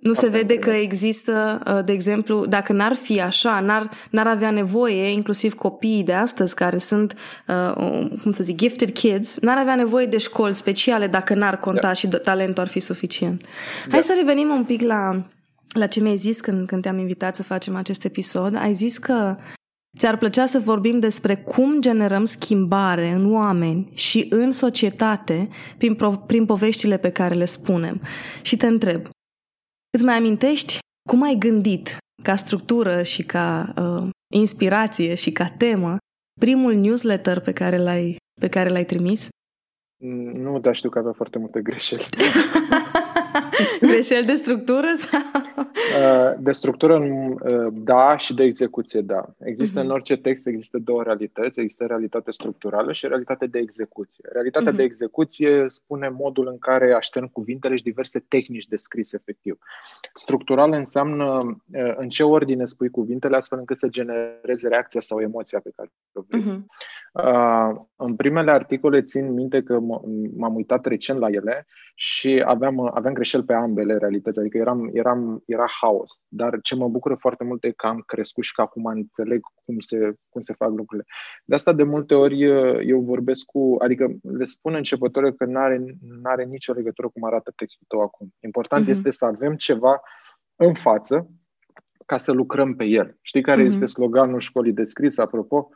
Nu 0.00 0.12
se 0.12 0.28
vede 0.28 0.56
că 0.56 0.70
există, 0.70 1.62
uh, 1.66 1.84
de 1.84 1.92
exemplu, 1.92 2.46
dacă 2.46 2.72
n-ar 2.72 2.94
fi 2.94 3.20
așa, 3.20 3.60
n-ar, 3.60 3.90
n-ar 4.10 4.26
avea 4.26 4.50
nevoie, 4.50 5.10
inclusiv 5.10 5.54
copiii 5.54 6.02
de 6.02 6.12
astăzi 6.12 6.54
care 6.54 6.78
sunt, 6.78 7.14
uh, 7.48 8.06
cum 8.22 8.32
să 8.32 8.42
zic, 8.42 8.56
gifted 8.56 8.90
kids, 8.90 9.38
n-ar 9.38 9.58
avea 9.58 9.74
nevoie 9.74 10.06
de 10.06 10.18
școli 10.18 10.54
speciale 10.54 11.06
dacă 11.06 11.34
n-ar 11.34 11.58
conta 11.58 11.86
da. 11.86 11.92
și 11.92 12.08
talentul 12.08 12.62
ar 12.62 12.68
fi 12.68 12.80
suficient. 12.80 13.40
Da. 13.40 13.92
Hai 13.92 14.02
să 14.02 14.14
revenim 14.18 14.48
un 14.48 14.64
pic 14.64 14.80
la, 14.80 15.26
la 15.72 15.86
ce 15.86 16.00
mi-ai 16.00 16.16
zis 16.16 16.40
când, 16.40 16.66
când 16.66 16.82
te-am 16.82 16.98
invitat 16.98 17.36
să 17.36 17.42
facem 17.42 17.76
acest 17.76 18.04
episod. 18.04 18.56
Ai 18.56 18.74
zis 18.74 18.98
că 18.98 19.36
Ți-ar 19.98 20.16
plăcea 20.16 20.46
să 20.46 20.58
vorbim 20.58 20.98
despre 20.98 21.36
cum 21.36 21.80
generăm 21.80 22.24
schimbare 22.24 23.10
în 23.10 23.32
oameni 23.34 23.90
și 23.94 24.26
în 24.30 24.52
societate 24.52 25.48
prin, 25.78 25.98
prin 26.26 26.44
poveștile 26.44 26.96
pe 26.96 27.10
care 27.10 27.34
le 27.34 27.44
spunem. 27.44 28.00
Și 28.42 28.56
te 28.56 28.66
întreb, 28.66 29.08
Îți 29.96 30.04
mai 30.04 30.16
amintești 30.16 30.78
cum 31.08 31.22
ai 31.22 31.34
gândit 31.34 31.96
ca 32.22 32.36
structură 32.36 33.02
și 33.02 33.22
ca 33.22 33.72
uh, 33.76 34.10
inspirație 34.34 35.14
și 35.14 35.32
ca 35.32 35.48
temă 35.48 35.96
primul 36.40 36.74
newsletter 36.74 37.40
pe 37.40 37.52
care 37.52 37.78
l-ai, 37.78 38.16
pe 38.40 38.48
care 38.48 38.68
l-ai 38.68 38.84
trimis? 38.84 39.28
Nu, 40.32 40.58
dar 40.58 40.74
știu 40.74 40.88
că 40.88 40.98
avea 40.98 41.12
foarte 41.12 41.38
multe 41.38 41.60
greșeli. 41.60 42.06
greșeli 43.80 44.26
de 44.26 44.34
structură? 44.34 44.86
Sau? 44.96 45.20
Uh, 45.56 46.38
de 46.38 46.52
structură, 46.52 46.98
uh, 46.98 47.66
da, 47.72 48.16
și 48.16 48.34
de 48.34 48.42
execuție, 48.42 49.00
da. 49.00 49.24
Există 49.38 49.80
uh-huh. 49.80 49.84
în 49.84 49.90
orice 49.90 50.16
text, 50.16 50.46
există 50.46 50.78
două 50.78 51.02
realități. 51.02 51.60
Există 51.60 51.84
realitate 51.84 52.30
structurală 52.30 52.92
și 52.92 53.06
realitate 53.06 53.46
de 53.46 53.58
execuție. 53.58 54.24
Realitatea 54.32 54.72
uh-huh. 54.72 54.76
de 54.76 54.82
execuție 54.82 55.66
spune 55.68 56.08
modul 56.08 56.46
în 56.48 56.58
care 56.58 56.92
aștern 56.92 57.26
cuvintele 57.26 57.76
și 57.76 57.82
diverse 57.82 58.24
tehnici 58.28 58.66
de 58.66 58.76
scris 58.76 59.12
efectiv. 59.12 59.58
Structural 60.14 60.72
înseamnă 60.72 61.60
uh, 61.72 61.94
în 61.96 62.08
ce 62.08 62.22
ordine 62.22 62.64
spui 62.64 62.90
cuvintele 62.90 63.36
astfel 63.36 63.58
încât 63.58 63.76
să 63.76 63.88
genereze 63.88 64.68
reacția 64.68 65.00
sau 65.00 65.20
emoția 65.20 65.60
pe 65.60 65.70
care 65.76 65.88
o 65.88 65.92
vrei. 65.96 66.01
Uh-huh. 66.38 66.60
Uh, 67.12 67.80
în 67.96 68.16
primele 68.16 68.50
articole 68.50 69.02
țin 69.02 69.32
minte 69.32 69.62
că 69.62 69.78
m-am 70.36 70.54
uitat 70.54 70.86
recent 70.86 71.18
la 71.18 71.28
ele 71.28 71.66
și 71.94 72.42
aveam, 72.46 72.90
aveam 72.94 73.14
greșeli 73.14 73.44
pe 73.44 73.52
ambele 73.52 73.96
realități, 73.96 74.38
adică 74.38 74.58
eram, 74.58 74.90
eram, 74.92 75.42
era 75.46 75.66
haos. 75.80 76.20
Dar 76.28 76.58
ce 76.62 76.74
mă 76.74 76.88
bucură 76.88 77.14
foarte 77.14 77.44
mult 77.44 77.64
e 77.64 77.70
că 77.70 77.86
am 77.86 78.02
crescut 78.06 78.44
și 78.44 78.52
că 78.52 78.60
acum 78.60 78.84
înțeleg 78.84 79.40
cum 79.64 79.78
se, 79.78 80.14
cum 80.28 80.40
se 80.40 80.52
fac 80.52 80.68
lucrurile. 80.68 81.06
De 81.44 81.54
asta 81.54 81.72
de 81.72 81.82
multe 81.82 82.14
ori 82.14 82.42
eu 82.88 83.00
vorbesc 83.00 83.44
cu, 83.44 83.76
adică 83.78 84.08
le 84.22 84.44
spun 84.44 84.74
începătoare 84.74 85.32
că 85.32 85.44
nu 85.44 85.58
are 85.58 85.84
are 86.22 86.44
nicio 86.44 86.72
legătură 86.72 87.08
cum 87.08 87.24
arată 87.24 87.52
textul 87.56 87.86
tău 87.88 88.00
acum. 88.00 88.34
Important 88.40 88.86
uh-huh. 88.86 88.90
este 88.90 89.10
să 89.10 89.24
avem 89.24 89.54
ceva 89.54 90.00
în 90.56 90.74
față 90.74 91.30
ca 92.06 92.16
să 92.16 92.32
lucrăm 92.32 92.74
pe 92.76 92.84
el. 92.84 93.18
Știi 93.20 93.42
care 93.42 93.62
uh-huh. 93.62 93.66
este 93.66 93.86
sloganul 93.86 94.38
școlii 94.38 94.72
de 94.72 94.84
scris, 94.84 95.18
apropo? 95.18 95.68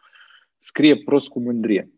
Scrie 0.57 0.97
prost 0.97 1.29
cu 1.29 1.41
mândrie. 1.41 1.91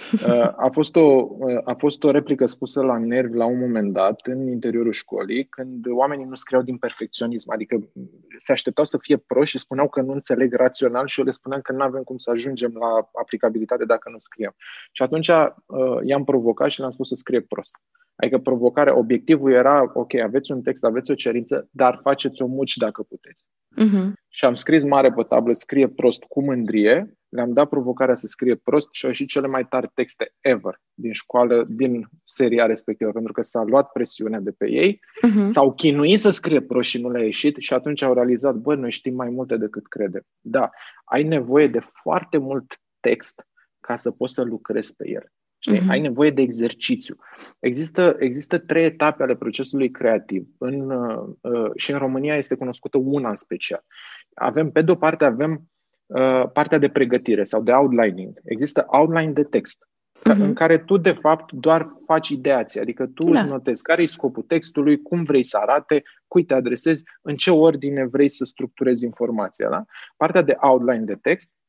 Uh, 0.28 0.52
a 0.56 0.68
fost, 0.72 0.96
o, 0.96 1.26
uh, 1.28 1.60
a 1.64 1.74
fost 1.74 2.04
o 2.04 2.10
replică 2.10 2.46
spusă 2.46 2.80
la 2.80 2.98
nervi 2.98 3.36
la 3.36 3.44
un 3.44 3.58
moment 3.58 3.92
dat 3.92 4.20
în 4.26 4.48
interiorul 4.48 4.92
școlii, 4.92 5.46
când 5.46 5.86
oamenii 5.88 6.24
nu 6.24 6.34
scriau 6.34 6.62
din 6.62 6.76
perfecționism, 6.76 7.50
adică 7.50 7.88
se 8.38 8.52
așteptau 8.52 8.84
să 8.84 8.98
fie 8.98 9.16
proști 9.16 9.56
și 9.56 9.62
spuneau 9.62 9.88
că 9.88 10.00
nu 10.00 10.12
înțeleg 10.12 10.54
rațional 10.54 11.06
și 11.06 11.18
eu 11.18 11.24
le 11.24 11.30
spuneam 11.30 11.60
că 11.60 11.72
nu 11.72 11.82
avem 11.82 12.02
cum 12.02 12.16
să 12.16 12.30
ajungem 12.30 12.72
la 12.74 13.08
aplicabilitate 13.20 13.84
dacă 13.84 14.10
nu 14.10 14.18
scriem. 14.18 14.54
Și 14.92 15.02
atunci 15.02 15.28
uh, 15.28 15.98
i-am 16.02 16.24
provocat 16.24 16.70
și 16.70 16.78
le-am 16.78 16.90
spus 16.90 17.08
să 17.08 17.14
scrie 17.14 17.40
prost. 17.40 17.76
Adică 18.16 18.38
provocarea, 18.38 18.98
obiectivul 18.98 19.52
era, 19.52 19.90
ok, 19.94 20.14
aveți 20.14 20.52
un 20.52 20.62
text, 20.62 20.84
aveți 20.84 21.10
o 21.10 21.14
cerință, 21.14 21.68
dar 21.70 22.00
faceți-o 22.02 22.46
muci 22.46 22.76
dacă 22.76 23.02
puteți. 23.02 23.44
Uh-huh. 23.76 24.12
Și 24.28 24.44
am 24.44 24.54
scris 24.54 24.84
mare 24.84 25.12
pe 25.12 25.22
tablă, 25.22 25.52
scrie 25.52 25.88
prost 25.88 26.22
cu 26.22 26.42
mândrie, 26.42 27.14
le-am 27.28 27.52
dat 27.52 27.68
provocarea 27.68 28.14
să 28.14 28.26
scrie 28.26 28.54
prost 28.54 28.88
și 28.92 29.04
au 29.04 29.10
ieșit 29.10 29.28
cele 29.28 29.46
mai 29.46 29.66
tari 29.66 29.90
texte 29.94 30.32
ever 30.40 30.80
din 30.94 31.12
școală, 31.12 31.66
din 31.68 32.08
seria 32.24 32.66
respectivă, 32.66 33.10
pentru 33.10 33.32
că 33.32 33.42
s-a 33.42 33.62
luat 33.62 33.92
presiunea 33.92 34.40
de 34.40 34.50
pe 34.50 34.70
ei, 34.70 35.00
uh-huh. 35.26 35.46
s-au 35.46 35.74
chinuit 35.74 36.20
să 36.20 36.30
scrie 36.30 36.60
prost 36.60 36.88
și 36.88 37.00
nu 37.00 37.10
le-a 37.10 37.24
ieșit 37.24 37.56
și 37.58 37.72
atunci 37.74 38.02
au 38.02 38.14
realizat, 38.14 38.54
bă, 38.54 38.74
noi 38.74 38.90
știm 38.90 39.14
mai 39.14 39.28
multe 39.28 39.56
decât 39.56 39.88
credem. 39.88 40.22
Da, 40.40 40.70
ai 41.04 41.22
nevoie 41.22 41.66
de 41.66 41.80
foarte 42.02 42.38
mult 42.38 42.80
text 43.00 43.46
ca 43.80 43.96
să 43.96 44.10
poți 44.10 44.34
să 44.34 44.42
lucrezi 44.42 44.96
pe 44.96 45.08
el. 45.08 45.32
Știi? 45.62 45.78
Uh-huh. 45.78 45.88
Ai 45.88 46.00
nevoie 46.00 46.30
de 46.30 46.42
exercițiu. 46.42 47.16
Există, 47.58 48.16
există 48.18 48.58
trei 48.58 48.84
etape 48.84 49.22
ale 49.22 49.36
procesului 49.36 49.90
creativ. 49.90 50.48
În, 50.58 50.90
uh, 50.90 51.28
uh, 51.40 51.70
și 51.74 51.92
în 51.92 51.98
România 51.98 52.36
este 52.36 52.54
cunoscută 52.54 52.98
una 52.98 53.28
în 53.28 53.36
special. 53.36 53.84
Avem, 54.34 54.70
pe 54.70 54.82
de 54.82 54.90
o 54.90 54.94
parte, 54.94 55.24
avem 55.24 55.62
uh, 56.06 56.50
partea 56.52 56.78
de 56.78 56.88
pregătire 56.88 57.42
sau 57.42 57.62
de 57.62 57.72
outlining. 57.72 58.40
Există 58.44 58.86
outline 58.88 59.32
de 59.32 59.42
text, 59.42 59.88
uh-huh. 60.18 60.38
în 60.38 60.54
care 60.54 60.78
tu, 60.78 60.96
de 60.96 61.12
fapt, 61.12 61.52
doar 61.52 61.88
faci 62.06 62.28
ideații. 62.28 62.80
Adică 62.80 63.06
tu 63.06 63.24
da. 63.24 63.40
îți 63.40 63.48
notezi 63.48 63.82
care 63.82 64.02
e 64.02 64.06
scopul 64.06 64.42
textului, 64.42 65.02
cum 65.02 65.22
vrei 65.22 65.42
să 65.42 65.56
arate, 65.56 66.02
cui 66.26 66.44
te 66.44 66.54
adresezi, 66.54 67.02
în 67.22 67.36
ce 67.36 67.50
ordine 67.50 68.06
vrei 68.06 68.28
să 68.28 68.44
structurezi 68.44 69.04
informația. 69.04 69.68
Da? 69.68 69.84
Partea 70.16 70.42
de 70.42 70.56
outline 70.60 71.04
de 71.04 71.14
text 71.14 71.50
Uh, 71.50 71.59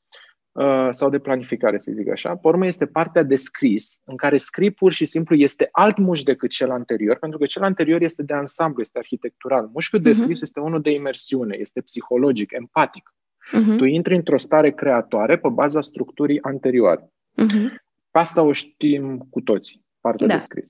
sau 0.89 1.09
de 1.09 1.19
planificare, 1.19 1.77
să 1.77 1.91
zic 1.95 2.09
așa. 2.09 2.35
Pe 2.35 2.47
urmă 2.47 2.65
este 2.65 2.85
partea 2.85 3.23
de 3.23 3.35
scris, 3.35 3.99
în 4.03 4.15
care 4.15 4.37
scrii 4.37 4.71
pur 4.71 4.91
și 4.91 5.05
simplu 5.05 5.35
este 5.35 5.69
alt 5.71 5.97
muș 5.97 6.23
decât 6.23 6.49
cel 6.49 6.71
anterior, 6.71 7.17
pentru 7.17 7.39
că 7.39 7.45
cel 7.45 7.63
anterior 7.63 8.01
este 8.01 8.23
de 8.23 8.33
ansamblu, 8.33 8.81
este 8.81 8.97
arhitectural. 8.97 9.69
Mușchiul 9.73 10.01
de 10.01 10.09
mhm. 10.09 10.21
scris 10.21 10.37
uh-huh. 10.37 10.43
este 10.43 10.59
unul 10.59 10.81
de 10.81 10.91
imersiune, 10.91 11.57
este 11.59 11.81
psihologic, 11.81 12.51
empatic. 12.51 13.13
Uh-huh. 13.47 13.77
Tu 13.77 13.85
intri 13.85 14.15
într-o 14.15 14.37
stare 14.37 14.71
creatoare 14.71 15.37
pe 15.37 15.49
baza 15.49 15.81
structurii 15.81 16.41
anterioare. 16.41 17.11
Uh-huh. 17.41 17.89
Asta 18.11 18.41
o 18.41 18.51
știm 18.51 19.27
cu 19.29 19.41
toții, 19.41 19.85
partea 20.01 20.27
da. 20.27 20.33
de 20.33 20.39
scris. 20.39 20.69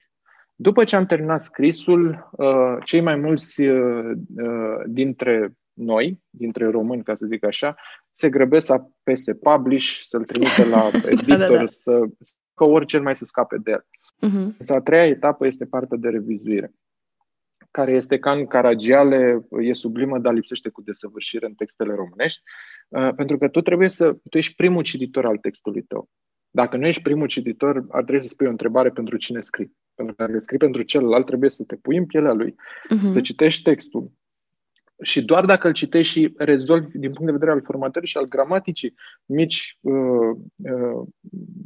După 0.55 0.83
ce 0.83 0.95
am 0.95 1.05
terminat 1.05 1.41
scrisul, 1.41 2.29
uh, 2.31 2.77
cei 2.83 3.01
mai 3.01 3.15
mulți 3.15 3.61
uh, 3.61 4.11
dintre 4.85 5.53
noi, 5.73 6.21
dintre 6.29 6.69
români, 6.69 7.03
ca 7.03 7.15
să 7.15 7.25
zic 7.25 7.45
așa, 7.45 7.75
se 8.11 8.29
grăbesc 8.29 8.65
să 8.65 8.73
apese 8.73 9.33
publish, 9.33 9.99
să-l 10.03 10.23
trimite 10.23 10.65
la 10.65 10.89
editor, 10.93 11.37
da, 11.37 11.47
da, 11.47 11.57
da. 11.57 11.67
să 11.67 12.01
că 12.53 12.63
orice 12.63 12.97
mai 12.97 13.15
să 13.15 13.25
scape 13.25 13.57
de 13.57 13.71
el. 13.71 13.85
Uh-huh. 14.29 14.57
Însă 14.57 14.73
a 14.73 14.81
treia 14.81 15.05
etapă 15.05 15.45
este 15.45 15.65
partea 15.65 15.97
de 15.97 16.09
revizuire, 16.09 16.73
care 17.71 17.91
este 17.91 18.19
ca 18.19 18.31
în 18.31 18.45
Caragiale, 18.45 19.45
e 19.61 19.73
sublimă, 19.73 20.19
dar 20.19 20.33
lipsește 20.33 20.69
cu 20.69 20.81
desăvârșire 20.81 21.45
în 21.45 21.53
textele 21.53 21.93
românești, 21.93 22.41
uh, 22.87 23.13
pentru 23.15 23.37
că 23.37 23.47
tu 23.47 23.61
trebuie 23.61 23.89
să, 23.89 24.13
tu 24.29 24.37
ești 24.37 24.55
primul 24.55 24.83
cititor 24.83 25.25
al 25.25 25.37
textului 25.37 25.81
tău. 25.81 26.09
Dacă 26.49 26.77
nu 26.77 26.87
ești 26.87 27.01
primul 27.01 27.27
cititor, 27.27 27.85
ar 27.89 28.03
trebui 28.03 28.21
să 28.21 28.27
spui 28.27 28.47
o 28.47 28.49
întrebare 28.49 28.89
pentru 28.89 29.17
cine 29.17 29.39
scrii. 29.39 29.77
Pentru 29.95 30.15
că 30.15 30.25
dacă 30.25 30.37
scrii 30.37 30.59
pentru 30.59 30.81
celălalt, 30.81 31.25
trebuie 31.25 31.49
să 31.49 31.63
te 31.63 31.75
pui 31.75 31.97
în 31.97 32.05
pielea 32.05 32.33
lui, 32.33 32.51
uh-huh. 32.51 33.09
să 33.09 33.21
citești 33.21 33.63
textul, 33.63 34.11
și 35.01 35.21
doar 35.21 35.45
dacă 35.45 35.67
îl 35.67 35.73
citești 35.73 36.19
și 36.19 36.33
rezolvi 36.37 36.97
din 36.97 37.11
punct 37.11 37.25
de 37.25 37.31
vedere 37.31 37.51
al 37.51 37.61
formatării 37.61 38.07
și 38.07 38.17
al 38.17 38.27
gramaticii 38.27 38.93
mici 39.25 39.77
uh, 39.81 39.93
uh, 40.55 41.07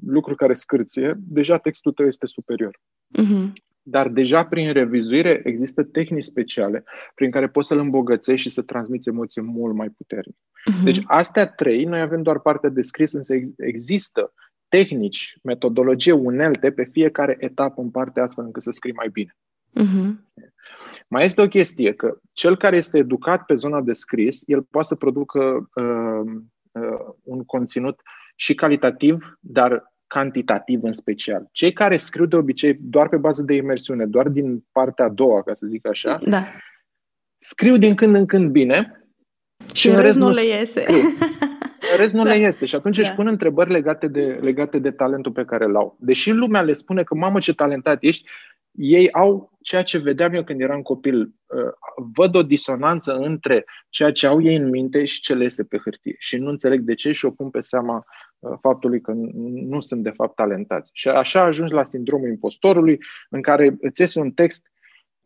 lucruri 0.05 0.37
care 0.37 0.53
scârție, 0.53 1.13
deja 1.17 1.57
textul 1.57 1.91
tău 1.91 2.05
este 2.05 2.25
superior. 2.25 2.79
Uh-huh. 3.19 3.51
Dar 3.81 4.09
deja 4.09 4.45
prin 4.45 4.73
revizuire 4.73 5.41
există 5.43 5.83
tehnici 5.83 6.23
speciale 6.23 6.83
prin 7.15 7.31
care 7.31 7.47
poți 7.47 7.67
să-l 7.67 7.79
îmbogățești 7.79 8.47
și 8.47 8.53
să 8.53 8.61
transmiți 8.61 9.09
emoții 9.09 9.41
mult 9.41 9.75
mai 9.75 9.89
puternic. 9.89 10.35
Uh-huh. 10.35 10.83
Deci 10.83 11.01
astea 11.03 11.47
trei, 11.47 11.83
noi 11.83 11.99
avem 11.99 12.21
doar 12.21 12.39
partea 12.39 12.69
de 12.69 12.81
scris, 12.81 13.11
însă 13.11 13.35
există 13.57 14.33
tehnici, 14.67 15.37
metodologie, 15.43 16.11
unelte 16.11 16.71
pe 16.71 16.83
fiecare 16.83 17.35
etapă 17.39 17.81
în 17.81 17.91
parte 17.91 18.19
astfel 18.19 18.45
încât 18.45 18.61
să 18.61 18.71
scrii 18.71 18.93
mai 18.93 19.09
bine. 19.11 19.37
Uh-huh. 19.79 20.23
Mai 21.07 21.23
este 21.23 21.41
o 21.41 21.47
chestie, 21.47 21.93
că 21.93 22.17
cel 22.33 22.57
care 22.57 22.77
este 22.77 22.97
educat 22.97 23.45
pe 23.45 23.55
zona 23.55 23.81
de 23.81 23.93
scris, 23.93 24.41
el 24.45 24.61
poate 24.61 24.87
să 24.87 24.95
producă 24.95 25.69
uh, 25.75 26.31
uh, 26.71 27.15
un 27.23 27.43
conținut 27.43 27.99
și 28.35 28.55
calitativ, 28.55 29.37
dar 29.39 29.93
cantitativ 30.07 30.83
în 30.83 30.93
special. 30.93 31.49
Cei 31.51 31.73
care 31.73 31.97
scriu 31.97 32.25
de 32.25 32.35
obicei 32.35 32.77
doar 32.81 33.09
pe 33.09 33.17
bază 33.17 33.43
de 33.43 33.53
imersiune, 33.53 34.05
doar 34.05 34.27
din 34.27 34.65
partea 34.71 35.05
a 35.05 35.09
doua, 35.09 35.43
ca 35.43 35.53
să 35.53 35.67
zic 35.67 35.87
așa, 35.87 36.19
da. 36.25 36.45
scriu 37.37 37.77
din 37.77 37.95
când 37.95 38.15
în 38.15 38.25
când 38.25 38.51
bine 38.51 39.05
și, 39.73 39.89
în 39.89 39.95
rest 39.95 40.17
nu 40.17 40.29
le 40.29 40.43
iese. 40.43 40.85
În 41.91 41.97
rest 41.97 42.13
nu 42.13 42.23
da. 42.23 42.29
le 42.29 42.37
iese 42.37 42.65
și 42.65 42.75
atunci 42.75 42.95
da. 42.95 43.01
își 43.01 43.13
pun 43.13 43.27
întrebări 43.27 43.71
legate 43.71 44.07
de, 44.07 44.39
legate 44.41 44.79
de 44.79 44.91
talentul 44.91 45.31
pe 45.31 45.45
care 45.45 45.65
îl 45.65 45.75
au. 45.75 45.97
Deși 45.99 46.31
lumea 46.31 46.61
le 46.61 46.73
spune 46.73 47.03
că, 47.03 47.15
mamă, 47.15 47.39
ce 47.39 47.53
talentat 47.53 47.97
ești, 48.01 48.29
ei 48.77 49.11
au 49.11 49.57
ceea 49.61 49.83
ce 49.83 49.97
vedeam 49.97 50.33
eu 50.33 50.43
când 50.43 50.61
eram 50.61 50.81
copil. 50.81 51.19
Uh, 51.19 51.73
văd 52.13 52.35
o 52.35 52.43
disonanță 52.43 53.13
între 53.13 53.65
ceea 53.89 54.11
ce 54.11 54.27
au 54.27 54.41
ei 54.41 54.55
în 54.55 54.69
minte 54.69 55.05
și 55.05 55.21
ce 55.21 55.33
le 55.33 55.43
iese 55.43 55.63
pe 55.63 55.77
hârtie. 55.77 56.15
Și 56.19 56.37
nu 56.37 56.49
înțeleg 56.49 56.81
de 56.81 56.93
ce 56.93 57.11
și 57.11 57.25
o 57.25 57.31
pun 57.31 57.49
pe 57.49 57.59
seama 57.59 58.05
uh, 58.39 58.57
faptului 58.61 59.01
că 59.01 59.11
nu 59.67 59.79
sunt 59.79 60.03
de 60.03 60.09
fapt 60.09 60.35
talentați. 60.35 60.89
Și 60.93 61.09
așa 61.09 61.43
ajungi 61.43 61.73
la 61.73 61.83
sindromul 61.83 62.29
impostorului, 62.29 62.99
în 63.29 63.41
care 63.41 63.75
îți 63.79 64.01
iese 64.01 64.19
un 64.19 64.31
text 64.31 64.67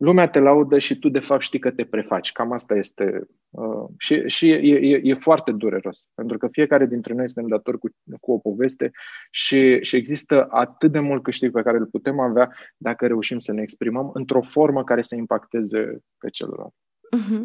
lumea 0.00 0.28
te 0.28 0.38
laudă 0.38 0.78
și 0.78 0.98
tu 0.98 1.08
de 1.08 1.18
fapt 1.18 1.42
știi 1.42 1.58
că 1.58 1.70
te 1.70 1.84
prefaci. 1.84 2.32
Cam 2.32 2.52
asta 2.52 2.74
este. 2.74 3.26
Uh, 3.50 3.88
și 3.98 4.22
și 4.26 4.50
e, 4.50 4.76
e, 4.76 5.00
e 5.02 5.14
foarte 5.14 5.52
dureros, 5.52 6.06
pentru 6.14 6.38
că 6.38 6.48
fiecare 6.50 6.86
dintre 6.86 7.14
noi 7.14 7.30
suntem 7.30 7.50
datori 7.50 7.78
cu, 7.78 7.88
cu 8.20 8.32
o 8.32 8.38
poveste 8.38 8.90
și, 9.30 9.78
și 9.82 9.96
există 9.96 10.46
atât 10.50 10.92
de 10.92 10.98
mult 10.98 11.22
câștig 11.22 11.52
pe 11.52 11.62
care 11.62 11.76
îl 11.76 11.86
putem 11.86 12.20
avea 12.20 12.50
dacă 12.76 13.06
reușim 13.06 13.38
să 13.38 13.52
ne 13.52 13.62
exprimăm 13.62 14.10
într-o 14.14 14.42
formă 14.42 14.84
care 14.84 15.02
să 15.02 15.14
impacteze 15.14 15.98
pe 16.18 16.30
celălalt. 16.30 16.74
Uh-huh. 17.16 17.42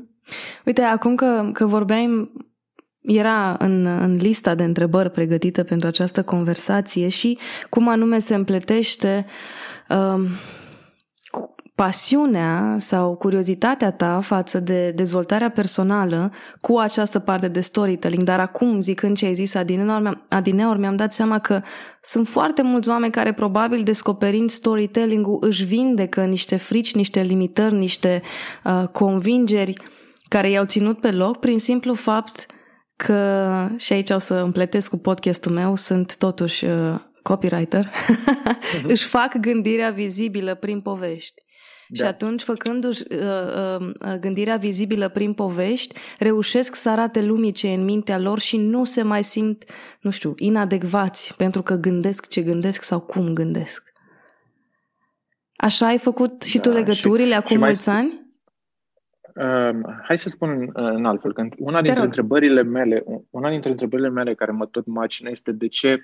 Uite, 0.66 0.82
acum 0.82 1.16
că, 1.16 1.50
că 1.54 1.66
vorbeai 1.66 2.32
era 3.02 3.56
în, 3.60 3.86
în 3.86 4.16
lista 4.16 4.56
de 4.56 4.64
întrebări 4.64 5.12
pregătită 5.12 5.64
pentru 5.64 5.88
această 5.88 6.24
conversație 6.24 7.08
și 7.08 7.38
cum 7.70 7.88
anume 7.88 8.20
se 8.20 8.36
împletește 8.36 9.26
uh, 9.90 10.30
pasiunea 11.76 12.76
sau 12.80 13.16
curiozitatea 13.16 13.92
ta 13.92 14.20
față 14.20 14.60
de 14.60 14.92
dezvoltarea 14.92 15.50
personală 15.50 16.32
cu 16.62 16.78
această 16.78 17.20
parte 17.20 17.48
de 17.48 17.60
storytelling, 17.60 18.24
dar 18.24 18.40
acum, 18.40 18.82
zicând 18.82 19.18
ce 19.18 19.26
ai 19.26 19.34
zis 19.34 19.54
adineori, 20.30 20.80
mi-am 20.80 20.96
dat 20.96 21.14
seama 21.14 21.40
că 21.40 21.62
sunt 22.02 22.28
foarte 22.28 22.62
mulți 22.62 22.90
oameni 22.90 23.12
care 23.12 23.34
probabil 23.34 23.84
descoperind 23.84 24.50
storytelling-ul 24.50 25.38
își 25.42 25.64
vindecă 25.64 26.24
niște 26.24 26.56
frici, 26.56 26.96
niște 26.96 27.22
limitări, 27.22 27.76
niște 27.76 28.22
uh, 28.64 28.88
convingeri 28.92 29.74
care 30.28 30.50
i-au 30.50 30.66
ținut 30.66 31.00
pe 31.00 31.12
loc 31.12 31.40
prin 31.40 31.60
simplu 31.60 31.94
fapt 31.94 32.46
că, 32.96 33.50
și 33.78 33.94
aici 33.94 34.10
o 34.10 34.18
să 34.18 34.34
împletesc 34.34 34.90
cu 34.90 34.98
podcastul 34.98 35.52
meu, 35.52 35.76
sunt 35.76 36.18
totuși 36.18 36.66
uh, 36.66 37.00
copywriter, 37.22 37.90
uh-huh. 37.90 38.82
își 38.94 39.06
fac 39.06 39.38
gândirea 39.38 39.90
vizibilă 39.90 40.56
prin 40.56 40.82
povești. 40.82 41.45
Da. 41.88 41.96
Și 41.96 42.12
atunci, 42.12 42.42
făcându-și 42.42 43.04
uh, 43.12 43.18
uh, 43.18 43.88
uh, 44.00 44.16
gândirea 44.20 44.56
vizibilă 44.56 45.10
prin 45.10 45.34
povești, 45.34 45.96
reușesc 46.20 46.76
să 46.76 46.90
arate 46.90 47.22
lumii 47.22 47.52
ce 47.52 47.68
e 47.68 47.74
în 47.74 47.84
mintea 47.84 48.20
lor 48.20 48.40
și 48.40 48.58
nu 48.58 48.84
se 48.84 49.02
mai 49.02 49.24
simt, 49.24 49.64
nu 50.02 50.10
știu, 50.10 50.34
inadecvați 50.38 51.36
pentru 51.38 51.62
că 51.62 51.76
gândesc 51.76 52.28
ce 52.28 52.42
gândesc 52.42 52.84
sau 52.84 53.00
cum 53.00 53.34
gândesc. 53.34 53.94
Așa 55.56 55.86
ai 55.86 55.98
făcut 55.98 56.42
și 56.42 56.60
tu 56.60 56.70
da, 56.70 56.76
legăturile 56.76 57.32
și, 57.32 57.38
acum 57.38 57.56
și 57.56 57.58
mulți 57.58 57.90
mai... 57.90 57.98
ani? 57.98 58.24
Uh, 59.36 59.80
hai 60.04 60.18
să 60.18 60.30
spun 60.30 60.50
în, 60.50 60.70
în 60.74 61.06
altfel, 61.06 61.34
că 61.34 61.48
una 61.58 61.82
dintre 61.82 62.02
întrebările 62.02 62.64
mele, 62.64 63.04
una 63.30 63.50
dintre 63.50 63.70
întrebările 63.70 64.10
mele 64.10 64.36
care 64.36 64.52
mă 64.52 64.66
tot 64.66 64.86
macină 64.86 65.30
este 65.30 65.52
de 65.52 65.68
ce 65.68 66.04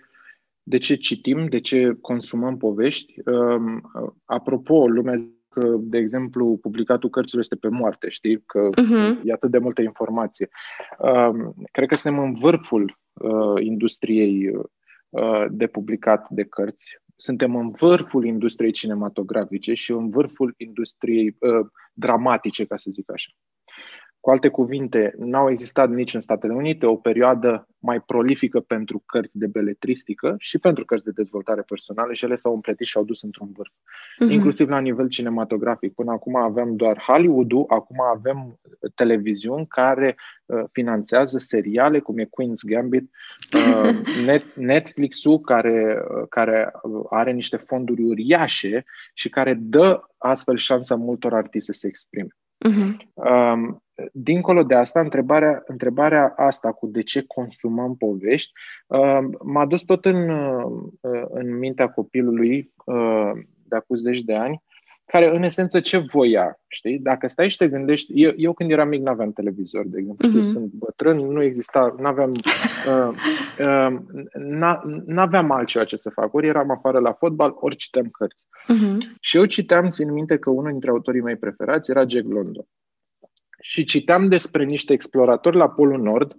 de 0.63 0.77
ce 0.77 0.95
citim, 0.95 1.45
de 1.45 1.59
ce 1.59 1.97
consumăm 2.01 2.57
povești. 2.57 3.13
Uh, 3.25 4.11
apropo, 4.25 4.87
lumea 4.87 5.15
că, 5.53 5.75
de 5.79 5.97
exemplu, 5.97 6.57
publicatul 6.61 7.09
cărților 7.09 7.41
este 7.41 7.55
pe 7.55 7.67
moarte, 7.67 8.09
știi? 8.09 8.43
Că 8.45 8.69
uh-huh. 8.69 9.23
e 9.23 9.31
atât 9.31 9.51
de 9.51 9.57
multă 9.57 9.81
informație. 9.81 10.49
Uh, 10.99 11.51
cred 11.71 11.87
că 11.87 11.95
suntem 11.95 12.23
în 12.23 12.33
vârful 12.33 12.99
uh, 13.13 13.63
industriei 13.63 14.51
uh, 15.09 15.45
de 15.49 15.67
publicat 15.67 16.29
de 16.29 16.43
cărți. 16.43 16.99
Suntem 17.15 17.55
în 17.55 17.71
vârful 17.71 18.25
industriei 18.25 18.71
cinematografice 18.71 19.73
și 19.73 19.91
în 19.91 20.09
vârful 20.09 20.53
industriei 20.57 21.35
uh, 21.39 21.67
dramatice, 21.93 22.65
ca 22.65 22.77
să 22.77 22.89
zic 22.91 23.11
așa. 23.11 23.31
Cu 24.21 24.29
alte 24.29 24.47
cuvinte, 24.47 25.13
n-au 25.17 25.49
existat 25.49 25.89
nici 25.89 26.13
în 26.13 26.19
Statele 26.19 26.53
Unite 26.53 26.85
o 26.85 26.95
perioadă 26.95 27.67
mai 27.79 27.99
prolifică 28.01 28.59
pentru 28.59 29.03
cărți 29.05 29.37
de 29.37 29.47
beletristică 29.47 30.35
și 30.39 30.59
pentru 30.59 30.85
cărți 30.85 31.05
de 31.05 31.11
dezvoltare 31.11 31.61
personală 31.61 32.13
și 32.13 32.25
ele 32.25 32.35
s-au 32.35 32.53
împletit 32.53 32.85
și 32.85 32.97
au 32.97 33.03
dus 33.03 33.21
într-un 33.21 33.49
vârf. 33.55 33.71
Uh-huh. 33.71 34.31
Inclusiv 34.31 34.69
la 34.69 34.79
nivel 34.79 35.07
cinematografic. 35.07 35.93
Până 35.93 36.11
acum 36.11 36.35
aveam 36.35 36.75
doar 36.75 36.99
Hollywood-ul, 36.99 37.65
acum 37.67 38.01
avem 38.15 38.59
televiziuni 38.95 39.65
care 39.65 40.15
uh, 40.45 40.63
finanțează 40.71 41.37
seriale, 41.37 41.99
cum 41.99 42.17
e 42.17 42.25
Queen's 42.25 42.67
Gambit, 42.67 43.09
uh, 43.53 43.95
Net, 44.25 44.55
Netflix-ul, 44.55 45.39
care, 45.39 46.03
uh, 46.09 46.27
care 46.29 46.71
are 47.09 47.31
niște 47.31 47.57
fonduri 47.57 48.03
uriașe 48.03 48.85
și 49.13 49.29
care 49.29 49.53
dă 49.53 50.01
astfel 50.17 50.57
șansa 50.57 50.95
multor 50.95 51.33
artiști 51.33 51.65
să 51.65 51.79
se 51.79 51.87
exprime. 51.87 52.29
Uh-huh. 52.69 52.95
Um, 53.13 53.83
dincolo 54.13 54.63
de 54.63 54.75
asta, 54.75 54.99
întrebarea, 54.99 55.63
întrebarea 55.65 56.33
asta 56.37 56.71
cu 56.71 56.87
de 56.87 57.01
ce 57.01 57.23
consumăm 57.27 57.95
povești 57.95 58.51
uh, 58.87 59.19
m-a 59.43 59.65
dus 59.65 59.81
tot 59.81 60.05
în, 60.05 60.29
uh, 60.29 61.23
în 61.29 61.57
mintea 61.57 61.89
copilului 61.89 62.73
uh, 62.85 63.31
de 63.67 63.75
acum 63.75 63.95
zeci 63.95 64.21
de 64.21 64.35
ani, 64.35 64.63
care 65.11 65.35
în 65.35 65.43
esență 65.43 65.79
ce 65.79 65.97
voia, 65.97 66.59
știi? 66.67 66.99
Dacă 66.99 67.27
stai 67.27 67.49
și 67.49 67.57
te 67.57 67.67
gândești, 67.67 68.21
eu, 68.21 68.31
eu 68.35 68.53
când 68.53 68.71
eram 68.71 68.87
mic 68.87 69.01
n-aveam 69.01 69.31
televizor, 69.31 69.85
de 69.87 69.97
exemplu, 69.99 70.29
uh-huh. 70.29 70.43
sunt 70.43 70.71
bătrân, 70.71 71.17
nu 71.17 71.43
exista, 71.43 71.95
n-aveam, 71.99 72.31
uh, 72.87 73.13
uh, 73.59 73.99
n-aveam 75.05 75.51
altceva 75.51 75.85
ce 75.85 75.95
să 75.95 76.09
fac, 76.09 76.33
ori 76.33 76.47
eram 76.47 76.71
afară 76.71 76.99
la 76.99 77.11
fotbal, 77.11 77.53
ori 77.55 77.75
citeam 77.75 78.09
cărți. 78.11 78.45
Uh-huh. 78.45 78.97
Și 79.19 79.37
eu 79.37 79.45
citeam, 79.45 79.89
țin 79.89 80.11
minte 80.11 80.37
că 80.37 80.49
unul 80.49 80.71
dintre 80.71 80.89
autorii 80.89 81.21
mei 81.21 81.35
preferați 81.35 81.91
era 81.91 82.07
Jack 82.07 82.27
London 82.27 82.65
și 83.61 83.83
citeam 83.83 84.27
despre 84.27 84.63
niște 84.63 84.93
exploratori 84.93 85.57
la 85.57 85.69
Polul 85.69 86.01
Nord 86.01 86.35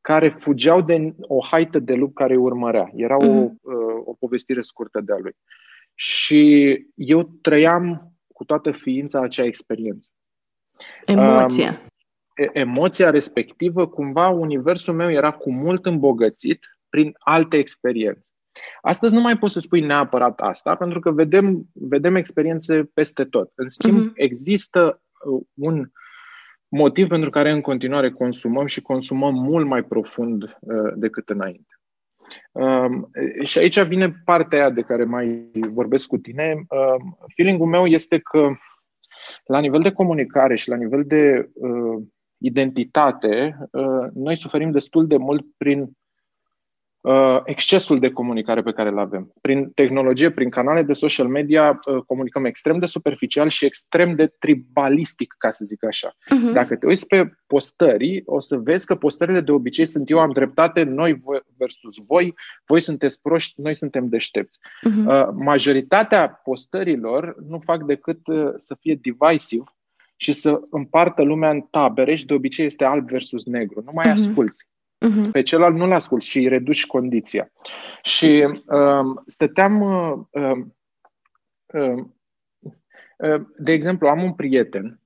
care 0.00 0.28
fugeau 0.38 0.80
de 0.80 1.14
o 1.20 1.44
haită 1.44 1.78
de 1.78 1.94
lup 1.94 2.14
care 2.14 2.32
îi 2.32 2.38
urmărea. 2.38 2.90
Era 2.94 3.16
mm-hmm. 3.16 3.28
o, 3.28 3.32
mhm. 3.32 3.58
uh, 3.62 4.02
o 4.04 4.12
povestire 4.12 4.60
scurtă 4.60 5.00
de-a 5.00 5.16
lui. 5.18 5.36
Și 5.94 6.86
eu 6.94 7.22
trăiam 7.22 8.12
cu 8.32 8.44
toată 8.44 8.70
ființa 8.70 9.20
acea 9.20 9.44
experiență. 9.44 10.08
Emoția. 11.04 11.80
Um, 11.80 12.50
emoția 12.52 13.10
respectivă, 13.10 13.88
cumva, 13.88 14.28
universul 14.28 14.94
meu 14.94 15.10
era 15.10 15.30
cu 15.30 15.52
mult 15.52 15.86
îmbogățit 15.86 16.64
prin 16.88 17.14
alte 17.18 17.56
experiențe. 17.56 18.30
Astăzi 18.80 19.14
nu 19.14 19.20
mai 19.20 19.38
poți 19.38 19.52
să 19.52 19.60
spui 19.60 19.80
neapărat 19.80 20.40
asta, 20.40 20.74
pentru 20.74 21.00
că 21.00 21.10
vedem, 21.10 21.66
vedem 21.72 22.14
experiențe 22.14 22.90
peste 22.94 23.24
tot. 23.24 23.52
În 23.54 23.68
schimb, 23.68 24.08
mm-hmm. 24.08 24.14
există 24.14 25.02
uh, 25.24 25.42
un 25.54 25.78
uh, 25.78 25.86
motiv 26.68 27.08
pentru 27.08 27.30
care 27.30 27.50
în 27.50 27.60
continuare 27.60 28.10
consumăm 28.10 28.66
și 28.66 28.80
consumăm 28.80 29.34
mult 29.34 29.66
mai 29.66 29.82
profund 29.82 30.42
uh, 30.42 30.92
decât 30.94 31.28
înainte. 31.28 31.78
Um, 32.52 33.10
și 33.42 33.58
aici 33.58 33.80
vine 33.80 34.14
partea 34.24 34.58
aia 34.58 34.70
de 34.70 34.80
care 34.80 35.04
mai 35.04 35.50
vorbesc 35.52 36.06
cu 36.06 36.16
tine. 36.16 36.64
Um, 36.68 37.18
feeling-ul 37.34 37.68
meu 37.68 37.86
este 37.86 38.18
că 38.18 38.48
la 39.44 39.58
nivel 39.58 39.80
de 39.80 39.92
comunicare 39.92 40.56
și 40.56 40.68
la 40.68 40.76
nivel 40.76 41.04
de 41.04 41.50
uh, 41.54 42.02
identitate, 42.38 43.56
uh, 43.70 44.06
noi 44.14 44.36
suferim 44.36 44.70
destul 44.70 45.06
de 45.06 45.16
mult 45.16 45.46
prin 45.56 45.80
uh, 45.80 45.88
excesul 47.44 47.98
de 47.98 48.10
comunicare 48.10 48.62
pe 48.62 48.72
care 48.72 48.88
îl 48.88 48.98
avem. 48.98 49.32
Prin 49.40 49.70
tehnologie, 49.70 50.30
prin 50.30 50.50
canale 50.50 50.82
de 50.82 50.92
social 50.92 51.26
media, 51.26 51.80
uh, 51.86 52.02
comunicăm 52.06 52.44
extrem 52.44 52.78
de 52.78 52.86
superficial 52.86 53.48
și 53.48 53.64
extrem 53.64 54.14
de 54.14 54.26
tribalistic, 54.38 55.34
ca 55.38 55.50
să 55.50 55.64
zic 55.64 55.84
așa. 55.84 56.10
Uh-huh. 56.10 56.52
Dacă 56.52 56.76
te 56.76 56.86
uiți 56.86 57.06
pe 57.06 57.32
postări, 57.46 58.22
o 58.26 58.40
să 58.40 58.56
vezi 58.56 58.86
că 58.86 58.94
postările 58.94 59.40
de 59.40 59.52
obicei 59.52 59.86
sunt 59.86 60.10
eu 60.10 60.18
am 60.18 60.30
dreptate, 60.30 60.82
noi 60.82 61.22
versus 61.56 61.94
voi, 62.06 62.34
voi 62.66 62.80
sunteți 62.80 63.22
proști, 63.22 63.60
noi 63.60 63.74
suntem 63.74 64.08
deștepți. 64.08 64.58
Uh-huh. 64.58 65.06
Uh, 65.06 65.28
majoritatea 65.34 66.28
postărilor 66.28 67.36
nu 67.48 67.58
fac 67.58 67.84
decât 67.84 68.26
uh, 68.26 68.52
să 68.56 68.76
fie 68.80 68.98
divisive 69.00 69.64
și 70.16 70.32
să 70.32 70.60
împartă 70.70 71.22
lumea 71.22 71.50
în 71.50 71.60
tabere 71.60 72.14
și 72.14 72.26
de 72.26 72.34
obicei 72.34 72.66
este 72.66 72.84
alb 72.84 73.08
versus 73.08 73.44
negru. 73.46 73.82
Nu 73.84 73.90
mai 73.94 74.06
uh-huh. 74.06 74.12
asculți. 74.12 74.66
Uh-huh. 75.04 75.30
Pe 75.32 75.42
celălalt 75.42 75.76
nu-l 75.76 75.92
asculti 75.92 76.26
și 76.26 76.38
îi 76.38 76.48
reduci 76.48 76.86
condiția. 76.86 77.50
Și 78.02 78.44
uh, 78.66 79.22
stăteam... 79.26 79.80
Uh, 79.80 80.56
uh, 81.66 82.04
uh, 83.16 83.42
de 83.58 83.72
exemplu, 83.72 84.08
am 84.08 84.22
un 84.22 84.32
prieten 84.32 84.98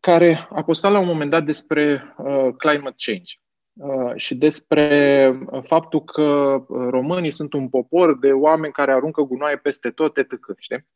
care 0.00 0.48
a 0.50 0.62
postat 0.62 0.92
la 0.92 0.98
un 0.98 1.06
moment 1.06 1.30
dat 1.30 1.44
despre 1.44 2.14
uh, 2.16 2.48
climate 2.56 2.94
change 2.96 3.34
uh, 3.72 4.12
și 4.16 4.34
despre 4.34 5.38
faptul 5.62 6.04
că 6.04 6.56
românii 6.68 7.30
sunt 7.30 7.52
un 7.52 7.68
popor 7.68 8.18
de 8.18 8.32
oameni 8.32 8.72
care 8.72 8.92
aruncă 8.92 9.22
gunoaie 9.22 9.56
peste 9.56 9.90
tot, 9.90 10.16
etc. 10.16 10.32
Știi? 10.58 10.86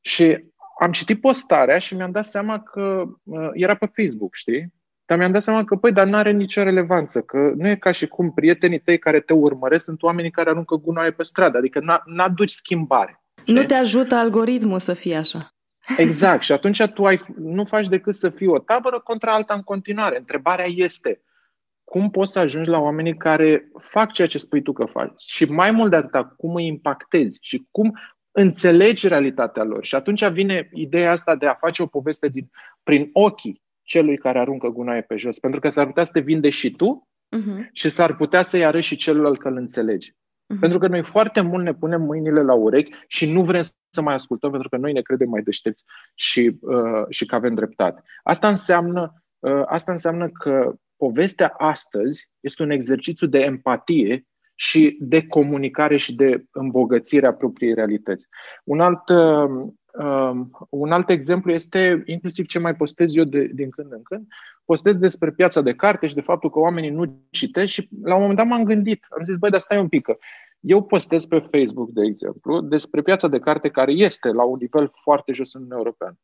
Și 0.00 0.44
am 0.80 0.92
citit 0.92 1.20
postarea 1.20 1.78
și 1.78 1.94
mi-am 1.94 2.10
dat 2.10 2.26
seama 2.26 2.60
că 2.60 3.04
uh, 3.22 3.48
era 3.52 3.74
pe 3.74 3.90
Facebook, 3.96 4.34
știi? 4.34 4.72
Dar 5.10 5.18
mi-am 5.18 5.32
dat 5.32 5.42
seama 5.42 5.64
că, 5.64 5.76
păi, 5.76 5.92
dar 5.92 6.06
nu 6.06 6.16
are 6.16 6.30
nicio 6.30 6.62
relevanță, 6.62 7.20
că 7.20 7.52
nu 7.56 7.68
e 7.68 7.76
ca 7.76 7.92
și 7.92 8.06
cum 8.06 8.32
prietenii 8.32 8.78
tăi 8.78 8.98
care 8.98 9.20
te 9.20 9.32
urmăresc 9.32 9.84
sunt 9.84 10.02
oamenii 10.02 10.30
care 10.30 10.50
aruncă 10.50 10.74
gunoaie 10.76 11.10
pe 11.10 11.22
stradă, 11.22 11.58
adică 11.58 12.02
n-aduci 12.04 12.50
schimbare. 12.50 13.22
Nu 13.46 13.64
te 13.64 13.74
ajută 13.74 14.14
algoritmul 14.14 14.78
să 14.78 14.94
fie 14.94 15.16
așa. 15.16 15.54
Exact. 15.96 16.42
Și 16.42 16.52
atunci 16.52 16.86
tu 16.86 17.04
ai, 17.04 17.24
nu 17.36 17.64
faci 17.64 17.88
decât 17.88 18.14
să 18.14 18.28
fii 18.28 18.46
o 18.46 18.58
tabără 18.58 19.00
contra 19.00 19.32
alta 19.32 19.54
în 19.54 19.62
continuare. 19.62 20.18
Întrebarea 20.18 20.66
este, 20.68 21.22
cum 21.84 22.10
poți 22.10 22.32
să 22.32 22.38
ajungi 22.38 22.70
la 22.70 22.78
oamenii 22.78 23.16
care 23.16 23.70
fac 23.78 24.12
ceea 24.12 24.28
ce 24.28 24.38
spui 24.38 24.62
tu 24.62 24.72
că 24.72 24.84
faci? 24.84 25.22
Și 25.22 25.44
mai 25.44 25.70
mult 25.70 25.90
de 25.90 25.96
atât, 25.96 26.26
cum 26.36 26.54
îi 26.54 26.66
impactezi 26.66 27.38
și 27.40 27.66
cum 27.70 27.98
înțelegi 28.30 29.08
realitatea 29.08 29.62
lor. 29.62 29.84
Și 29.84 29.94
atunci 29.94 30.28
vine 30.28 30.70
ideea 30.72 31.10
asta 31.10 31.36
de 31.36 31.46
a 31.46 31.54
face 31.54 31.82
o 31.82 31.86
poveste 31.86 32.28
din, 32.28 32.50
prin 32.82 33.10
ochii 33.12 33.62
celui 33.90 34.18
care 34.18 34.38
aruncă 34.38 34.68
gunoaie 34.68 35.00
pe 35.00 35.16
jos. 35.16 35.38
Pentru 35.38 35.60
că 35.60 35.68
s-ar 35.68 35.86
putea 35.86 36.04
să 36.04 36.12
te 36.12 36.20
vinde 36.20 36.50
și 36.50 36.70
tu 36.70 37.08
uh-huh. 37.36 37.70
și 37.72 37.88
s-ar 37.88 38.16
putea 38.16 38.42
să-i 38.42 38.64
arăți 38.64 38.86
și 38.86 38.96
celălalt 38.96 39.38
că 39.38 39.48
îl 39.48 39.56
înțelegi. 39.56 40.10
Uh-huh. 40.10 40.60
Pentru 40.60 40.78
că 40.78 40.86
noi 40.86 41.02
foarte 41.02 41.40
mult 41.40 41.64
ne 41.64 41.74
punem 41.74 42.02
mâinile 42.02 42.42
la 42.42 42.54
urechi 42.54 42.90
și 43.06 43.32
nu 43.32 43.44
vrem 43.44 43.62
să 43.90 44.02
mai 44.02 44.14
ascultăm 44.14 44.50
pentru 44.50 44.68
că 44.68 44.76
noi 44.76 44.92
ne 44.92 45.00
credem 45.00 45.28
mai 45.28 45.42
deștepți 45.42 45.84
și, 46.14 46.58
uh, 46.60 47.04
și 47.08 47.26
că 47.26 47.34
avem 47.34 47.54
dreptate. 47.54 48.02
Asta 48.22 48.48
înseamnă, 48.48 49.22
uh, 49.38 49.62
asta 49.66 49.92
înseamnă 49.92 50.28
că 50.28 50.74
povestea 50.96 51.48
astăzi 51.48 52.30
este 52.40 52.62
un 52.62 52.70
exercițiu 52.70 53.26
de 53.26 53.38
empatie 53.38 54.24
și 54.54 54.96
de 55.00 55.26
comunicare 55.26 55.96
și 55.96 56.14
de 56.14 56.44
îmbogățire 56.50 57.26
a 57.26 57.32
propriei 57.32 57.74
realități. 57.74 58.26
Un 58.64 58.80
alt, 58.80 59.08
uh, 59.08 59.72
Um, 59.92 60.50
un 60.68 60.92
alt 60.92 61.10
exemplu 61.10 61.52
este 61.52 62.02
inclusiv 62.06 62.46
ce 62.46 62.58
mai 62.58 62.76
postez 62.76 63.16
eu 63.16 63.24
de, 63.24 63.44
din 63.44 63.70
când 63.70 63.92
în 63.92 64.02
când. 64.02 64.26
Postez 64.64 64.96
despre 64.96 65.30
piața 65.30 65.60
de 65.60 65.74
carte 65.74 66.06
și 66.06 66.14
de 66.14 66.20
faptul 66.20 66.50
că 66.50 66.58
oamenii 66.58 66.90
nu 66.90 67.22
citesc 67.30 67.72
și 67.72 67.88
la 68.02 68.14
un 68.14 68.20
moment 68.20 68.38
dat 68.38 68.46
m-am 68.46 68.64
gândit, 68.64 69.06
am 69.08 69.24
zis, 69.24 69.36
băi, 69.36 69.50
dar 69.50 69.60
stai 69.60 69.78
un 69.78 69.88
pic, 69.88 70.02
că 70.02 70.18
eu 70.60 70.82
postez 70.82 71.26
pe 71.26 71.48
Facebook, 71.50 71.90
de 71.90 72.04
exemplu, 72.04 72.60
despre 72.60 73.02
piața 73.02 73.28
de 73.28 73.38
carte 73.38 73.68
care 73.68 73.92
este 73.92 74.28
la 74.28 74.44
un 74.44 74.58
nivel 74.60 74.90
foarte 74.92 75.32
jos 75.32 75.54
în 75.54 75.60
Uniunea 75.60 75.82
Europeană. 75.82 76.18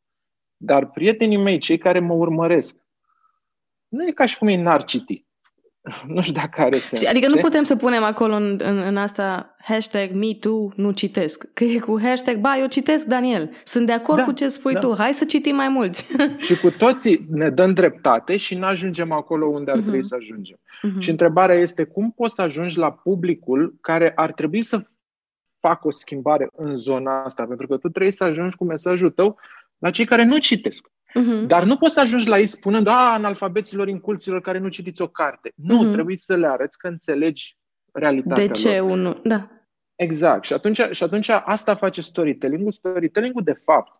Dar 0.57 0.89
prietenii 0.89 1.43
mei, 1.43 1.57
cei 1.57 1.77
care 1.77 1.99
mă 1.99 2.13
urmăresc, 2.13 2.75
nu 3.87 4.07
e 4.07 4.11
ca 4.11 4.25
și 4.25 4.37
cum 4.37 4.47
ei 4.47 4.61
n-ar 4.61 4.83
citi. 4.83 5.26
Nu 6.13 6.21
știu 6.21 6.33
dacă 6.33 6.61
are 6.61 6.77
sens. 6.77 7.05
Adică 7.05 7.27
nu 7.27 7.35
putem 7.35 7.63
să 7.63 7.75
punem 7.75 8.03
acolo 8.03 8.33
în, 8.33 8.59
în, 8.63 8.77
în 8.77 8.97
asta 8.97 9.55
hashtag 9.59 10.11
MeToo, 10.11 10.71
nu 10.75 10.91
citesc. 10.91 11.45
Că 11.53 11.63
e 11.63 11.79
cu 11.79 11.99
hashtag, 12.01 12.37
ba, 12.37 12.57
eu 12.59 12.67
citesc, 12.67 13.05
Daniel. 13.05 13.51
Sunt 13.63 13.85
de 13.85 13.91
acord 13.91 14.19
da, 14.19 14.25
cu 14.25 14.31
ce 14.31 14.47
spui 14.47 14.73
da. 14.73 14.79
tu. 14.79 14.95
Hai 14.97 15.13
să 15.13 15.25
citim 15.25 15.55
mai 15.55 15.67
mulți. 15.67 16.07
și 16.47 16.59
cu 16.59 16.69
toții 16.69 17.25
ne 17.29 17.49
dăm 17.49 17.73
dreptate 17.73 18.37
și 18.37 18.55
nu 18.55 18.65
ajungem 18.65 19.11
acolo 19.11 19.45
unde 19.45 19.71
ar 19.71 19.77
uh-huh. 19.77 19.81
trebui 19.81 20.03
să 20.03 20.15
ajungem. 20.19 20.57
Uh-huh. 20.57 20.99
Și 20.99 21.09
întrebarea 21.09 21.55
este 21.55 21.83
cum 21.83 22.11
poți 22.11 22.33
să 22.33 22.41
ajungi 22.41 22.77
la 22.77 22.91
publicul 22.91 23.77
care 23.81 24.11
ar 24.15 24.31
trebui 24.31 24.61
să 24.61 24.85
facă 25.59 25.87
o 25.87 25.91
schimbare 25.91 26.49
în 26.55 26.75
zona 26.75 27.23
asta, 27.23 27.45
pentru 27.45 27.67
că 27.67 27.77
tu 27.77 27.89
trebuie 27.89 28.11
să 28.11 28.23
ajungi 28.23 28.55
cu 28.55 28.65
mesajul 28.65 29.09
tău 29.09 29.37
la 29.77 29.89
cei 29.89 30.05
care 30.05 30.23
nu 30.23 30.37
citesc. 30.37 30.87
Uh-huh. 31.19 31.47
Dar 31.47 31.63
nu 31.63 31.77
poți 31.77 31.93
să 31.93 31.99
ajungi 31.99 32.27
la 32.27 32.39
ei 32.39 32.47
spunând, 32.47 32.87
a, 32.87 33.13
analfabeților 33.13 33.87
inculților 33.87 34.41
care 34.41 34.57
nu 34.57 34.67
citiți 34.67 35.01
o 35.01 35.07
carte. 35.07 35.53
Nu, 35.55 35.89
uh-huh. 35.89 35.93
trebuie 35.93 36.17
să 36.17 36.35
le 36.35 36.47
arăți 36.47 36.77
că 36.77 36.87
înțelegi 36.87 37.57
realitatea 37.91 38.45
De 38.45 38.51
ce 38.51 38.79
lor. 38.79 38.89
unul, 38.89 39.21
da. 39.23 39.51
Exact. 39.95 40.45
Și 40.45 40.53
atunci, 40.53 40.81
și 40.91 41.03
atunci 41.03 41.29
asta 41.29 41.75
face 41.75 42.01
storytelling-ul. 42.01 42.71
Storytelling-ul, 42.71 43.43
de 43.43 43.53
fapt, 43.63 43.91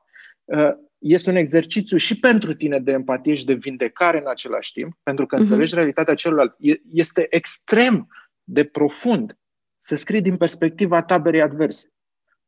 uh, 0.44 0.72
este 0.98 1.30
un 1.30 1.36
exercițiu 1.36 1.98
și 1.98 2.20
pentru 2.20 2.54
tine 2.54 2.80
de 2.80 2.92
empatie 2.92 3.34
și 3.34 3.46
de 3.46 3.54
vindecare 3.54 4.20
în 4.20 4.28
același 4.28 4.72
timp, 4.72 4.98
pentru 5.04 5.26
că 5.26 5.36
uh-huh. 5.36 5.40
înțelegi 5.40 5.76
realitatea 5.76 6.14
celorlalți. 6.14 6.56
Este 6.92 7.28
extrem 7.30 8.08
de 8.44 8.64
profund 8.64 9.38
să 9.78 9.96
scrii 9.96 10.22
din 10.22 10.38
perspectiva 10.38 11.04
taberei 11.04 11.42
adverse. 11.42 11.92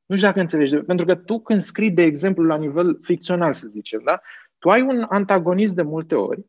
Nu 0.05 0.15
știu 0.15 0.27
dacă 0.27 0.39
înțelegi, 0.39 0.75
pentru 0.75 1.05
că 1.05 1.15
tu 1.15 1.39
când 1.39 1.61
scrii, 1.61 1.91
de 1.91 2.03
exemplu, 2.03 2.43
la 2.43 2.57
nivel 2.57 2.99
ficțional, 3.01 3.53
să 3.53 3.67
zicem, 3.67 4.01
da? 4.03 4.21
Tu 4.59 4.69
ai 4.69 4.81
un 4.81 5.05
antagonist 5.09 5.73
de 5.73 5.81
multe 5.81 6.15
ori 6.15 6.45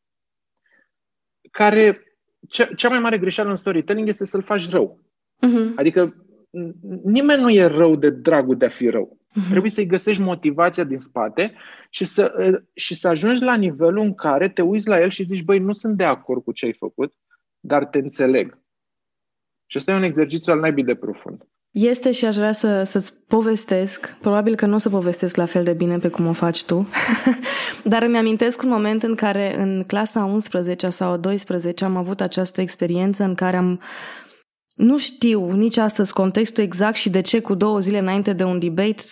care 1.50 2.04
cea 2.76 2.88
mai 2.88 2.98
mare 2.98 3.18
greșeală 3.18 3.50
în 3.50 3.56
storytelling 3.56 4.08
este 4.08 4.24
să-l 4.24 4.42
faci 4.42 4.68
rău. 4.68 5.00
Uh-huh. 5.46 5.74
Adică 5.76 6.26
nimeni 7.04 7.40
nu 7.40 7.50
e 7.50 7.64
rău 7.64 7.96
de 7.96 8.11
dragul 8.11 8.56
de 8.56 8.64
a 8.64 8.68
fi 8.68 8.88
rău. 8.88 9.18
Uh-huh. 9.30 9.50
Trebuie 9.50 9.70
să-i 9.70 9.86
găsești 9.86 10.22
motivația 10.22 10.84
din 10.84 10.98
spate 10.98 11.54
și 11.90 12.04
să, 12.04 12.32
și 12.74 12.94
să 12.94 13.08
ajungi 13.08 13.42
la 13.42 13.56
nivelul 13.56 13.98
în 13.98 14.14
care 14.14 14.48
te 14.48 14.62
uiți 14.62 14.88
la 14.88 15.00
el 15.00 15.11
și 15.11 15.24
zici, 15.24 15.42
băi, 15.42 15.58
nu 15.58 15.72
sunt 15.72 15.96
de 15.96 16.04
acord 16.04 16.42
cu 16.44 16.52
ce 16.52 16.64
ai 16.64 16.72
făcut, 16.72 17.14
dar 17.61 17.86
te 17.86 17.98
înțeleg. 17.98 18.58
Și 19.66 19.78
ăsta 19.78 19.92
e 19.92 19.96
un 19.96 20.02
exercițiu 20.02 20.52
al 20.52 20.58
naibii 20.58 20.84
de 20.84 20.94
profund. 20.94 21.48
Este 21.70 22.10
și 22.10 22.24
aș 22.24 22.36
vrea 22.36 22.52
să, 22.52 22.82
să-ți 22.84 23.12
povestesc, 23.28 24.16
probabil 24.20 24.54
că 24.54 24.66
nu 24.66 24.74
o 24.74 24.78
să 24.78 24.88
povestesc 24.88 25.36
la 25.36 25.44
fel 25.44 25.64
de 25.64 25.72
bine 25.72 25.98
pe 25.98 26.08
cum 26.08 26.26
o 26.26 26.32
faci 26.32 26.64
tu, 26.64 26.88
dar 27.84 28.02
îmi 28.02 28.16
amintesc 28.16 28.62
un 28.62 28.68
moment 28.68 29.02
în 29.02 29.14
care 29.14 29.60
în 29.60 29.84
clasa 29.86 30.24
11 30.24 30.88
sau 30.88 31.16
12 31.16 31.84
am 31.84 31.96
avut 31.96 32.20
această 32.20 32.60
experiență 32.60 33.24
în 33.24 33.34
care 33.34 33.56
am 33.56 33.80
nu 34.74 34.98
știu 34.98 35.52
nici 35.52 35.76
astăzi 35.76 36.12
contextul 36.12 36.64
exact 36.64 36.96
și 36.96 37.10
de 37.10 37.20
ce 37.20 37.40
cu 37.40 37.54
două 37.54 37.78
zile 37.78 37.98
înainte 37.98 38.32
de 38.32 38.44
un 38.44 38.58
debate 38.58 39.02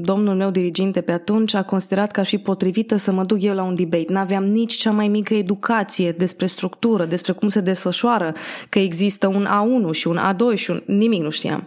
domnul 0.00 0.34
meu 0.34 0.50
diriginte 0.50 1.00
pe 1.00 1.12
atunci 1.12 1.54
a 1.54 1.62
considerat 1.62 2.10
că 2.10 2.20
aș 2.20 2.28
fi 2.28 2.38
potrivită 2.38 2.96
să 2.96 3.12
mă 3.12 3.24
duc 3.24 3.42
eu 3.42 3.54
la 3.54 3.62
un 3.62 3.74
debate. 3.74 4.12
N-aveam 4.12 4.44
nici 4.44 4.74
cea 4.74 4.90
mai 4.90 5.08
mică 5.08 5.34
educație 5.34 6.12
despre 6.12 6.46
structură, 6.46 7.04
despre 7.04 7.32
cum 7.32 7.48
se 7.48 7.60
desfășoară, 7.60 8.32
că 8.68 8.78
există 8.78 9.26
un 9.26 9.46
A1 9.46 9.90
și 9.90 10.08
un 10.08 10.18
A2 10.18 10.54
și 10.54 10.70
un... 10.70 10.82
nimic 10.86 11.22
nu 11.22 11.30
știam. 11.30 11.64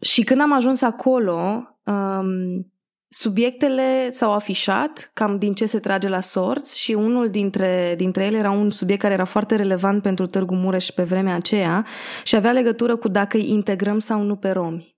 Și 0.00 0.22
când 0.22 0.40
am 0.40 0.52
ajuns 0.52 0.82
acolo, 0.82 1.62
um, 1.84 2.72
Subiectele 3.10 4.10
s-au 4.10 4.32
afișat 4.32 5.10
cam 5.14 5.38
din 5.38 5.54
ce 5.54 5.66
se 5.66 5.78
trage 5.78 6.08
la 6.08 6.20
sorți 6.20 6.78
și 6.78 6.92
unul 6.92 7.28
dintre, 7.28 7.94
dintre 7.96 8.24
ele 8.24 8.36
era 8.36 8.50
un 8.50 8.70
subiect 8.70 9.00
care 9.00 9.14
era 9.14 9.24
foarte 9.24 9.56
relevant 9.56 10.02
pentru 10.02 10.26
Târgu 10.26 10.54
Mureș 10.54 10.88
pe 10.90 11.02
vremea 11.02 11.34
aceea 11.34 11.86
și 12.24 12.36
avea 12.36 12.52
legătură 12.52 12.96
cu 12.96 13.08
dacă 13.08 13.36
îi 13.36 13.50
integrăm 13.50 13.98
sau 13.98 14.22
nu 14.22 14.36
pe 14.36 14.50
romi. 14.50 14.96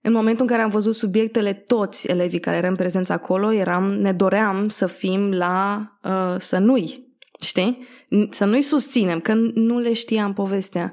În 0.00 0.12
momentul 0.12 0.40
în 0.40 0.46
care 0.46 0.62
am 0.62 0.70
văzut 0.70 0.94
subiectele, 0.94 1.52
toți 1.52 2.08
elevii 2.10 2.40
care 2.40 2.56
eram 2.56 2.74
prezenți 2.74 3.12
acolo, 3.12 3.52
eram, 3.52 3.92
ne 3.92 4.12
doream 4.12 4.68
să 4.68 4.86
fim 4.86 5.32
la 5.32 5.86
uh, 6.02 6.34
să 6.38 6.58
nu-i, 6.58 7.16
știi? 7.40 7.86
Să 8.30 8.44
nu-i 8.44 8.62
susținem, 8.62 9.20
că 9.20 9.34
nu 9.54 9.78
le 9.78 9.92
știam 9.92 10.32
povestea. 10.32 10.92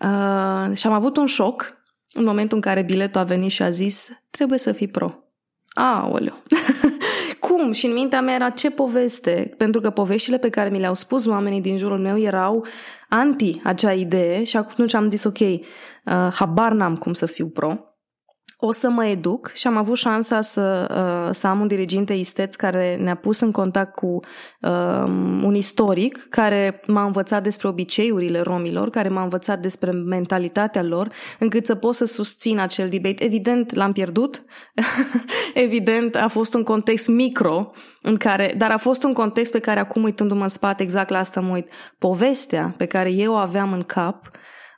Uh, 0.00 0.76
și 0.76 0.86
am 0.86 0.92
avut 0.92 1.16
un 1.16 1.26
șoc 1.26 1.74
în 2.12 2.24
momentul 2.24 2.56
în 2.56 2.62
care 2.62 2.82
biletul 2.82 3.20
a 3.20 3.24
venit 3.24 3.50
și 3.50 3.62
a 3.62 3.70
zis 3.70 4.10
trebuie 4.30 4.58
să 4.58 4.72
fii 4.72 4.88
pro. 4.88 5.23
Aoleu! 5.74 6.42
Cum? 7.40 7.72
Și 7.72 7.86
în 7.86 7.92
mintea 7.92 8.20
mea 8.20 8.34
era 8.34 8.50
ce 8.50 8.70
poveste? 8.70 9.54
Pentru 9.56 9.80
că 9.80 9.90
poveștile 9.90 10.38
pe 10.38 10.48
care 10.48 10.68
mi 10.68 10.78
le-au 10.78 10.94
spus 10.94 11.26
oamenii 11.26 11.60
din 11.60 11.76
jurul 11.76 11.98
meu 11.98 12.18
erau 12.18 12.66
anti 13.08 13.60
acea 13.64 13.92
idee 13.92 14.44
și 14.44 14.56
atunci 14.56 14.94
am 14.94 15.10
zis 15.10 15.24
ok, 15.24 15.38
uh, 15.40 15.62
habar 16.32 16.72
n-am 16.72 16.96
cum 16.96 17.12
să 17.12 17.26
fiu 17.26 17.46
pro, 17.46 17.93
o 18.64 18.72
să 18.72 18.90
mă 18.90 19.04
educ 19.04 19.50
și 19.54 19.66
am 19.66 19.76
avut 19.76 19.96
șansa 19.96 20.40
să, 20.40 20.86
uh, 20.90 21.34
să 21.34 21.46
am 21.46 21.60
un 21.60 21.66
diriginte 21.66 22.12
isteț 22.12 22.54
care 22.54 22.96
ne-a 22.96 23.14
pus 23.14 23.40
în 23.40 23.50
contact 23.50 23.94
cu 23.94 24.20
uh, 24.60 25.04
un 25.42 25.54
istoric 25.54 26.26
care 26.30 26.80
m-a 26.86 27.04
învățat 27.04 27.42
despre 27.42 27.68
obiceiurile 27.68 28.40
romilor, 28.40 28.90
care 28.90 29.08
m-a 29.08 29.22
învățat 29.22 29.60
despre 29.60 29.90
mentalitatea 29.90 30.82
lor, 30.82 31.08
încât 31.38 31.66
să 31.66 31.74
pot 31.74 31.94
să 31.94 32.04
susțin 32.04 32.58
acel 32.58 32.88
debate. 32.88 33.24
Evident, 33.24 33.74
l-am 33.74 33.92
pierdut. 33.92 34.42
Evident, 35.54 36.16
a 36.16 36.28
fost 36.28 36.54
un 36.54 36.62
context 36.62 37.08
micro, 37.08 37.70
în 38.02 38.16
care, 38.16 38.54
dar 38.56 38.70
a 38.70 38.76
fost 38.76 39.02
un 39.02 39.12
context 39.12 39.52
pe 39.52 39.58
care 39.58 39.80
acum 39.80 40.02
uitându-mă 40.02 40.42
în 40.42 40.48
spate, 40.48 40.82
exact 40.82 41.10
la 41.10 41.18
asta 41.18 41.40
mă 41.40 41.52
uit, 41.52 41.68
povestea 41.98 42.74
pe 42.76 42.86
care 42.86 43.12
eu 43.12 43.32
o 43.32 43.36
aveam 43.36 43.72
în 43.72 43.82
cap, 43.82 44.30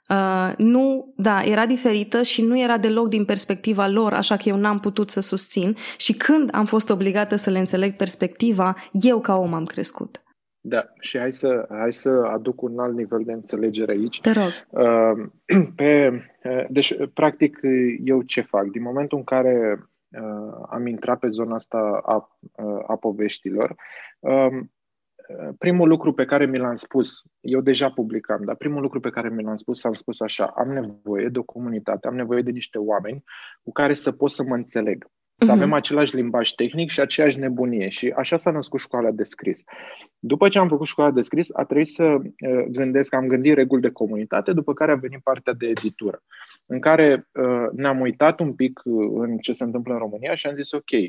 Uh, 0.09 0.53
nu, 0.57 1.13
da, 1.17 1.43
era 1.43 1.67
diferită 1.67 2.23
și 2.23 2.43
nu 2.43 2.61
era 2.61 2.79
deloc 2.79 3.09
din 3.09 3.25
perspectiva 3.25 3.89
lor, 3.89 4.13
așa 4.13 4.37
că 4.37 4.43
eu 4.49 4.57
n-am 4.57 4.79
putut 4.79 5.11
să 5.11 5.21
susțin 5.21 5.77
și 5.97 6.13
când 6.13 6.49
am 6.53 6.65
fost 6.65 6.91
obligată 6.91 7.37
să 7.37 7.51
le 7.51 7.59
înțeleg 7.59 7.93
perspectiva, 7.93 8.75
eu 8.93 9.21
ca 9.21 9.37
om 9.37 9.55
am 9.55 9.65
crescut. 9.65 10.21
Da, 10.69 10.85
și 11.01 11.19
hai 11.19 11.33
să, 11.33 11.67
hai 11.69 11.93
să 11.93 12.09
aduc 12.33 12.63
un 12.63 12.79
alt 12.79 12.97
nivel 12.97 13.23
de 13.25 13.33
înțelegere 13.33 13.93
aici. 13.93 14.21
Te 14.21 14.31
rog. 14.31 14.67
Uh, 14.69 15.29
pe, 15.77 16.23
uh, 16.45 16.65
deci, 16.69 16.97
practic, 17.15 17.61
eu 18.05 18.23
ce 18.23 18.41
fac? 18.41 18.65
Din 18.65 18.83
momentul 18.83 19.19
în 19.19 19.25
care 19.25 19.79
uh, 20.09 20.67
am 20.71 20.87
intrat 20.87 21.19
pe 21.19 21.29
zona 21.29 21.55
asta 21.55 22.01
a, 22.05 22.39
uh, 22.41 22.83
a 22.87 22.97
poveștilor, 22.97 23.75
uh, 24.19 24.61
primul 25.59 25.89
lucru 25.89 26.13
pe 26.13 26.25
care 26.25 26.47
mi 26.47 26.59
l-am 26.59 26.77
spus, 26.77 27.23
eu 27.41 27.61
deja 27.61 27.91
publicam, 27.91 28.45
dar 28.45 28.55
primul 28.55 28.83
lucru 28.83 29.01
pe 29.01 29.11
care 29.11 29.29
mi 29.29 29.43
l-am 29.43 29.57
spus, 29.57 29.85
am 29.85 29.93
spus 29.93 30.21
așa, 30.21 30.53
am 30.57 30.69
nevoie 30.69 31.29
de 31.29 31.39
o 31.39 31.43
comunitate, 31.43 32.07
am 32.07 32.15
nevoie 32.15 32.43
de 32.43 32.51
niște 32.51 32.79
oameni 32.79 33.25
cu 33.63 33.73
care 33.73 33.95
să 33.95 34.13
pot 34.13 34.31
să 34.31 34.43
mă 34.43 34.55
înțeleg. 34.55 35.07
Să 35.39 35.53
avem 35.53 35.69
uh-huh. 35.73 35.77
același 35.77 36.15
limbaj 36.15 36.51
tehnic 36.51 36.91
și 36.91 37.01
aceeași 37.01 37.39
nebunie. 37.39 37.89
Și 37.89 38.13
așa 38.17 38.37
s-a 38.37 38.51
născut 38.51 38.81
școala 38.81 39.11
de 39.11 39.23
scris. 39.23 39.63
După 40.19 40.49
ce 40.49 40.59
am 40.59 40.69
făcut 40.69 40.87
școala 40.87 41.11
de 41.11 41.21
scris, 41.21 41.49
a 41.53 41.65
trebuit 41.65 41.89
să 41.89 42.03
uh, 42.03 42.65
gândesc, 42.69 43.15
am 43.15 43.27
gândit 43.27 43.55
reguli 43.55 43.81
de 43.81 43.91
comunitate, 43.91 44.53
după 44.53 44.75
care 44.75 44.93
a 44.93 44.97
venit 44.97 45.21
partea 45.23 45.53
de 45.53 45.67
editură, 45.67 46.23
în 46.67 46.81
care 46.81 47.29
uh, 47.33 47.67
ne-am 47.73 48.01
uitat 48.01 48.41
un 48.41 48.55
pic 48.55 48.81
uh, 48.85 49.11
în 49.15 49.39
ce 49.39 49.53
se 49.53 49.65
întâmplă 49.65 49.93
în 49.93 49.99
România 49.99 50.35
și 50.35 50.47
am 50.47 50.55
zis, 50.55 50.73
ok, 50.73 50.91
uh, 50.91 51.09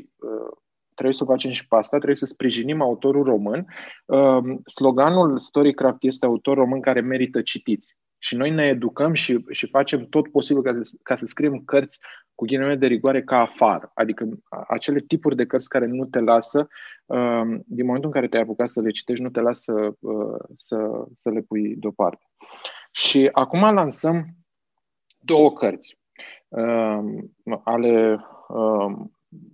trebuie 0.98 1.12
să 1.14 1.24
facem 1.24 1.50
și 1.50 1.66
pe 1.66 1.76
asta, 1.76 1.96
trebuie 1.96 2.16
să 2.16 2.26
sprijinim 2.26 2.80
autorul 2.80 3.24
român. 3.24 3.66
Um, 4.04 4.62
sloganul 4.64 5.38
Storycraft 5.38 5.98
este 6.00 6.26
autor 6.26 6.56
român 6.56 6.80
care 6.80 7.00
merită 7.00 7.42
citiți. 7.42 7.96
Și 8.18 8.36
noi 8.36 8.50
ne 8.50 8.66
educăm 8.66 9.12
și, 9.12 9.44
și 9.50 9.66
facem 9.66 10.06
tot 10.06 10.28
posibil 10.30 10.62
ca 10.62 10.78
să, 10.82 10.96
ca 11.02 11.14
să 11.14 11.26
scriem 11.26 11.62
cărți 11.64 11.98
cu 12.34 12.44
ghilimele 12.44 12.76
de 12.76 12.86
rigoare 12.86 13.22
ca 13.22 13.40
afară. 13.40 13.90
Adică 13.94 14.28
acele 14.68 14.98
tipuri 14.98 15.36
de 15.36 15.46
cărți 15.46 15.68
care 15.68 15.86
nu 15.86 16.04
te 16.04 16.20
lasă, 16.20 16.68
um, 17.06 17.62
din 17.66 17.84
momentul 17.84 18.10
în 18.10 18.14
care 18.14 18.28
te-ai 18.28 18.42
apucat 18.42 18.68
să 18.68 18.80
le 18.80 18.90
citești, 18.90 19.22
nu 19.22 19.30
te 19.30 19.40
lasă 19.40 19.96
uh, 20.00 20.38
să, 20.56 21.06
să 21.14 21.30
le 21.30 21.40
pui 21.40 21.76
deoparte. 21.76 22.24
Și 22.90 23.28
acum 23.32 23.60
lansăm 23.60 24.26
două 25.18 25.52
cărți 25.52 25.98
um, 26.48 27.32
ale 27.64 28.18
Uh, 28.48 28.96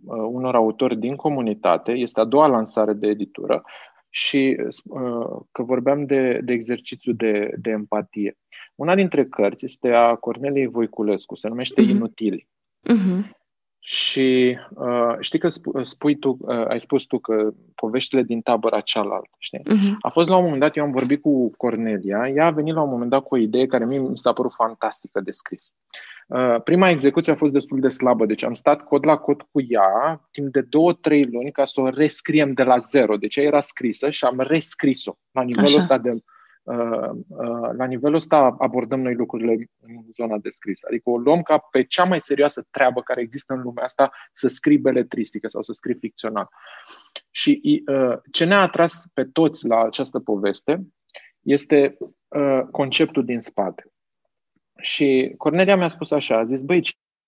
unor 0.06 0.54
autori 0.54 0.96
din 0.96 1.14
comunitate. 1.14 1.92
Este 1.92 2.20
a 2.20 2.24
doua 2.24 2.46
lansare 2.46 2.92
de 2.92 3.06
editură 3.06 3.62
și 4.10 4.56
uh, 4.84 5.40
că 5.52 5.62
vorbeam 5.62 6.04
de, 6.04 6.40
de 6.44 6.52
exercițiu 6.52 7.12
de, 7.12 7.54
de 7.58 7.70
empatie. 7.70 8.36
Una 8.74 8.94
dintre 8.94 9.24
cărți 9.24 9.64
este 9.64 9.88
a 9.88 10.14
Corneliei 10.14 10.66
Voiculescu, 10.66 11.34
se 11.34 11.48
numește 11.48 11.82
uh-huh. 11.82 11.88
Inutili. 11.88 12.48
Uh-huh. 12.92 13.30
Și 13.78 14.58
uh, 14.74 15.16
știi 15.20 15.38
că 15.38 15.48
spui 15.82 16.16
tu, 16.18 16.36
uh, 16.40 16.66
ai 16.68 16.80
spus 16.80 17.04
tu 17.04 17.18
că 17.18 17.50
poveștile 17.74 18.22
din 18.22 18.40
tabăra 18.40 18.80
cealaltă, 18.80 19.36
știi? 19.38 19.58
Uh-huh. 19.58 19.96
A 20.00 20.08
fost 20.08 20.28
la 20.28 20.36
un 20.36 20.42
moment 20.42 20.60
dat, 20.60 20.76
eu 20.76 20.84
am 20.84 20.90
vorbit 20.90 21.20
cu 21.20 21.50
Cornelia, 21.56 22.28
ea 22.28 22.46
a 22.46 22.50
venit 22.50 22.74
la 22.74 22.82
un 22.82 22.90
moment 22.90 23.10
dat 23.10 23.22
cu 23.22 23.34
o 23.34 23.38
idee 23.38 23.66
care 23.66 23.84
mie 23.84 23.98
mi 23.98 24.18
s-a 24.18 24.32
părut 24.32 24.52
fantastică 24.54 25.20
de 25.20 25.30
scris. 25.30 25.72
Uh, 26.28 26.62
prima 26.64 26.90
execuție 26.90 27.32
a 27.32 27.36
fost 27.36 27.52
destul 27.52 27.80
de 27.80 27.88
slabă, 27.88 28.26
deci 28.26 28.44
am 28.44 28.52
stat 28.52 28.82
cod 28.82 29.06
la 29.06 29.16
cod 29.16 29.42
cu 29.50 29.60
ea 29.68 30.20
timp 30.30 30.52
de 30.52 30.60
două, 30.60 30.92
trei 30.92 31.24
luni 31.24 31.52
ca 31.52 31.64
să 31.64 31.80
o 31.80 31.88
rescriem 31.88 32.52
de 32.52 32.62
la 32.62 32.78
zero. 32.78 33.16
Deci 33.16 33.36
ea 33.36 33.44
era 33.44 33.60
scrisă 33.60 34.10
și 34.10 34.24
am 34.24 34.40
rescris-o 34.40 35.12
la 35.30 35.42
nivelul 35.42 35.68
Așa. 35.68 35.78
ăsta 35.78 35.98
de 35.98 36.14
Uh, 36.64 37.10
uh, 37.28 37.70
la 37.76 37.84
nivelul 37.84 38.16
ăsta 38.16 38.56
abordăm 38.58 39.00
noi 39.00 39.14
lucrurile 39.14 39.70
în 39.80 40.02
zona 40.14 40.38
de 40.38 40.50
scris. 40.50 40.84
Adică 40.84 41.10
o 41.10 41.18
luăm 41.18 41.42
ca 41.42 41.58
pe 41.58 41.84
cea 41.84 42.04
mai 42.04 42.20
serioasă 42.20 42.66
treabă 42.70 43.02
care 43.02 43.20
există 43.20 43.52
în 43.52 43.60
lumea 43.60 43.84
asta 43.84 44.10
să 44.32 44.48
scrii 44.48 44.78
beletristică 44.78 45.48
sau 45.48 45.62
să 45.62 45.72
scrii 45.72 45.94
ficțional. 45.94 46.48
Și 47.30 47.82
uh, 47.86 48.18
ce 48.30 48.44
ne-a 48.44 48.60
atras 48.60 49.06
pe 49.14 49.24
toți 49.24 49.66
la 49.66 49.82
această 49.82 50.18
poveste 50.18 50.86
este 51.40 51.96
conceptul 52.70 53.24
din 53.24 53.40
spate. 53.40 53.93
Și 54.84 55.34
Cornelia 55.36 55.76
mi-a 55.76 55.88
spus 55.88 56.10
așa, 56.10 56.38
a 56.38 56.44
zis, 56.44 56.62
băi, 56.62 56.82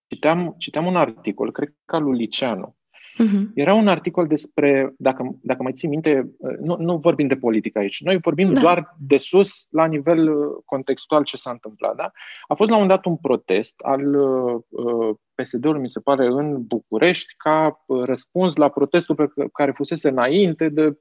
citeam, 0.06 0.54
citeam 0.58 0.86
un 0.86 0.96
articol, 0.96 1.52
cred 1.52 1.74
că 1.84 1.96
al 1.96 2.02
lui 2.02 2.18
Liceanu, 2.18 2.76
Uh-huh. 3.18 3.52
Era 3.54 3.74
un 3.74 3.88
articol 3.88 4.26
despre, 4.26 4.94
dacă, 4.98 5.38
dacă 5.42 5.62
mai 5.62 5.72
ții 5.72 5.88
minte, 5.88 6.30
nu, 6.60 6.76
nu 6.78 6.96
vorbim 6.96 7.26
de 7.26 7.36
politică 7.36 7.78
aici, 7.78 8.02
noi 8.02 8.18
vorbim 8.18 8.52
da. 8.52 8.60
doar 8.60 8.94
de 8.98 9.16
sus, 9.16 9.66
la 9.70 9.86
nivel 9.86 10.28
uh, 10.28 10.56
contextual 10.64 11.24
ce 11.24 11.36
s-a 11.36 11.50
întâmplat. 11.50 11.96
Da? 11.96 12.10
A 12.48 12.54
fost 12.54 12.70
la 12.70 12.76
un 12.76 12.86
dat 12.86 13.04
un 13.04 13.16
protest 13.16 13.74
al 13.84 14.14
uh, 14.14 15.14
PSD-ului, 15.34 15.80
mi 15.80 15.88
se 15.88 16.00
pare, 16.00 16.26
în 16.26 16.66
București, 16.66 17.34
ca 17.36 17.84
uh, 17.86 18.02
răspuns 18.04 18.56
la 18.56 18.68
protestul 18.68 19.14
pe 19.14 19.28
care 19.52 19.70
fusese 19.70 20.08
înainte 20.08 20.68
de 20.68 20.90
300-400 20.90 20.96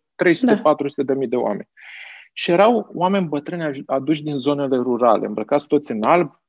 da. 0.95 1.03
de 1.03 1.14
mii 1.14 1.28
de 1.28 1.36
oameni. 1.36 1.70
Și 2.34 2.51
erau 2.51 2.89
oameni 2.93 3.28
bătrâni 3.28 3.84
aduși 3.86 4.24
din 4.24 4.38
zonele 4.38 4.76
rurale, 4.76 5.26
îmbrăcați 5.26 5.68
toți 5.68 5.91
în 5.91 6.03
alb, 6.03 6.32
Uh, 6.32 6.45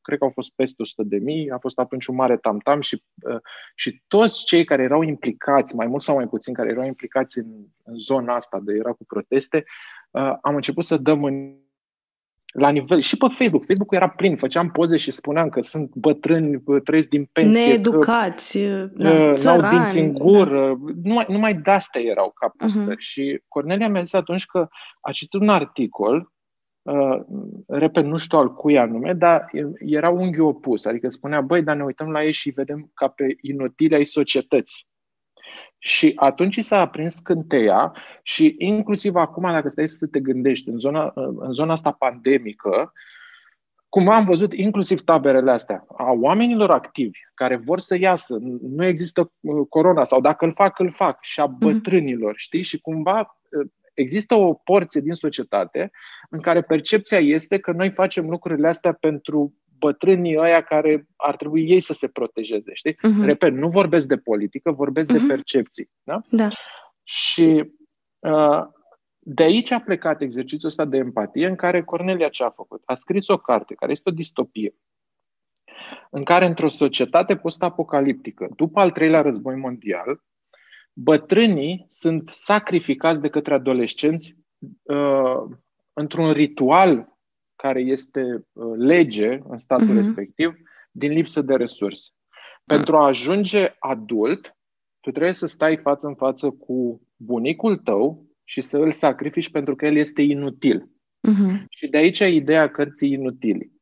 cred 0.00 0.18
că 0.18 0.24
au 0.24 0.30
fost 0.30 0.52
peste 0.54 0.82
100 0.82 1.02
de 1.02 1.16
mii, 1.16 1.50
a 1.50 1.58
fost 1.58 1.78
atunci 1.78 2.06
un 2.06 2.14
mare 2.14 2.36
tamtam 2.36 2.80
și, 2.80 3.02
uh, 3.22 3.40
și 3.74 4.02
toți 4.06 4.44
cei 4.44 4.64
care 4.64 4.82
erau 4.82 5.02
implicați, 5.02 5.74
mai 5.74 5.86
mult 5.86 6.02
sau 6.02 6.14
mai 6.14 6.26
puțin, 6.26 6.54
care 6.54 6.70
erau 6.70 6.84
implicați 6.84 7.38
în, 7.38 7.46
în 7.84 7.98
zona 7.98 8.34
asta 8.34 8.60
de 8.62 8.72
era 8.72 8.92
cu 8.92 9.04
proteste, 9.04 9.64
uh, 10.10 10.36
am 10.40 10.54
început 10.54 10.84
să 10.84 10.96
dăm 10.96 11.24
în 11.24 11.54
la 12.56 12.70
nivel, 12.70 13.00
și 13.00 13.16
pe 13.16 13.26
Facebook. 13.28 13.64
Facebook 13.66 13.94
era 13.94 14.08
plin, 14.08 14.36
făceam 14.36 14.70
poze 14.70 14.96
și 14.96 15.10
spuneam 15.10 15.48
că 15.48 15.60
sunt 15.60 15.94
bătrâni, 15.94 16.62
trăiesc 16.84 17.08
din 17.08 17.28
pensie. 17.32 17.66
Needucați, 17.66 18.58
că, 18.58 18.90
da, 18.94 19.32
n-au 19.44 19.70
dinți 19.70 19.98
în 19.98 20.12
gură. 20.12 20.66
Da. 20.66 20.92
Numai, 21.02 21.24
numai 21.28 21.54
de-astea 21.54 22.00
erau 22.00 22.32
ca 22.34 22.52
postări. 22.56 22.96
Uh-huh. 22.96 22.98
Și 22.98 23.42
Cornelia 23.48 23.88
mi-a 23.88 24.02
zis 24.02 24.12
atunci 24.12 24.46
că 24.46 24.68
a 25.00 25.10
citit 25.10 25.40
un 25.40 25.48
articol 25.48 26.32
uh, 26.86 27.20
repet, 27.66 28.04
nu 28.04 28.16
știu 28.16 28.38
al 28.38 28.54
cui 28.54 28.78
anume, 28.78 29.12
dar 29.12 29.50
era 29.78 30.10
unghi 30.10 30.40
opus, 30.40 30.84
adică 30.84 31.08
spunea, 31.08 31.40
băi, 31.40 31.62
dar 31.62 31.76
ne 31.76 31.84
uităm 31.84 32.10
la 32.10 32.24
ei 32.24 32.32
și 32.32 32.50
vedem 32.50 32.90
ca 32.94 33.08
pe 33.08 33.36
inutile 33.40 33.96
ai 33.96 34.04
societății. 34.04 34.86
Și 35.78 36.12
atunci 36.16 36.58
s-a 36.58 36.80
aprins 36.80 37.14
scânteia 37.14 37.94
și 38.22 38.54
inclusiv 38.58 39.14
acum, 39.14 39.42
dacă 39.42 39.68
stai 39.68 39.88
să 39.88 40.06
te 40.06 40.20
gândești, 40.20 40.68
în 40.68 40.78
zona, 40.78 41.12
în 41.14 41.52
zona 41.52 41.72
asta 41.72 41.92
pandemică, 41.92 42.92
cum 43.88 44.08
am 44.08 44.24
văzut 44.24 44.52
inclusiv 44.52 45.00
taberele 45.00 45.50
astea, 45.50 45.84
a 45.96 46.12
oamenilor 46.12 46.70
activi 46.70 47.18
care 47.34 47.56
vor 47.56 47.78
să 47.78 47.96
iasă, 47.98 48.38
nu 48.60 48.84
există 48.84 49.32
uh, 49.40 49.66
corona 49.68 50.04
sau 50.04 50.20
dacă 50.20 50.44
îl 50.44 50.52
fac, 50.52 50.78
îl 50.78 50.90
fac, 50.90 51.22
și 51.22 51.40
a 51.40 51.44
mhm. 51.44 51.58
bătrânilor, 51.58 52.32
mm-hmm. 52.32 52.36
știi? 52.36 52.62
Și 52.62 52.80
cumva 52.80 53.18
uh, 53.18 53.70
există 54.00 54.34
o 54.34 54.54
porție 54.54 55.00
din 55.00 55.14
societate 55.14 55.90
în 56.30 56.40
care 56.40 56.62
percepția 56.62 57.18
este 57.18 57.58
că 57.58 57.72
noi 57.72 57.90
facem 57.90 58.28
lucrurile 58.28 58.68
astea 58.68 58.92
pentru 58.92 59.54
bătrânii 59.78 60.38
ăia 60.38 60.62
care 60.62 61.06
ar 61.16 61.36
trebui 61.36 61.70
ei 61.70 61.80
să 61.80 61.92
se 61.92 62.08
protejeze, 62.08 62.70
știi? 62.74 62.92
Uh-huh. 62.92 63.24
Repet, 63.24 63.52
nu 63.52 63.68
vorbesc 63.68 64.06
de 64.06 64.16
politică, 64.16 64.70
vorbesc 64.70 65.10
uh-huh. 65.10 65.12
de 65.12 65.18
mhm. 65.18 65.28
percepții, 65.28 65.90
da? 66.02 66.20
Da. 66.30 66.48
Și 67.02 67.72
uh, 68.18 68.62
de 69.18 69.42
aici 69.42 69.70
a 69.70 69.80
plecat 69.80 70.20
exercițiul 70.20 70.70
ăsta 70.70 70.84
de 70.84 70.96
empatie 70.96 71.46
în 71.46 71.54
care 71.54 71.84
Cornelia 71.84 72.28
ce 72.28 72.44
a 72.44 72.50
făcut? 72.50 72.82
A 72.84 72.94
scris 72.94 73.28
o 73.28 73.36
carte 73.36 73.74
care 73.74 73.92
este 73.92 74.08
o 74.08 74.12
distopie 74.12 74.74
în 76.10 76.24
care 76.24 76.46
într-o 76.46 76.68
societate 76.68 77.36
post-apocaliptică, 77.36 78.48
după 78.56 78.80
al 78.80 78.90
treilea 78.90 79.20
război 79.20 79.56
mondial, 79.56 80.20
bătrânii 80.98 81.84
sunt 81.86 82.28
sacrificați 82.28 83.20
de 83.20 83.28
către 83.28 83.54
adolescenți 83.54 84.36
uh, 84.82 85.56
într-un 85.92 86.32
ritual 86.32 87.18
care 87.56 87.80
este 87.80 88.20
uh, 88.52 88.74
lege 88.76 89.38
în 89.48 89.58
statul 89.58 89.90
uh-huh. 89.90 89.96
respectiv 89.96 90.54
din 90.90 91.12
lipsă 91.12 91.42
de 91.42 91.54
resurse. 91.54 92.10
Pentru 92.64 92.96
a 92.96 93.06
ajunge 93.06 93.74
adult, 93.78 94.56
tu 95.00 95.10
trebuie 95.10 95.32
să 95.32 95.46
stai 95.46 95.76
față 95.76 96.06
în 96.06 96.14
față 96.14 96.50
cu 96.50 97.02
bunicul 97.16 97.76
tău 97.76 98.26
și 98.44 98.60
să 98.60 98.78
îl 98.78 98.92
sacrifici 98.92 99.50
pentru 99.50 99.76
că 99.76 99.86
el 99.86 99.96
este 99.96 100.22
inutil. 100.22 100.90
Uh-huh. 101.28 101.64
Și 101.68 101.88
de 101.88 101.96
aici 101.96 102.18
ideea 102.18 102.70
cărții 102.70 103.12
inutili. 103.12 103.72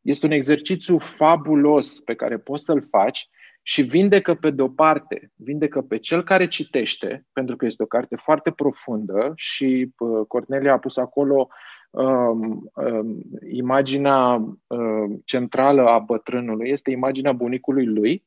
Este 0.00 0.26
un 0.26 0.32
exercițiu 0.32 0.98
fabulos 0.98 2.00
pe 2.00 2.14
care 2.14 2.38
poți 2.38 2.64
să-l 2.64 2.82
faci 2.82 3.28
și 3.62 3.82
vindecă 3.82 4.34
pe 4.34 4.50
de-o 4.50 4.68
parte, 4.68 5.32
vindecă 5.34 5.80
pe 5.80 5.98
cel 5.98 6.24
care 6.24 6.48
citește, 6.48 7.26
pentru 7.32 7.56
că 7.56 7.66
este 7.66 7.82
o 7.82 7.86
carte 7.86 8.16
foarte 8.16 8.50
profundă 8.50 9.32
și 9.36 9.90
uh, 9.98 10.26
Cornelia 10.26 10.72
a 10.72 10.78
pus 10.78 10.96
acolo 10.96 11.48
um, 11.90 12.70
um, 12.74 13.22
imaginea 13.50 14.34
um, 14.66 15.22
centrală 15.24 15.86
a 15.86 15.98
bătrânului, 15.98 16.70
este 16.70 16.90
imaginea 16.90 17.32
bunicului 17.32 17.86
lui, 17.86 18.24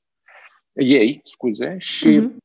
ei, 0.74 1.20
scuze, 1.24 1.76
și, 1.78 2.20
uh-huh. 2.20 2.38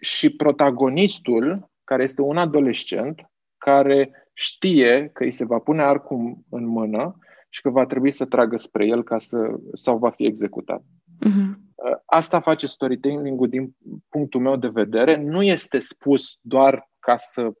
și 0.00 0.30
protagonistul, 0.30 1.70
care 1.84 2.02
este 2.02 2.22
un 2.22 2.36
adolescent, 2.36 3.30
care 3.58 4.10
știe 4.32 5.10
că 5.12 5.24
îi 5.24 5.30
se 5.30 5.44
va 5.44 5.58
pune 5.58 5.82
arcul 5.82 6.38
în 6.50 6.66
mână 6.66 7.18
și 7.48 7.60
că 7.60 7.70
va 7.70 7.86
trebui 7.86 8.12
să 8.12 8.24
tragă 8.24 8.56
spre 8.56 8.86
el 8.86 9.02
ca 9.02 9.18
să, 9.18 9.58
sau 9.72 9.98
va 9.98 10.10
fi 10.10 10.26
executat. 10.26 10.82
Uh-huh. 11.26 11.69
Asta 12.04 12.40
face 12.40 12.66
storytelling-ul 12.66 13.48
din 13.48 13.76
punctul 14.08 14.40
meu 14.40 14.56
de 14.56 14.68
vedere. 14.68 15.16
Nu 15.16 15.42
este 15.42 15.78
spus 15.78 16.38
doar 16.40 16.90
ca 16.98 17.16
să 17.16 17.52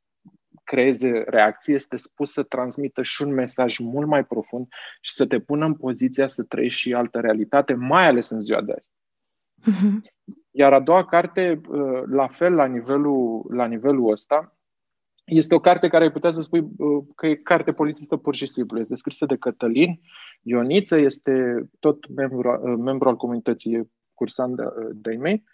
creeze 0.64 1.24
reacții, 1.26 1.74
este 1.74 1.96
spus 1.96 2.32
să 2.32 2.42
transmită 2.42 3.02
și 3.02 3.22
un 3.22 3.32
mesaj 3.32 3.78
mult 3.78 4.06
mai 4.06 4.24
profund 4.24 4.66
și 5.00 5.12
să 5.12 5.26
te 5.26 5.40
pună 5.40 5.64
în 5.64 5.74
poziția 5.74 6.26
să 6.26 6.42
trăiești 6.42 6.80
și 6.80 6.94
altă 6.94 7.20
realitate, 7.20 7.74
mai 7.74 8.06
ales 8.06 8.28
în 8.28 8.40
ziua 8.40 8.60
de 8.60 8.72
azi. 8.72 8.90
Uh-huh. 9.60 10.12
Iar 10.50 10.72
a 10.72 10.80
doua 10.80 11.04
carte, 11.04 11.60
uh, 11.68 12.02
la 12.06 12.28
fel 12.28 12.54
la 12.54 12.64
nivelul, 12.64 13.46
la 13.48 13.66
nivelul 13.66 14.10
ăsta, 14.10 14.56
este 15.24 15.54
o 15.54 15.60
carte 15.60 15.88
care 15.88 16.04
ai 16.04 16.12
putea 16.12 16.30
să 16.30 16.40
spui 16.40 16.60
uh, 16.60 17.04
că 17.14 17.26
e 17.26 17.34
carte 17.34 17.72
polițistă 17.72 18.16
pur 18.16 18.34
și 18.34 18.46
simplu. 18.46 18.80
Este 18.80 18.96
scrisă 18.96 19.26
de 19.26 19.36
Cătălin 19.36 20.00
Ioniță, 20.42 20.96
este 20.96 21.64
tot 21.78 22.08
membru, 22.08 22.60
uh, 22.62 22.76
membru 22.78 23.08
al 23.08 23.16
comunității 23.16 23.90
cursant 24.20 24.56
de, 24.56 24.64
de 24.92 25.16
mei, 25.16 25.44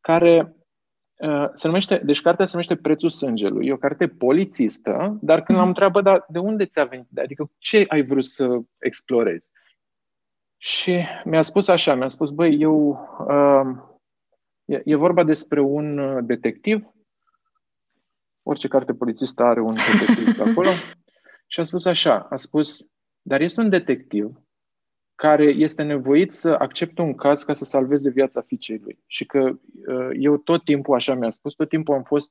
care 0.00 0.54
Uh, 1.22 1.50
se 1.54 1.66
numește, 1.66 2.00
deci 2.04 2.20
cartea 2.20 2.44
se 2.44 2.50
numește 2.52 2.76
Prețul 2.76 3.10
sângelui. 3.10 3.66
E 3.66 3.72
o 3.72 3.76
carte 3.76 4.08
polițistă, 4.08 5.18
dar 5.20 5.42
când 5.42 5.58
l-am 5.58 5.68
întrebat, 5.68 6.02
dar 6.02 6.24
de 6.28 6.38
unde 6.38 6.64
ți-a 6.64 6.84
venit? 6.84 7.06
Adică 7.18 7.50
ce 7.58 7.84
ai 7.88 8.02
vrut 8.02 8.24
să 8.24 8.58
explorezi? 8.78 9.48
Și 10.56 11.04
mi-a 11.24 11.42
spus 11.42 11.68
așa, 11.68 11.94
mi-a 11.94 12.08
spus, 12.08 12.30
băi, 12.30 12.60
eu... 12.60 12.90
Uh, 13.28 13.76
e, 14.64 14.82
e 14.84 14.94
vorba 14.94 15.24
despre 15.24 15.60
un 15.60 15.98
uh, 15.98 16.24
detectiv. 16.24 16.86
Orice 18.42 18.68
carte 18.68 18.94
polițistă 18.94 19.42
are 19.42 19.60
un 19.60 19.74
detectiv 19.74 20.40
acolo. 20.40 20.68
Și 21.52 21.60
a 21.60 21.62
spus 21.62 21.84
așa, 21.84 22.26
a 22.30 22.36
spus, 22.36 22.86
dar 23.20 23.40
este 23.40 23.60
un 23.60 23.68
detectiv 23.68 24.40
care 25.22 25.44
este 25.44 25.82
nevoit 25.82 26.32
să 26.32 26.56
accepte 26.58 27.02
un 27.02 27.14
caz 27.14 27.42
ca 27.42 27.52
să 27.52 27.64
salveze 27.64 28.10
viața 28.10 28.40
fiicei 28.40 28.80
lui. 28.84 28.98
Și 29.06 29.26
că 29.26 29.38
uh, 29.38 30.08
eu 30.18 30.36
tot 30.36 30.64
timpul, 30.64 30.94
așa 30.94 31.14
mi-a 31.14 31.30
spus, 31.30 31.54
tot 31.54 31.68
timpul 31.68 31.94
am 31.94 32.02
fost 32.02 32.30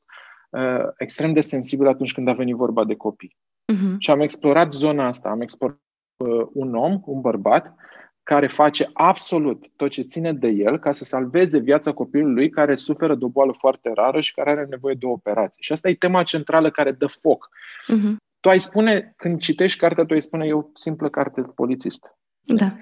uh, 0.50 0.84
extrem 0.98 1.34
de 1.34 1.40
sensibil 1.40 1.88
atunci 1.88 2.14
când 2.14 2.28
a 2.28 2.34
venit 2.34 2.56
vorba 2.56 2.84
de 2.84 2.96
copii. 2.96 3.36
Uh-huh. 3.74 3.98
Și 3.98 4.12
am 4.12 4.20
explorat 4.20 4.74
zona 4.74 5.08
asta, 5.08 5.30
am 5.30 5.42
explorat 5.42 5.80
uh, 6.18 6.48
un 6.54 6.76
om, 6.76 7.02
un 7.06 7.22
bărbat, 7.22 7.76
care 8.24 8.48
face 8.48 8.90
absolut 8.94 9.66
tot 9.76 9.90
ce 9.90 10.02
ține 10.02 10.34
de 10.34 10.48
el 10.48 10.80
ca 10.80 10.92
să 10.92 11.04
salveze 11.04 11.58
viața 11.58 11.92
copilului 11.92 12.50
care 12.50 12.76
suferă 12.76 13.16
de 13.16 13.26
o 13.26 13.30
boală 13.30 13.52
foarte 13.52 13.92
rară 13.94 14.20
și 14.20 14.34
care 14.34 14.50
are 14.50 14.66
nevoie 14.70 14.96
de 15.00 15.06
o 15.06 15.12
operație. 15.12 15.62
Și 15.62 15.72
asta 15.72 15.90
e 15.90 15.94
tema 15.94 16.24
centrală 16.24 16.72
care 16.72 16.92
dă 16.92 17.08
foc. 17.08 17.50
Uh-huh. 17.94 18.16
Tu 18.40 18.50
ai 18.50 18.60
spune, 18.60 19.14
când 19.18 19.40
citești 19.40 19.80
cartea, 19.80 20.06
tu 20.06 20.14
ai 20.14 20.22
spune, 20.22 20.46
e 20.46 20.54
o 20.54 20.64
simplă 20.74 21.10
carte 21.10 21.42
polițistă. 21.42 22.16
Da. 22.46 22.78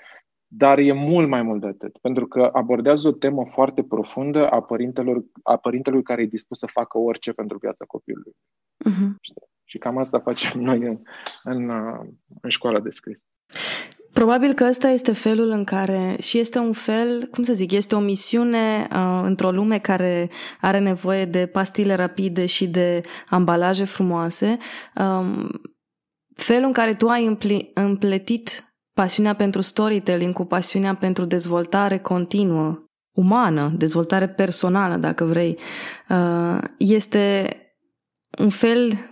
Dar 0.51 0.78
e 0.78 0.91
mult 0.91 1.28
mai 1.28 1.41
mult 1.41 1.62
de 1.62 1.68
atât, 1.68 1.97
pentru 1.97 2.28
că 2.28 2.49
abordează 2.53 3.07
o 3.07 3.12
temă 3.12 3.45
foarte 3.45 3.84
profundă 3.84 4.49
a, 4.49 4.62
părintelor, 4.62 5.24
a 5.43 5.57
părintelui 5.57 6.03
care 6.03 6.22
e 6.22 6.26
dispus 6.26 6.60
să 6.60 6.66
facă 6.66 6.97
orice 6.97 7.32
pentru 7.32 7.57
viața 7.57 7.86
copilului. 7.86 8.36
Uh-huh. 8.89 9.16
Și 9.64 9.78
cam 9.78 9.97
asta 9.97 10.20
facem 10.20 10.60
noi 10.70 10.78
în, 10.78 10.99
în, 11.43 11.70
în 12.41 12.49
școala 12.49 12.80
de 12.80 12.89
scris. 12.89 13.20
Probabil 14.14 14.53
că 14.53 14.66
ăsta 14.66 14.89
este 14.89 15.12
felul 15.12 15.49
în 15.49 15.64
care 15.64 16.16
și 16.22 16.38
este 16.39 16.60
un 16.60 16.74
fel, 16.74 17.28
cum 17.32 17.43
să 17.43 17.53
zic, 17.53 17.72
este 17.72 17.95
o 17.95 17.99
misiune 17.99 18.88
uh, 18.91 19.22
într-o 19.24 19.51
lume 19.51 19.80
care 19.80 20.30
are 20.62 20.80
nevoie 20.80 21.26
de 21.26 21.45
pastile 21.45 21.93
rapide 21.93 22.45
și 22.45 22.68
de 22.68 23.01
ambalaje 23.30 23.84
frumoase. 23.84 24.57
Um, 24.95 25.49
felul 26.36 26.66
în 26.66 26.74
care 26.74 26.93
tu 26.93 27.07
ai 27.07 27.38
împletit 27.74 28.68
pasiunea 28.93 29.35
pentru 29.35 29.61
storytelling 29.61 30.33
cu 30.33 30.45
pasiunea 30.45 30.95
pentru 30.95 31.25
dezvoltare 31.25 31.97
continuă, 31.97 32.89
umană, 33.11 33.73
dezvoltare 33.77 34.27
personală, 34.27 34.95
dacă 34.95 35.23
vrei, 35.23 35.59
uh, 36.09 36.57
este 36.77 37.53
un 38.39 38.49
fel 38.49 39.09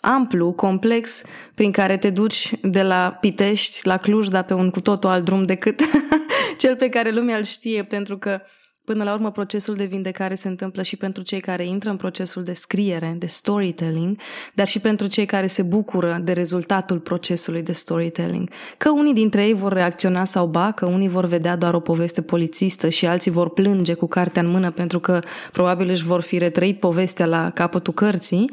amplu, 0.00 0.52
complex, 0.52 1.22
prin 1.54 1.72
care 1.72 1.96
te 1.96 2.10
duci 2.10 2.52
de 2.62 2.82
la 2.82 3.16
Pitești 3.20 3.86
la 3.86 3.96
Cluj, 3.96 4.28
dar 4.28 4.44
pe 4.44 4.54
un 4.54 4.70
cu 4.70 4.80
totul 4.80 5.10
alt 5.10 5.24
drum 5.24 5.44
decât 5.44 5.80
cel 6.58 6.76
pe 6.76 6.88
care 6.88 7.10
lumea 7.10 7.36
îl 7.36 7.42
știe, 7.42 7.84
pentru 7.84 8.18
că 8.18 8.40
Până 8.86 9.04
la 9.04 9.12
urmă, 9.12 9.30
procesul 9.30 9.74
de 9.74 9.84
vindecare 9.84 10.34
se 10.34 10.48
întâmplă 10.48 10.82
și 10.82 10.96
pentru 10.96 11.22
cei 11.22 11.40
care 11.40 11.66
intră 11.66 11.90
în 11.90 11.96
procesul 11.96 12.42
de 12.42 12.52
scriere, 12.52 13.16
de 13.18 13.26
storytelling, 13.26 14.18
dar 14.54 14.68
și 14.68 14.80
pentru 14.80 15.06
cei 15.06 15.26
care 15.26 15.46
se 15.46 15.62
bucură 15.62 16.20
de 16.24 16.32
rezultatul 16.32 16.98
procesului 16.98 17.62
de 17.62 17.72
storytelling. 17.72 18.50
Că 18.78 18.90
unii 18.90 19.14
dintre 19.14 19.46
ei 19.46 19.54
vor 19.54 19.72
reacționa 19.72 20.24
sau 20.24 20.46
ba, 20.46 20.72
că 20.72 20.86
unii 20.86 21.08
vor 21.08 21.24
vedea 21.24 21.56
doar 21.56 21.74
o 21.74 21.80
poveste 21.80 22.22
polițistă 22.22 22.88
și 22.88 23.06
alții 23.06 23.30
vor 23.30 23.50
plânge 23.50 23.94
cu 23.94 24.06
cartea 24.06 24.42
în 24.42 24.48
mână 24.48 24.70
pentru 24.70 25.00
că 25.00 25.20
probabil 25.52 25.88
își 25.88 26.04
vor 26.04 26.20
fi 26.20 26.38
retrăit 26.38 26.80
povestea 26.80 27.26
la 27.26 27.50
capătul 27.50 27.92
cărții, 27.92 28.50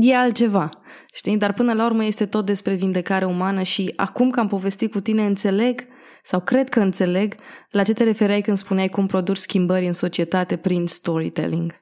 e 0.00 0.16
altceva. 0.16 0.70
Știi? 1.14 1.36
Dar 1.36 1.52
până 1.52 1.72
la 1.72 1.84
urmă 1.84 2.04
este 2.04 2.26
tot 2.26 2.46
despre 2.46 2.74
vindecare 2.74 3.24
umană 3.24 3.62
și 3.62 3.92
acum 3.96 4.30
că 4.30 4.40
am 4.40 4.48
povestit 4.48 4.92
cu 4.92 5.00
tine, 5.00 5.24
înțeleg 5.24 5.86
sau 6.22 6.40
cred 6.40 6.68
că 6.68 6.80
înțeleg 6.80 7.34
la 7.70 7.82
ce 7.82 7.92
te 7.92 8.04
refereai 8.04 8.40
când 8.40 8.56
spuneai 8.56 8.88
cum 8.88 9.06
produci 9.06 9.36
schimbări 9.36 9.86
în 9.86 9.92
societate 9.92 10.56
prin 10.56 10.86
storytelling. 10.86 11.80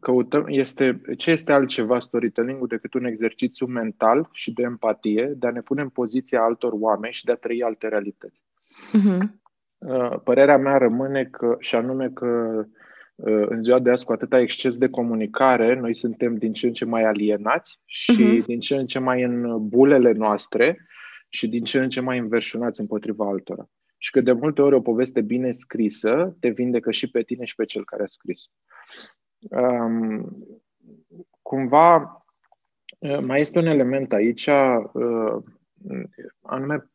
Căutăm, 0.00 0.44
este, 0.48 1.00
ce 1.16 1.30
este 1.30 1.52
altceva 1.52 1.98
storytelling-ul 1.98 2.66
decât 2.66 2.94
un 2.94 3.04
exercițiu 3.04 3.66
mental 3.66 4.28
și 4.32 4.52
de 4.52 4.62
empatie, 4.62 5.32
de 5.36 5.46
a 5.46 5.50
ne 5.50 5.60
pune 5.60 5.82
în 5.82 5.88
poziția 5.88 6.42
altor 6.42 6.72
oameni 6.74 7.12
și 7.12 7.24
de 7.24 7.32
a 7.32 7.34
trăi 7.34 7.62
alte 7.62 7.88
realități. 7.88 8.42
Uh-huh. 8.94 9.44
Părerea 10.24 10.58
mea 10.58 10.76
rămâne 10.76 11.24
că, 11.24 11.56
și 11.58 11.74
anume 11.74 12.10
că 12.14 12.26
uh, 13.14 13.46
în 13.48 13.62
ziua 13.62 13.78
de 13.78 13.90
azi, 13.90 14.04
cu 14.04 14.12
atâta 14.12 14.40
exces 14.40 14.76
de 14.76 14.88
comunicare, 14.88 15.74
noi 15.74 15.94
suntem 15.94 16.36
din 16.36 16.52
ce 16.52 16.66
în 16.66 16.72
ce 16.72 16.84
mai 16.84 17.04
alienați 17.04 17.80
și 17.84 18.40
uh-huh. 18.40 18.46
din 18.46 18.60
ce 18.60 18.76
în 18.76 18.86
ce 18.86 18.98
mai 18.98 19.22
în 19.22 19.68
bulele 19.68 20.12
noastre 20.12 20.86
și 21.36 21.48
din 21.48 21.64
ce 21.64 21.78
în 21.78 21.88
ce 21.88 22.00
mai 22.00 22.18
înverșunați 22.18 22.80
împotriva 22.80 23.26
altora. 23.26 23.68
Și 23.98 24.10
că 24.10 24.20
de 24.20 24.32
multe 24.32 24.62
ori 24.62 24.74
o 24.74 24.80
poveste 24.80 25.20
bine 25.20 25.52
scrisă 25.52 26.36
te 26.40 26.48
vindecă 26.48 26.90
și 26.90 27.10
pe 27.10 27.22
tine 27.22 27.44
și 27.44 27.54
pe 27.54 27.64
cel 27.64 27.84
care 27.84 28.02
a 28.02 28.06
scris. 28.06 28.42
Um, 29.38 30.46
cumva, 31.42 32.24
uh, 32.98 33.20
mai 33.20 33.40
este 33.40 33.58
un 33.58 33.66
element 33.66 34.12
aici, 34.12 34.46
uh, 34.46 35.42
anume, 36.40 36.90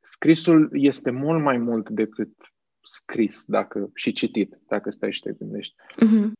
scrisul 0.00 0.68
este 0.72 1.10
mult 1.10 1.42
mai 1.42 1.58
mult 1.58 1.88
decât 1.88 2.32
scris 2.80 3.44
dacă, 3.44 3.90
și 3.94 4.12
citit, 4.12 4.58
dacă 4.68 4.90
stai 4.90 5.12
și 5.12 5.20
te 5.20 5.32
gândești. 5.32 5.74
Uh-huh. 5.74 6.30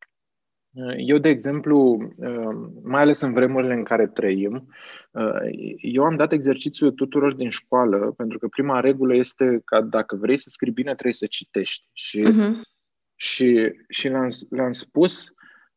Eu, 0.96 1.18
de 1.18 1.28
exemplu, 1.28 1.78
uh, 2.16 2.68
mai 2.82 3.00
ales 3.00 3.20
în 3.20 3.32
vremurile 3.32 3.74
în 3.74 3.82
care 3.82 4.06
trăim, 4.06 4.68
uh, 5.10 5.40
eu 5.80 6.02
am 6.02 6.16
dat 6.16 6.32
exercițiul 6.32 6.90
tuturor 6.90 7.34
din 7.34 7.48
școală, 7.48 8.14
pentru 8.16 8.38
că 8.38 8.48
prima 8.48 8.80
regulă 8.80 9.14
este 9.14 9.60
că 9.64 9.80
dacă 9.80 10.16
vrei 10.16 10.36
să 10.36 10.48
scrii 10.48 10.72
bine, 10.72 10.92
trebuie 10.92 11.12
să 11.12 11.26
citești. 11.26 11.88
Și, 11.92 12.22
uh-huh. 12.22 12.50
și, 13.14 13.72
și 13.88 14.08
le-am, 14.08 14.28
le-am 14.50 14.72
spus 14.72 15.30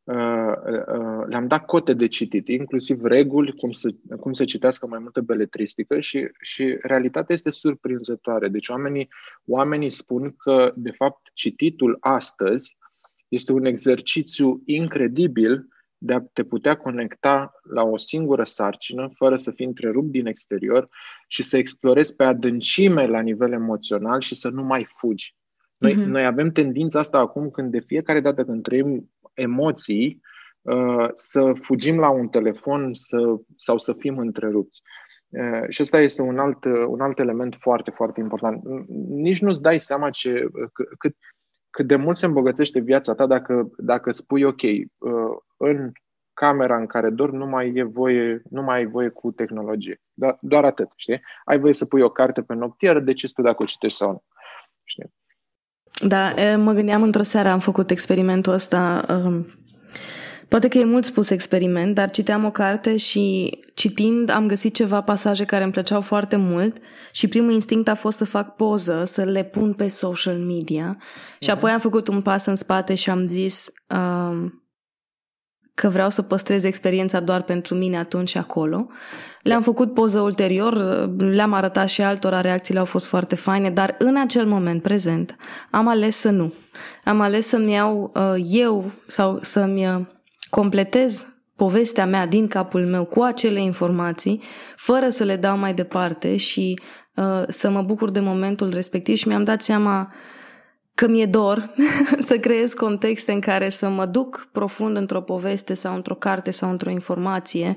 Uh, 0.10 0.54
uh, 0.66 1.26
le-am 1.28 1.48
dat 1.48 1.66
cote 1.66 1.94
de 1.94 2.08
citit, 2.08 2.48
inclusiv 2.48 3.04
reguli, 3.04 3.56
cum 3.56 3.72
să, 3.72 3.90
cum 4.20 4.34
să 4.34 4.46
citească 4.46 4.88
mai 4.88 5.00
multă 5.00 5.22
beletristică 5.22 6.00
și, 6.00 6.28
și 6.42 6.78
realitatea 6.82 7.36
este 7.36 7.50
surprinzătoare. 7.50 8.48
Deci 8.48 8.68
oamenii, 8.68 9.10
oamenii 9.46 9.90
spun 9.90 10.36
că, 10.38 10.74
de 10.76 10.92
fapt, 10.92 11.30
cititul 11.34 11.98
astăzi 12.00 12.78
este 13.30 13.52
un 13.52 13.66
exercițiu 13.66 14.62
incredibil 14.66 15.68
de 16.02 16.14
a 16.14 16.20
te 16.20 16.44
putea 16.44 16.78
conecta 16.78 17.52
la 17.74 17.84
o 17.84 17.98
singură 17.98 18.44
sarcină, 18.44 19.10
fără 19.16 19.36
să 19.36 19.52
fii 19.52 19.66
întrerupt 19.66 20.12
din 20.12 20.26
exterior 20.26 20.90
și 21.28 21.44
să 21.44 21.58
explorezi 21.58 22.16
pe 22.16 22.24
adâncime 22.24 23.08
la 23.08 23.20
nivel 23.20 23.52
emoțional 23.52 24.20
și 24.20 24.36
să 24.36 24.50
nu 24.50 24.64
mai 24.64 24.88
fugi. 24.90 25.36
Noi, 25.78 25.94
uh-huh. 25.94 26.06
noi 26.06 26.26
avem 26.26 26.52
tendința 26.52 27.00
asta 27.00 27.18
acum 27.18 27.50
când 27.50 27.72
de 27.72 27.80
fiecare 27.80 28.20
dată 28.20 28.46
când 28.46 28.64
trăim 28.64 29.12
emoții, 29.34 30.22
uh, 30.62 31.08
să 31.14 31.52
fugim 31.54 32.00
la 32.00 32.10
un 32.10 32.28
telefon 32.28 32.94
să, 32.94 33.18
sau 33.56 33.78
să 33.78 33.94
fim 33.94 34.18
întrerupți. 34.18 34.82
Uh, 35.30 35.70
și 35.70 35.82
ăsta 35.82 36.00
este 36.00 36.22
un 36.22 36.40
alt, 36.40 36.66
un 36.88 37.02
alt 37.02 37.20
element 37.20 37.56
foarte, 37.60 37.92
foarte 37.92 38.20
important. 38.20 38.64
Nici 39.10 39.42
nu-ți 39.42 39.62
dai 39.62 39.80
seama 39.80 40.10
ce, 40.10 40.50
cât, 40.98 41.16
cât 41.70 41.88
de 41.88 41.96
mult 41.96 42.18
se 42.18 42.26
îmbogățește 42.26 42.80
viața 42.80 43.14
ta 43.14 43.26
dacă, 43.26 43.70
dacă 43.78 44.12
spui, 44.12 44.44
ok, 44.44 44.62
uh, 44.62 45.38
în 45.58 45.92
camera 46.34 46.78
în 46.78 46.86
care 46.86 47.10
dormi 47.10 47.38
nu 47.38 47.46
mai 47.46 47.72
e 47.76 47.84
voie, 47.84 48.42
nu 48.50 48.62
mai 48.62 48.78
ai 48.78 48.86
voie 48.86 49.10
cu 49.10 49.32
tehnologie. 49.32 50.02
Doar, 50.14 50.38
doar 50.42 50.66
atât, 50.66 50.92
știi? 50.96 51.22
Ai 51.46 51.60
voie 51.60 51.74
să 51.74 51.86
pui 51.86 52.02
o 52.02 52.10
carte 52.10 52.42
pe 52.42 52.54
noptieră, 52.54 53.00
de 53.00 53.14
ce 53.14 53.28
tu 53.34 53.42
dacă 53.42 53.64
o 53.64 53.66
citești 53.66 53.98
sau 53.98 54.12
nu. 54.12 54.24
Știi? 54.84 55.14
Da, 56.08 56.34
mă 56.58 56.74
gândeam 56.74 57.04
într-o 57.04 57.24
seară, 57.24 57.50
am 57.50 57.60
făcut 57.60 57.92
experimentul 57.92 58.54
ăsta. 58.54 59.06
Um, 60.50 60.60
poate 60.60 60.68
că 60.68 60.78
e 60.78 60.86
mult 60.86 61.06
spus 61.06 61.30
experiment, 61.30 61.96
dar 61.96 62.10
citeam 62.10 62.46
o 62.46 62.52
carte 62.52 62.98
și 62.98 63.58
citind 63.74 64.30
am 64.30 64.48
găsit 64.48 64.74
ceva 64.74 65.02
pasaje 65.02 65.46
care 65.46 65.64
îmi 65.64 65.72
plăceau 65.72 66.02
foarte 66.02 66.36
mult 66.36 66.78
și 67.12 67.28
primul 67.28 67.52
instinct 67.52 67.88
a 67.88 67.96
fost 67.96 68.18
să 68.18 68.26
fac 68.26 68.56
poză, 68.56 69.04
să 69.06 69.24
le 69.24 69.44
pun 69.44 69.74
pe 69.74 69.88
social 69.88 70.38
media 70.38 70.98
și 71.40 71.50
mhm. 71.50 71.58
apoi 71.58 71.72
am 71.72 71.80
făcut 71.80 72.08
un 72.08 72.22
pas 72.22 72.46
în 72.46 72.56
spate 72.56 72.96
și 72.96 73.10
am 73.10 73.28
zis 73.28 73.68
um, 73.88 74.64
că 75.74 75.90
vreau 75.90 76.10
să 76.10 76.22
păstrez 76.22 76.64
experiența 76.64 77.20
doar 77.20 77.42
pentru 77.42 77.76
mine 77.76 77.98
atunci 77.98 78.30
și 78.30 78.38
acolo. 78.38 78.88
Le-am 79.42 79.62
făcut 79.62 79.94
poză 79.94 80.20
ulterior, 80.20 80.74
le-am 81.18 81.54
arătat 81.54 81.90
și 81.90 82.02
altora, 82.02 82.42
reacțiile 82.42 82.80
au 82.80 82.86
fost 82.86 83.06
foarte 83.06 83.36
faine, 83.36 83.70
dar 83.70 83.96
în 83.98 84.18
acel 84.18 84.46
moment 84.46 84.82
prezent 84.82 85.36
am 85.72 85.88
ales 85.88 86.16
să 86.16 86.30
nu. 86.30 86.54
Am 87.04 87.22
ales 87.22 87.48
să-mi 87.48 87.72
iau 87.72 88.12
uh, 88.16 88.46
eu 88.50 88.92
sau 89.08 89.40
să-mi 89.42 89.88
uh, 89.88 90.02
completez 90.50 91.26
povestea 91.56 92.06
mea 92.06 92.28
din 92.28 92.48
capul 92.48 92.86
meu 92.86 93.06
cu 93.06 93.22
acele 93.22 93.62
informații, 93.62 94.42
fără 94.76 95.10
să 95.10 95.24
le 95.24 95.36
dau 95.36 95.58
mai 95.58 95.74
departe 95.74 96.38
și 96.38 96.80
uh, 97.16 97.44
să 97.48 97.70
mă 97.70 97.82
bucur 97.82 98.10
de 98.12 98.20
momentul 98.20 98.70
respectiv 98.74 99.16
și 99.16 99.28
mi-am 99.28 99.44
dat 99.44 99.62
seama 99.62 100.14
că 100.94 101.08
mi-e 101.08 101.26
dor 101.26 101.74
să 102.30 102.38
creez 102.38 102.74
contexte 102.74 103.32
în 103.32 103.40
care 103.40 103.70
să 103.70 103.90
mă 103.90 104.06
duc 104.06 104.50
profund 104.52 104.98
într-o 104.98 105.22
poveste 105.22 105.74
sau 105.74 105.96
într-o 105.96 106.16
carte 106.16 106.52
sau 106.52 106.70
într-o 106.70 106.90
informație 106.90 107.76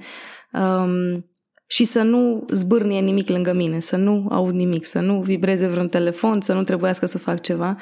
um, 0.52 1.30
și 1.66 1.84
să 1.84 2.02
nu 2.02 2.44
zbârnie 2.50 3.00
nimic 3.00 3.28
lângă 3.28 3.52
mine, 3.52 3.80
să 3.80 3.96
nu 3.96 4.26
aud 4.30 4.54
nimic, 4.54 4.84
să 4.84 5.00
nu 5.00 5.20
vibreze 5.20 5.66
vreun 5.66 5.88
telefon, 5.88 6.40
să 6.40 6.52
nu 6.52 6.62
trebuiască 6.62 7.06
să 7.06 7.18
fac 7.18 7.40
ceva. 7.40 7.76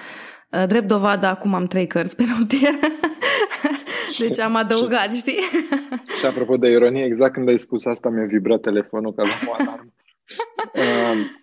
Uh, 0.53 0.67
drept 0.67 0.87
dovadă, 0.89 1.27
acum 1.27 1.55
am 1.55 1.67
trei 1.67 1.87
cărți 1.87 2.17
pe 2.17 2.25
notier. 2.39 2.73
deci 4.25 4.39
am 4.39 4.57
adăugat, 4.57 5.15
știi? 5.15 5.39
și 6.19 6.27
apropo 6.27 6.57
de 6.57 6.71
ironie, 6.71 7.05
exact 7.05 7.33
când 7.33 7.49
ai 7.49 7.59
spus 7.59 7.85
asta 7.85 8.09
mi-a 8.09 8.25
vibrat 8.25 8.61
telefonul 8.61 9.15
ca 9.15 9.23
la 9.23 9.29
o 9.47 9.53
alarmă. 9.53 9.93
Uh, 10.75 11.41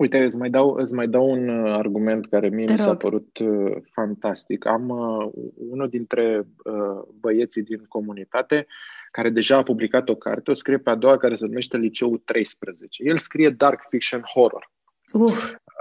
Uite, 0.00 0.24
îți 0.24 0.36
mai 0.36 0.50
dau, 0.50 0.74
îți 0.74 0.94
mai 0.94 1.08
dau 1.08 1.30
un 1.30 1.48
uh, 1.48 1.72
argument 1.72 2.26
care 2.26 2.48
mie 2.48 2.64
Te 2.64 2.72
mi 2.72 2.78
s-a 2.78 2.86
rog. 2.86 2.96
părut 2.96 3.38
uh, 3.38 3.76
fantastic. 3.92 4.66
Am 4.66 4.88
uh, 4.88 5.30
unul 5.70 5.88
dintre 5.88 6.46
uh, 6.64 7.02
băieții 7.20 7.62
din 7.62 7.84
comunitate 7.88 8.66
care 9.10 9.30
deja 9.30 9.56
a 9.56 9.62
publicat 9.62 10.08
o 10.08 10.14
carte, 10.14 10.50
o 10.50 10.54
scrie 10.54 10.78
pe 10.78 10.90
a 10.90 10.94
doua 10.94 11.16
care 11.16 11.34
se 11.34 11.46
numește 11.46 11.76
Liceul 11.76 12.22
13. 12.24 13.02
El 13.04 13.18
scrie 13.18 13.50
dark 13.50 13.86
fiction 13.88 14.20
horror. 14.34 14.70
Uh. 15.12 15.36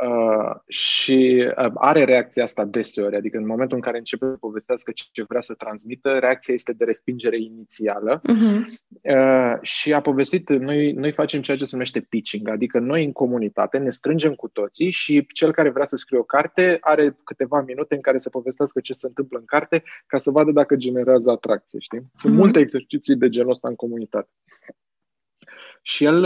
Uh, 0.07 0.55
și 0.67 1.47
uh, 1.57 1.71
are 1.75 2.03
reacția 2.03 2.43
asta 2.43 2.65
deseori, 2.65 3.15
adică 3.15 3.37
în 3.37 3.45
momentul 3.45 3.75
în 3.75 3.83
care 3.83 3.97
începe 3.97 4.25
să 4.25 4.37
povestească 4.39 4.91
ce 5.11 5.23
vrea 5.27 5.41
să 5.41 5.53
transmită, 5.53 6.17
reacția 6.17 6.53
este 6.53 6.73
de 6.73 6.83
respingere 6.83 7.41
inițială 7.41 8.21
uh-huh. 8.21 8.59
uh, 9.01 9.61
și 9.61 9.93
a 9.93 10.01
povestit, 10.01 10.49
noi, 10.49 10.91
noi 10.91 11.11
facem 11.11 11.41
ceea 11.41 11.57
ce 11.57 11.65
se 11.65 11.69
numește 11.71 11.99
pitching, 11.99 12.49
adică 12.49 12.79
noi 12.79 13.03
în 13.03 13.11
comunitate 13.11 13.77
ne 13.77 13.89
strângem 13.89 14.33
cu 14.33 14.47
toții 14.47 14.91
și 14.91 15.25
cel 15.33 15.51
care 15.51 15.69
vrea 15.69 15.85
să 15.85 15.95
scrie 15.95 16.19
o 16.19 16.23
carte 16.23 16.77
are 16.81 17.17
câteva 17.23 17.61
minute 17.61 17.95
în 17.95 18.01
care 18.01 18.19
să 18.19 18.29
povestească 18.29 18.79
ce 18.79 18.93
se 18.93 19.07
întâmplă 19.07 19.37
în 19.37 19.45
carte 19.45 19.83
ca 20.07 20.17
să 20.17 20.31
vadă 20.31 20.51
dacă 20.51 20.75
generează 20.75 21.29
atracție, 21.29 21.79
știi? 21.79 22.01
Sunt 22.13 22.33
uh-huh. 22.33 22.37
multe 22.37 22.59
exerciții 22.59 23.15
de 23.15 23.29
genul 23.29 23.51
ăsta 23.51 23.67
în 23.67 23.75
comunitate. 23.75 24.29
Și 25.81 26.03
el, 26.03 26.23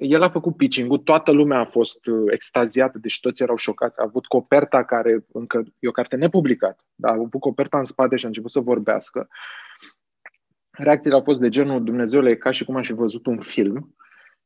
el 0.00 0.22
a 0.22 0.28
făcut 0.28 0.56
pitching-ul, 0.56 0.98
toată 0.98 1.30
lumea 1.30 1.58
a 1.58 1.64
fost 1.64 2.06
uh, 2.06 2.32
extaziată, 2.32 2.98
deci 2.98 3.20
toți 3.20 3.42
erau 3.42 3.56
șocați. 3.56 3.98
A 3.98 4.04
avut 4.06 4.26
coperta 4.26 4.84
care, 4.84 5.24
încă 5.32 5.62
e 5.78 5.88
o 5.88 5.92
carte 5.92 6.16
nepublicată, 6.16 6.84
dar 6.94 7.10
a 7.10 7.14
avut 7.14 7.40
coperta 7.40 7.78
în 7.78 7.84
spate 7.84 8.16
și 8.16 8.24
a 8.24 8.28
început 8.28 8.50
să 8.50 8.60
vorbească. 8.60 9.28
Reacțiile 10.70 11.16
au 11.16 11.22
fost 11.22 11.40
de 11.40 11.48
genul, 11.48 11.84
Dumnezeule, 11.84 12.30
e 12.30 12.34
ca 12.34 12.50
și 12.50 12.64
cum 12.64 12.76
aș 12.76 12.86
fi 12.86 12.92
văzut 12.92 13.26
un 13.26 13.40
film. 13.40 13.94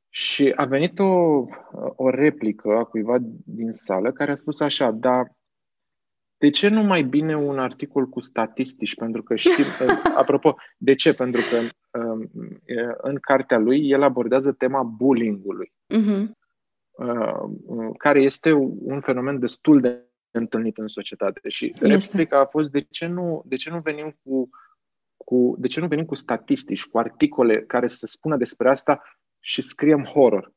Și 0.09 0.53
a 0.57 0.65
venit 0.65 0.99
o, 0.99 1.45
o 1.97 2.11
replică 2.11 2.77
a 2.77 2.85
cuiva 2.85 3.17
din 3.45 3.73
sală 3.73 4.13
care 4.13 4.31
a 4.31 4.35
spus 4.35 4.61
așa, 4.61 4.91
da, 4.91 5.25
de 6.39 6.51
ce 6.51 6.69
nu 6.69 6.83
mai 6.83 7.03
bine 7.03 7.37
un 7.37 7.59
articol 7.59 8.07
cu 8.07 8.21
statistici? 8.21 8.95
Pentru 8.95 9.23
că 9.23 9.37
știm, 9.37 9.65
apropo, 10.17 10.57
de 10.77 10.95
ce? 10.95 11.15
Pentru 11.15 11.41
că 11.51 11.57
um, 11.57 11.69
în 12.97 13.19
cartea 13.21 13.59
lui 13.59 13.91
el 13.91 14.03
abordează 14.03 14.53
tema 14.53 14.83
bullying-ului, 14.83 15.73
uh-huh. 15.95 16.27
care 17.97 18.23
este 18.23 18.53
un 18.79 19.01
fenomen 19.01 19.39
destul 19.39 19.81
de 19.81 20.05
întâlnit 20.31 20.79
în 20.79 20.89
societate. 20.89 21.49
Și 21.49 21.75
este. 21.81 21.87
replica 21.87 22.41
a 22.41 22.45
fost 22.45 22.71
de 22.71 22.81
ce 22.81 23.07
nu, 23.07 23.43
de 23.47 23.57
ce 23.57 23.71
nu 23.71 23.81
venim 23.81 24.17
cu, 24.23 24.49
cu 25.17 25.57
de 25.59 25.67
ce 25.67 25.81
nu 25.81 25.87
venim 25.87 26.05
cu 26.05 26.15
statistici, 26.15 26.87
cu 26.87 26.99
articole 26.99 27.63
care 27.63 27.87
să 27.87 28.07
spună 28.07 28.37
despre 28.37 28.69
asta 28.69 29.03
și 29.41 29.63
scriem 29.63 30.05
horror. 30.05 30.53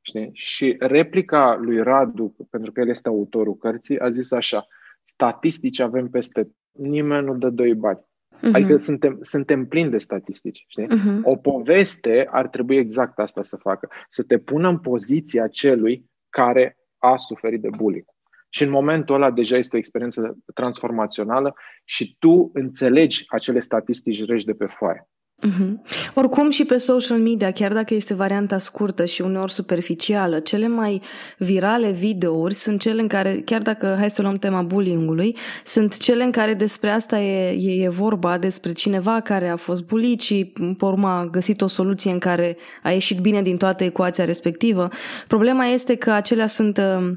Știi? 0.00 0.30
Și 0.32 0.76
replica 0.78 1.56
lui 1.56 1.82
Radu, 1.82 2.36
pentru 2.50 2.72
că 2.72 2.80
el 2.80 2.88
este 2.88 3.08
autorul 3.08 3.56
cărții, 3.56 3.98
a 3.98 4.10
zis 4.10 4.30
așa, 4.30 4.66
statistici 5.02 5.78
avem 5.78 6.08
peste 6.08 6.50
nimeni 6.72 7.26
nu 7.26 7.36
dă 7.36 7.50
doi 7.50 7.74
bani. 7.74 8.00
Uh-huh. 8.44 8.52
Adică 8.52 8.76
suntem, 8.76 9.18
suntem 9.22 9.66
plini 9.66 9.90
de 9.90 9.98
statistici. 9.98 10.64
Știi? 10.68 10.86
Uh-huh. 10.86 11.22
O 11.22 11.36
poveste 11.36 12.28
ar 12.30 12.48
trebui 12.48 12.76
exact 12.76 13.18
asta 13.18 13.42
să 13.42 13.56
facă. 13.56 13.88
Să 14.08 14.22
te 14.22 14.38
pună 14.38 14.68
în 14.68 14.78
poziția 14.78 15.48
celui 15.48 16.10
care 16.28 16.76
a 16.98 17.16
suferit 17.16 17.60
de 17.60 17.68
bullying. 17.76 18.04
Și 18.48 18.62
în 18.62 18.70
momentul 18.70 19.14
ăla 19.14 19.30
deja 19.30 19.56
este 19.56 19.76
o 19.76 19.78
experiență 19.78 20.38
transformațională 20.54 21.54
și 21.84 22.16
tu 22.18 22.50
înțelegi 22.52 23.24
acele 23.28 23.58
statistici 23.58 24.24
rești 24.24 24.46
de 24.46 24.54
pe 24.54 24.66
foaie. 24.66 25.08
Mm-hmm. 25.42 25.80
Oricum 26.14 26.50
și 26.50 26.64
pe 26.64 26.76
social 26.76 27.18
media, 27.18 27.50
chiar 27.50 27.72
dacă 27.72 27.94
este 27.94 28.14
varianta 28.14 28.58
scurtă 28.58 29.04
și 29.04 29.22
uneori 29.22 29.52
superficială, 29.52 30.38
cele 30.38 30.68
mai 30.68 31.02
virale 31.38 31.90
videouri 31.90 32.54
sunt 32.54 32.80
cele 32.80 33.00
în 33.00 33.08
care, 33.08 33.42
chiar 33.44 33.62
dacă 33.62 33.96
hai 33.98 34.10
să 34.10 34.22
luăm 34.22 34.36
tema 34.36 34.62
bullying-ului, 34.62 35.36
sunt 35.64 35.96
cele 35.96 36.24
în 36.24 36.30
care 36.30 36.54
despre 36.54 36.90
asta 36.90 37.20
e, 37.20 37.50
e, 37.50 37.82
e 37.82 37.88
vorba, 37.88 38.38
despre 38.38 38.72
cineva 38.72 39.20
care 39.20 39.48
a 39.48 39.56
fost 39.56 39.86
bulit 39.86 40.20
și 40.20 40.52
pe 40.78 40.84
urmă 40.84 41.08
a 41.08 41.24
găsit 41.24 41.60
o 41.60 41.66
soluție 41.66 42.10
în 42.10 42.18
care 42.18 42.56
a 42.82 42.90
ieșit 42.90 43.18
bine 43.18 43.42
din 43.42 43.56
toată 43.56 43.84
ecuația 43.84 44.24
respectivă. 44.24 44.88
Problema 45.26 45.64
este 45.64 45.94
că 45.94 46.10
acelea 46.10 46.46
sunt, 46.46 46.78
uh, 46.78 47.12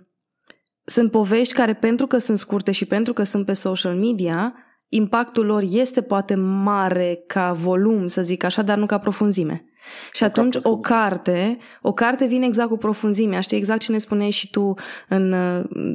sunt 0.85 1.11
povești 1.11 1.53
care 1.53 1.73
pentru 1.73 2.07
că 2.07 2.17
sunt 2.17 2.37
scurte 2.37 2.71
și 2.71 2.85
pentru 2.85 3.13
că 3.13 3.23
sunt 3.23 3.45
pe 3.45 3.53
social 3.53 3.95
media, 3.95 4.53
impactul 4.89 5.45
lor 5.45 5.63
este 5.69 6.01
poate 6.01 6.35
mare 6.35 7.23
ca 7.27 7.51
volum, 7.51 8.07
să 8.07 8.21
zic 8.21 8.43
așa, 8.43 8.61
dar 8.61 8.77
nu 8.77 8.85
ca 8.85 8.97
profunzime. 8.97 9.65
Și 10.11 10.23
atunci 10.23 10.55
o 10.61 10.77
carte, 10.77 11.57
o 11.81 11.93
carte 11.93 12.25
vine 12.25 12.45
exact 12.45 12.69
cu 12.69 12.77
profunzimea. 12.77 13.39
Știi 13.39 13.57
exact 13.57 13.79
ce 13.79 13.91
ne 13.91 13.97
spuneai 13.97 14.29
și 14.29 14.49
tu 14.49 14.73
în 15.07 15.35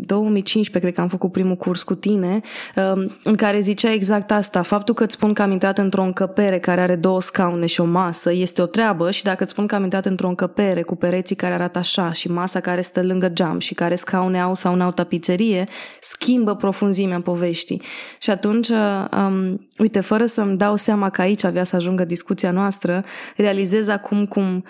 2015, 0.07 0.77
uh, 0.77 0.81
cred 0.81 0.95
că 0.95 1.01
am 1.01 1.09
făcut 1.09 1.33
primul 1.33 1.57
curs 1.57 1.83
cu 1.83 1.95
tine, 1.95 2.41
um, 2.77 3.17
în 3.25 3.35
care 3.35 3.61
zicea 3.61 3.93
exact 3.93 4.31
asta. 4.31 4.63
Faptul 4.63 4.95
că 4.95 5.05
îți 5.05 5.15
spun 5.15 5.33
că 5.33 5.43
am 5.43 5.51
intrat 5.51 5.79
într-o 5.79 6.03
încăpere 6.03 6.59
care 6.59 6.81
are 6.81 6.97
două 6.97 7.21
scaune 7.21 7.67
și 7.67 7.81
o 7.81 7.85
masă 7.85 8.33
este 8.33 8.63
o 8.63 8.67
treabă 8.67 9.11
și 9.11 9.23
dacă 9.23 9.43
îți 9.43 9.53
spun 9.53 9.67
că 9.67 9.75
am 9.75 9.83
intrat 9.83 10.07
într-o 10.07 10.29
încăpere 10.29 10.83
cu 10.83 10.97
pereții 10.97 11.37
care 11.37 11.55
arată 11.55 11.79
așa 11.79 12.13
și 12.13 12.31
masa 12.31 12.61
care 12.61 12.81
stă 12.81 13.03
lângă 13.03 13.29
geam 13.29 13.59
și 13.59 13.75
care 13.75 13.95
scaune 13.95 14.41
au 14.41 14.55
sau 14.55 14.75
n-au 14.75 14.91
tapizerie, 14.91 15.69
schimbă 16.01 16.55
profunzimea 16.57 17.21
poveștii. 17.21 17.83
Și 18.19 18.31
atunci, 18.31 18.69
uh, 18.69 19.05
um, 19.17 19.69
uite, 19.83 20.01
fără 20.01 20.27
să-mi 20.27 20.57
dau 20.57 20.77
seama 20.77 21.11
că 21.11 21.21
aici 21.21 21.45
avea 21.45 21.65
să 21.65 21.77
ajungă 21.77 22.05
discuția 22.05 22.51
noastră, 22.51 23.05
realizez 23.37 23.81
vezi 23.83 23.95
acum 23.95 24.27
cum 24.27 24.65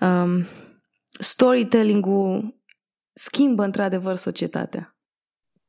um, 0.00 0.46
storytelling-ul 1.18 2.60
schimbă 3.12 3.64
într-adevăr 3.64 4.14
societatea. 4.14 4.96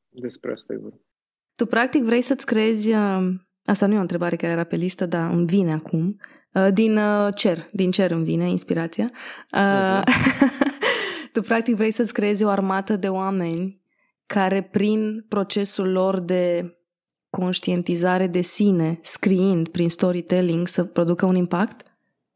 Despre 0.10 0.52
asta 0.52 0.74
e 0.74 0.78
vorba. 0.78 0.98
Tu 1.56 1.66
practic 1.66 2.04
vrei 2.04 2.22
să-ți 2.22 2.46
crezi, 2.46 2.94
uh, 2.94 3.28
asta 3.66 3.86
nu 3.86 3.94
e 3.94 3.98
o 3.98 4.02
întrebare 4.02 4.36
care 4.36 4.52
era 4.52 4.64
pe 4.64 4.76
listă, 4.76 5.06
dar 5.06 5.32
îmi 5.32 5.46
vine 5.46 5.74
acum, 5.74 6.16
uh, 6.54 6.68
din 6.74 6.98
uh, 6.98 7.28
cer, 7.36 7.70
din 7.72 7.92
cer 7.92 8.12
îmi 8.12 8.24
vine 8.24 8.50
inspirația. 8.50 9.06
Uh, 9.54 10.02
uh-huh. 10.02 10.04
tu 11.34 11.42
practic 11.42 11.76
vrei 11.76 11.92
să-ți 11.92 12.14
creezi 12.14 12.44
o 12.44 12.50
armată 12.50 12.96
de 12.96 13.10
oameni 13.10 13.82
care 14.26 14.64
prin 14.64 15.26
procesul 15.28 15.92
lor 15.92 16.20
de 16.20 16.74
conștientizare 17.30 18.28
de 18.28 18.42
sine, 18.42 19.00
scriind 19.02 19.68
prin 19.68 19.90
storytelling, 19.90 20.68
să 20.68 20.84
producă 20.84 21.26
un 21.26 21.36
impact? 21.36 21.90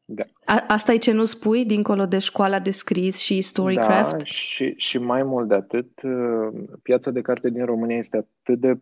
Da. 0.04 0.22
A, 0.44 0.64
asta 0.68 0.92
e 0.92 0.96
ce 0.96 1.12
nu 1.12 1.24
spui, 1.24 1.66
dincolo 1.66 2.06
de 2.06 2.18
școala 2.18 2.58
de 2.58 2.70
scris 2.70 3.18
și 3.18 3.40
storycraft? 3.40 4.16
Da, 4.16 4.24
și, 4.24 4.74
și 4.76 4.98
mai 4.98 5.22
mult 5.22 5.48
de 5.48 5.54
atât, 5.54 6.02
uh, 6.02 6.62
piața 6.82 7.10
de 7.10 7.20
carte 7.20 7.50
din 7.50 7.64
România 7.64 7.96
este 7.96 8.16
atât 8.16 8.60
de 8.60 8.80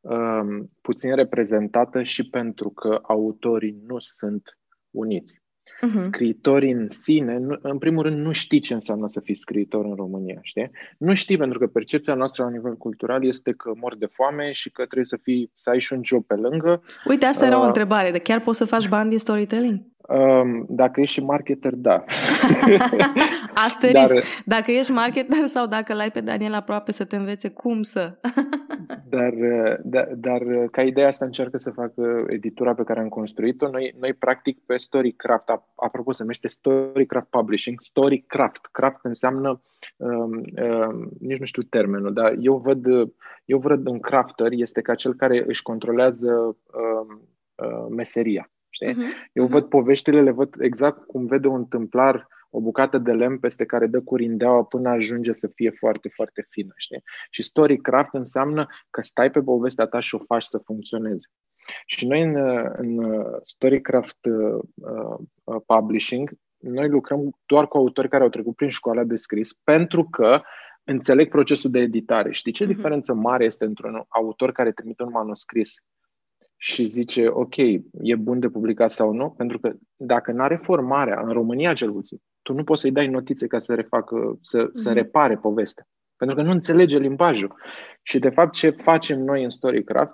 um, 0.00 0.66
puțin 0.80 1.14
reprezentată 1.14 2.02
și 2.02 2.28
pentru 2.28 2.70
că 2.70 2.98
autorii 3.02 3.82
nu 3.86 3.98
sunt 3.98 4.58
uniți. 4.90 5.41
Uh-huh. 5.86 5.96
Scriitorii 5.96 6.72
în 6.72 6.88
sine, 6.88 7.38
nu, 7.38 7.58
în 7.62 7.78
primul 7.78 8.02
rând, 8.02 8.18
nu 8.18 8.32
știi 8.32 8.60
ce 8.60 8.72
înseamnă 8.72 9.06
să 9.08 9.20
fii 9.20 9.34
scriitor 9.34 9.84
în 9.84 9.94
România, 9.94 10.38
știi? 10.42 10.70
Nu 10.98 11.14
știi 11.14 11.36
pentru 11.36 11.58
că 11.58 11.66
percepția 11.66 12.14
noastră 12.14 12.44
la 12.44 12.50
nivel 12.50 12.76
cultural 12.76 13.24
este 13.24 13.52
că 13.52 13.72
mor 13.80 13.96
de 13.96 14.06
foame 14.06 14.52
și 14.52 14.70
că 14.70 14.82
trebuie 14.82 15.04
să 15.04 15.18
fii, 15.22 15.50
să 15.54 15.70
ai 15.70 15.80
și 15.80 15.92
un 15.92 16.00
job 16.04 16.24
pe 16.24 16.34
lângă. 16.34 16.82
Uite, 17.04 17.26
asta 17.26 17.46
era 17.46 17.56
uh, 17.56 17.62
o 17.62 17.66
întrebare, 17.66 18.10
de 18.10 18.18
chiar 18.18 18.40
poți 18.40 18.58
să 18.58 18.64
faci 18.64 18.88
bani 18.88 19.08
din 19.08 19.18
storytelling? 19.18 19.80
Um, 20.08 20.66
dacă 20.68 21.00
ești 21.00 21.14
și 21.14 21.20
marketer, 21.20 21.74
da. 21.74 22.04
Asterisc. 23.66 24.12
Dar, 24.12 24.22
dacă 24.44 24.70
ești 24.70 24.92
marketer 24.92 25.46
sau 25.46 25.66
dacă 25.66 25.94
l-ai 25.94 26.10
pe 26.10 26.20
Daniel 26.20 26.54
aproape 26.54 26.92
să 26.92 27.04
te 27.04 27.16
învețe 27.16 27.48
cum 27.48 27.82
să. 27.82 28.18
Dar, 29.08 29.34
dar, 29.82 30.08
dar 30.14 30.42
ca 30.70 30.82
ideea 30.82 31.06
asta 31.06 31.24
încearcă 31.24 31.58
să 31.58 31.70
facă 31.70 32.24
editura 32.28 32.74
pe 32.74 32.82
care 32.84 33.00
am 33.00 33.08
construit-o. 33.08 33.70
Noi, 33.70 33.94
noi 34.00 34.12
practic 34.12 34.58
pe 34.66 34.76
Storycraft, 34.76 35.48
apropo 35.74 36.12
se 36.12 36.22
numește 36.22 36.48
Storycraft 36.48 37.28
Publishing, 37.28 37.80
Storycraft. 37.80 38.68
Craft 38.72 39.04
înseamnă, 39.04 39.62
um, 39.96 40.42
um, 40.62 41.10
nici 41.20 41.38
nu 41.38 41.44
știu 41.44 41.62
termenul, 41.62 42.12
dar 42.12 42.34
eu 42.38 42.56
văd, 42.56 42.86
eu 43.44 43.58
văd 43.58 43.86
în 43.86 44.00
crafter 44.00 44.48
este 44.50 44.80
ca 44.80 44.94
cel 44.94 45.14
care 45.14 45.44
își 45.46 45.62
controlează 45.62 46.32
um, 46.32 47.20
uh, 47.54 47.86
meseria. 47.90 48.50
Știi? 48.70 48.92
Uh-huh. 48.92 49.30
Eu 49.32 49.46
văd 49.46 49.64
poveștile, 49.64 50.22
le 50.22 50.30
văd 50.30 50.54
exact 50.58 51.06
cum 51.06 51.26
vede 51.26 51.48
un 51.48 51.64
tâmplar 51.64 52.28
o 52.54 52.60
bucată 52.60 52.98
de 52.98 53.12
lemn 53.12 53.38
peste 53.38 53.64
care 53.64 53.86
dă 53.86 54.00
curindeaua 54.00 54.64
până 54.64 54.88
ajunge 54.88 55.32
să 55.32 55.48
fie 55.54 55.70
foarte, 55.70 56.08
foarte 56.08 56.46
fină. 56.48 56.72
Știi? 56.76 57.02
Și 57.30 57.42
storycraft 57.42 58.14
înseamnă 58.14 58.66
că 58.90 59.02
stai 59.02 59.30
pe 59.30 59.40
povestea 59.40 59.86
ta 59.86 60.00
și 60.00 60.14
o 60.14 60.18
faci 60.18 60.42
să 60.42 60.58
funcționeze. 60.58 61.26
Și 61.86 62.06
noi 62.06 62.22
în, 62.22 62.36
în 62.76 63.22
Storycraft 63.42 64.24
uh, 64.24 64.62
uh, 65.44 65.56
Publishing, 65.66 66.30
noi 66.58 66.88
lucrăm 66.88 67.38
doar 67.46 67.68
cu 67.68 67.76
autori 67.76 68.08
care 68.08 68.22
au 68.22 68.28
trecut 68.28 68.56
prin 68.56 68.70
școala 68.70 69.04
de 69.04 69.16
scris 69.16 69.52
pentru 69.64 70.04
că 70.04 70.40
înțeleg 70.84 71.28
procesul 71.28 71.70
de 71.70 71.78
editare. 71.78 72.32
Știi 72.32 72.52
ce 72.52 72.64
uh-huh. 72.64 72.74
diferență 72.74 73.14
mare 73.14 73.44
este 73.44 73.64
între 73.64 73.88
un 73.88 74.02
autor 74.08 74.52
care 74.52 74.72
trimite 74.72 75.02
un 75.02 75.10
manuscris 75.12 75.74
și 76.64 76.86
zice, 76.86 77.28
ok, 77.28 77.56
e 77.92 78.16
bun 78.18 78.40
de 78.40 78.48
publicat 78.48 78.90
sau 78.90 79.12
nu, 79.12 79.30
pentru 79.30 79.58
că 79.58 79.72
dacă 79.96 80.32
nu 80.32 80.42
are 80.42 80.56
formarea, 80.56 81.20
în 81.20 81.32
România 81.32 81.72
cel 81.72 81.92
puțin, 81.92 82.18
tu 82.42 82.52
nu 82.52 82.64
poți 82.64 82.80
să-i 82.80 82.92
dai 82.92 83.06
notițe 83.06 83.46
ca 83.46 83.58
să 83.58 83.74
refacă, 83.74 84.38
să, 84.42 84.62
mm-hmm. 84.62 84.72
să 84.72 84.88
mhm. 84.88 84.98
repare 84.98 85.36
povestea. 85.36 85.86
Pentru 86.16 86.36
că 86.36 86.42
nu 86.42 86.50
înțelege 86.50 86.98
limbajul. 86.98 87.54
Și 88.02 88.18
de 88.18 88.28
fapt 88.28 88.52
ce 88.52 88.70
facem 88.70 89.20
noi 89.20 89.44
în 89.44 89.50
Storycraft 89.50 90.12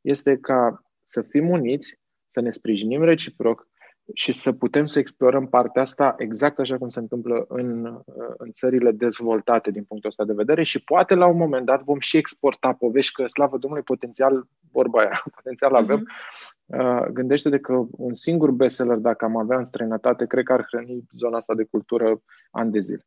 este 0.00 0.36
ca 0.36 0.82
să 1.04 1.22
fim 1.22 1.48
uniți, 1.48 1.98
să 2.28 2.40
ne 2.40 2.50
sprijinim 2.50 3.02
reciproc, 3.02 3.68
și 4.14 4.32
să 4.32 4.52
putem 4.52 4.86
să 4.86 4.98
explorăm 4.98 5.48
partea 5.48 5.82
asta 5.82 6.14
exact 6.18 6.58
așa 6.58 6.78
cum 6.78 6.88
se 6.88 6.98
întâmplă 6.98 7.44
în, 7.48 8.00
în 8.36 8.52
țările 8.52 8.90
dezvoltate 8.92 9.70
din 9.70 9.84
punctul 9.84 10.10
ăsta 10.10 10.24
de 10.24 10.32
vedere 10.32 10.62
și 10.62 10.84
poate 10.84 11.14
la 11.14 11.26
un 11.26 11.36
moment 11.36 11.66
dat 11.66 11.82
vom 11.82 11.98
și 11.98 12.16
exporta 12.16 12.72
povești 12.72 13.12
că, 13.12 13.26
slavă 13.26 13.58
Domnului, 13.58 13.84
potențial, 13.84 14.46
vorba 14.72 15.00
aia, 15.00 15.22
potențial 15.36 15.74
avem. 15.74 15.98
Mm-hmm. 15.98 17.12
Gândește-te 17.12 17.58
că 17.58 17.84
un 17.90 18.14
singur 18.14 18.50
bestseller, 18.50 18.96
dacă 18.96 19.24
am 19.24 19.36
avea 19.36 19.56
în 19.56 19.64
străinătate, 19.64 20.26
cred 20.26 20.44
că 20.44 20.52
ar 20.52 20.66
hrăni 20.70 21.04
zona 21.18 21.36
asta 21.36 21.54
de 21.54 21.64
cultură 21.64 22.22
ani 22.50 22.70
de 22.70 22.80
zile. 22.80 23.06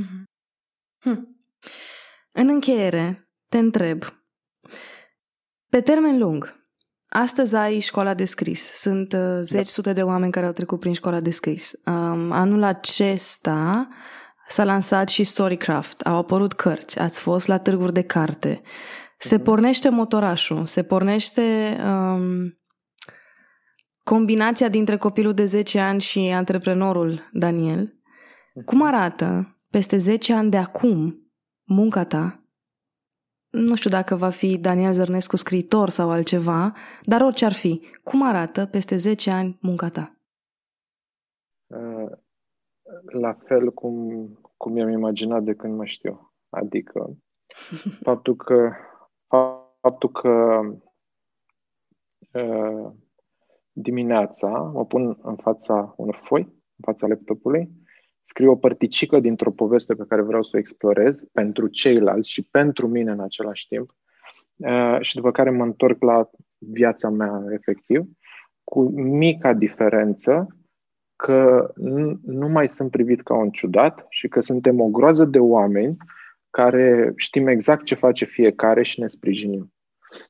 Mm-hmm. 0.00 0.22
Hm. 0.98 1.36
În 2.32 2.48
încheiere, 2.48 3.28
te 3.48 3.58
întreb, 3.58 4.02
pe 5.70 5.80
termen 5.80 6.18
lung, 6.18 6.57
Astăzi 7.08 7.56
ai 7.56 7.78
școala 7.78 8.14
de 8.14 8.24
scris. 8.24 8.72
Sunt 8.72 9.12
uh, 9.12 9.38
zeci, 9.40 9.64
da. 9.64 9.70
sute 9.70 9.92
de 9.92 10.02
oameni 10.02 10.32
care 10.32 10.46
au 10.46 10.52
trecut 10.52 10.80
prin 10.80 10.92
școala 10.92 11.20
de 11.20 11.30
scris. 11.30 11.72
Um, 11.84 12.32
anul 12.32 12.62
acesta 12.62 13.88
s-a 14.48 14.64
lansat 14.64 15.08
și 15.08 15.24
Storycraft. 15.24 16.00
Au 16.00 16.16
apărut 16.16 16.52
cărți. 16.52 16.98
Ați 16.98 17.20
fost 17.20 17.46
la 17.46 17.58
târguri 17.58 17.92
de 17.92 18.02
carte. 18.02 18.62
Se 19.18 19.34
mhm. 19.34 19.44
pornește 19.44 19.88
motorașul. 19.88 20.66
Se 20.66 20.82
pornește 20.82 21.76
um, 21.84 22.58
combinația 24.02 24.68
dintre 24.68 24.96
copilul 24.96 25.34
de 25.34 25.44
10 25.44 25.80
ani 25.80 26.00
și 26.00 26.18
antreprenorul 26.18 27.28
Daniel. 27.32 28.00
Mhm. 28.54 28.64
Cum 28.64 28.82
arată 28.82 29.58
peste 29.70 29.96
10 29.96 30.32
ani 30.32 30.50
de 30.50 30.56
acum 30.56 31.14
munca 31.64 32.04
ta 32.04 32.37
nu 33.50 33.74
știu 33.74 33.90
dacă 33.90 34.14
va 34.14 34.30
fi 34.30 34.58
Daniel 34.58 34.92
Zărnescu 34.92 35.36
scriitor 35.36 35.88
sau 35.88 36.10
altceva, 36.10 36.74
dar 37.02 37.20
orice 37.20 37.44
ar 37.44 37.52
fi, 37.52 37.80
cum 38.02 38.22
arată 38.22 38.66
peste 38.66 38.96
10 38.96 39.30
ani 39.30 39.58
munca 39.60 39.88
ta? 39.88 40.16
Uh, 41.66 42.10
la 43.12 43.32
fel 43.32 43.72
cum, 43.72 43.94
cum 44.56 44.72
mi-am 44.72 44.88
imaginat 44.88 45.42
de 45.42 45.54
când 45.54 45.76
mă 45.76 45.84
știu. 45.84 46.32
Adică 46.48 47.16
faptul 48.06 48.36
că, 48.36 48.72
faptul 49.80 50.10
că 50.10 50.60
uh, 52.32 52.92
dimineața 53.72 54.48
mă 54.48 54.86
pun 54.86 55.18
în 55.22 55.36
fața 55.36 55.94
unor 55.96 56.16
foi, 56.22 56.42
în 56.42 56.92
fața 56.92 57.06
laptopului, 57.06 57.70
scriu 58.28 58.50
o 58.50 58.56
părticică 58.56 59.20
dintr-o 59.20 59.50
poveste 59.50 59.94
pe 59.94 60.04
care 60.08 60.22
vreau 60.22 60.42
să 60.42 60.50
o 60.54 60.58
explorez 60.58 61.24
pentru 61.32 61.66
ceilalți 61.66 62.30
și 62.30 62.48
pentru 62.50 62.88
mine 62.88 63.10
în 63.10 63.20
același 63.20 63.66
timp 63.66 63.90
uh, 64.56 64.98
și 65.00 65.14
după 65.14 65.30
care 65.30 65.50
mă 65.50 65.64
întorc 65.64 66.02
la 66.02 66.30
viața 66.58 67.08
mea 67.08 67.42
efectiv, 67.50 68.04
cu 68.64 68.88
mica 69.00 69.52
diferență 69.52 70.46
că 71.16 71.72
nu 72.22 72.48
mai 72.48 72.68
sunt 72.68 72.90
privit 72.90 73.22
ca 73.22 73.34
un 73.34 73.50
ciudat 73.50 74.06
și 74.08 74.28
că 74.28 74.40
suntem 74.40 74.80
o 74.80 74.88
groază 74.88 75.24
de 75.24 75.38
oameni 75.38 75.96
care 76.50 77.12
știm 77.16 77.46
exact 77.46 77.84
ce 77.84 77.94
face 77.94 78.24
fiecare 78.24 78.82
și 78.82 79.00
ne 79.00 79.06
sprijinim. 79.06 79.72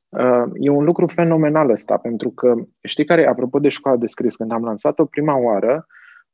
Uh, 0.08 0.44
e 0.54 0.70
un 0.70 0.84
lucru 0.84 1.06
fenomenal 1.06 1.70
ăsta, 1.70 1.96
pentru 1.96 2.30
că 2.30 2.54
știi 2.82 3.04
care, 3.04 3.26
apropo 3.26 3.58
de 3.58 3.68
școala 3.68 3.96
de 3.96 4.06
scris, 4.06 4.36
când 4.36 4.52
am 4.52 4.64
lansat-o 4.64 5.04
prima 5.04 5.36
oară, 5.36 5.86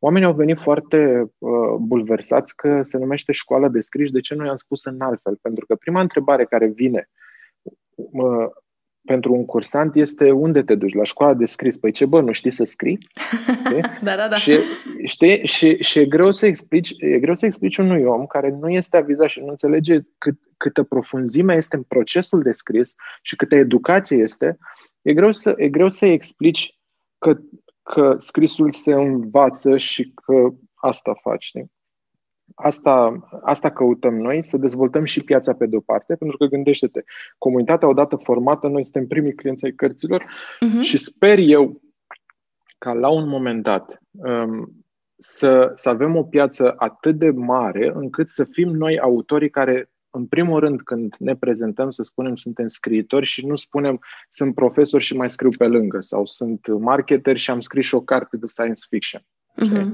oamenii 0.04 0.26
au 0.26 0.34
venit 0.34 0.58
foarte 0.58 1.30
uh, 1.38 1.74
bulversați 1.78 2.56
că 2.56 2.80
se 2.82 2.98
numește 2.98 3.32
școala 3.32 3.68
de 3.68 3.80
scris, 3.80 4.10
de 4.10 4.20
ce 4.20 4.34
nu 4.34 4.44
i-am 4.44 4.56
spus 4.56 4.84
în 4.84 5.00
altfel? 5.00 5.38
Pentru 5.42 5.66
că 5.66 5.74
prima 5.74 6.00
întrebare 6.00 6.44
care 6.44 6.66
vine 6.66 7.08
uh, 7.94 8.46
pentru 9.04 9.32
un 9.32 9.44
cursant 9.44 9.94
este 9.94 10.30
unde 10.30 10.62
te 10.62 10.74
duci? 10.74 10.94
La 10.94 11.04
școala 11.04 11.34
de 11.34 11.44
scris. 11.44 11.76
Păi 11.78 11.92
ce 11.92 12.06
bă, 12.06 12.20
nu 12.20 12.32
știi 12.32 12.50
să 12.50 12.64
scrii? 12.64 12.98
da, 14.06 14.16
da, 14.16 14.28
da. 14.28 14.36
Și, 14.36 14.58
știi? 15.04 15.46
Și, 15.46 15.82
și 15.82 15.98
e, 15.98 16.06
greu 16.06 16.32
să 16.32 16.46
explici, 16.46 16.92
e 16.98 17.18
greu 17.18 17.34
să 17.34 17.46
explici 17.46 17.76
unui 17.76 18.04
om 18.04 18.26
care 18.26 18.50
nu 18.50 18.68
este 18.68 18.96
avizat 18.96 19.28
și 19.28 19.40
nu 19.40 19.48
înțelege 19.48 20.00
cât, 20.18 20.38
câtă 20.56 20.82
profunzime 20.82 21.54
este 21.54 21.76
în 21.76 21.82
procesul 21.82 22.42
de 22.42 22.52
scris 22.52 22.94
și 23.22 23.36
câtă 23.36 23.54
educație 23.54 24.16
este, 24.16 24.58
e 25.02 25.12
greu 25.12 25.32
să, 25.32 25.54
e 25.56 25.68
greu 25.68 25.88
să 25.88 26.06
explici 26.06 26.78
că, 27.18 27.36
că 27.92 28.16
scrisul 28.18 28.72
se 28.72 28.92
învață 28.92 29.76
și 29.76 30.12
că 30.14 30.48
asta 30.74 31.12
faci. 31.22 31.44
Știi? 31.44 31.72
Asta, 32.54 33.26
asta 33.42 33.70
căutăm 33.70 34.14
noi, 34.14 34.44
să 34.44 34.56
dezvoltăm 34.56 35.04
și 35.04 35.24
piața 35.24 35.54
pe 35.54 35.66
de-o 35.66 35.80
parte, 35.80 36.14
pentru 36.14 36.36
că 36.36 36.44
gândește-te, 36.44 37.02
comunitatea 37.38 37.88
odată 37.88 38.16
formată, 38.16 38.68
noi 38.68 38.82
suntem 38.82 39.06
primii 39.06 39.34
clienți 39.34 39.64
ai 39.64 39.72
cărților 39.72 40.22
uh-huh. 40.22 40.80
și 40.80 40.98
sper 40.98 41.38
eu 41.38 41.82
ca 42.78 42.92
la 42.92 43.08
un 43.08 43.28
moment 43.28 43.62
dat 43.62 43.98
um, 44.10 44.84
să, 45.16 45.70
să 45.74 45.88
avem 45.88 46.16
o 46.16 46.22
piață 46.22 46.74
atât 46.76 47.18
de 47.18 47.30
mare 47.30 47.92
încât 47.94 48.28
să 48.28 48.44
fim 48.44 48.68
noi 48.68 48.98
autorii 48.98 49.50
care, 49.50 49.90
în 50.14 50.26
primul 50.26 50.60
rând, 50.60 50.82
când 50.82 51.14
ne 51.18 51.36
prezentăm, 51.36 51.90
să 51.90 52.02
spunem 52.02 52.34
suntem 52.34 52.66
scriitori 52.66 53.26
și 53.26 53.46
nu 53.46 53.56
spunem 53.56 54.00
sunt 54.28 54.54
profesor 54.54 55.00
și 55.00 55.16
mai 55.16 55.30
scriu 55.30 55.50
pe 55.58 55.66
lângă 55.66 56.00
sau 56.00 56.26
sunt 56.26 56.66
marketer 56.66 57.36
și 57.36 57.50
am 57.50 57.60
scris 57.60 57.86
și 57.86 57.94
o 57.94 58.00
carte 58.00 58.36
de 58.36 58.46
science 58.46 58.80
fiction. 58.88 59.20
Uh-huh. 59.20 59.92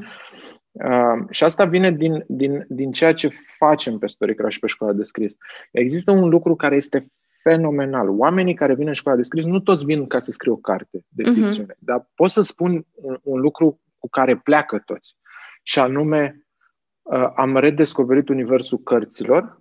Uh, 0.73 1.27
și 1.31 1.45
asta 1.45 1.65
vine 1.65 1.91
din, 1.91 2.25
din, 2.29 2.65
din 2.69 2.93
ceea 2.93 3.13
ce 3.13 3.29
facem 3.59 3.99
pe 3.99 4.07
Storycraft 4.07 4.53
și 4.53 4.59
pe 4.59 4.67
școala 4.67 4.93
de 4.93 5.03
scris. 5.03 5.33
Există 5.71 6.11
un 6.11 6.29
lucru 6.29 6.57
care 6.57 6.77
este 6.77 7.07
fenomenal. 7.43 8.09
Oamenii 8.09 8.55
care 8.55 8.75
vin 8.75 8.87
în 8.87 8.93
școala 8.93 9.17
de 9.17 9.23
scris, 9.23 9.45
nu 9.45 9.61
toți 9.61 9.85
vin 9.85 10.07
ca 10.07 10.19
să 10.19 10.31
scrie 10.31 10.53
o 10.53 10.57
carte 10.57 11.05
de 11.09 11.23
uh-huh. 11.23 11.35
ficțiune, 11.35 11.77
dar 11.79 12.11
pot 12.15 12.31
să 12.31 12.43
spun 12.43 12.87
un, 12.95 13.19
un 13.23 13.41
lucru 13.41 13.81
cu 13.99 14.09
care 14.09 14.37
pleacă 14.37 14.83
toți. 14.85 15.17
Și 15.63 15.79
anume, 15.79 16.47
uh, 17.03 17.31
am 17.37 17.57
redescoperit 17.57 18.29
universul 18.29 18.79
cărților 18.79 19.60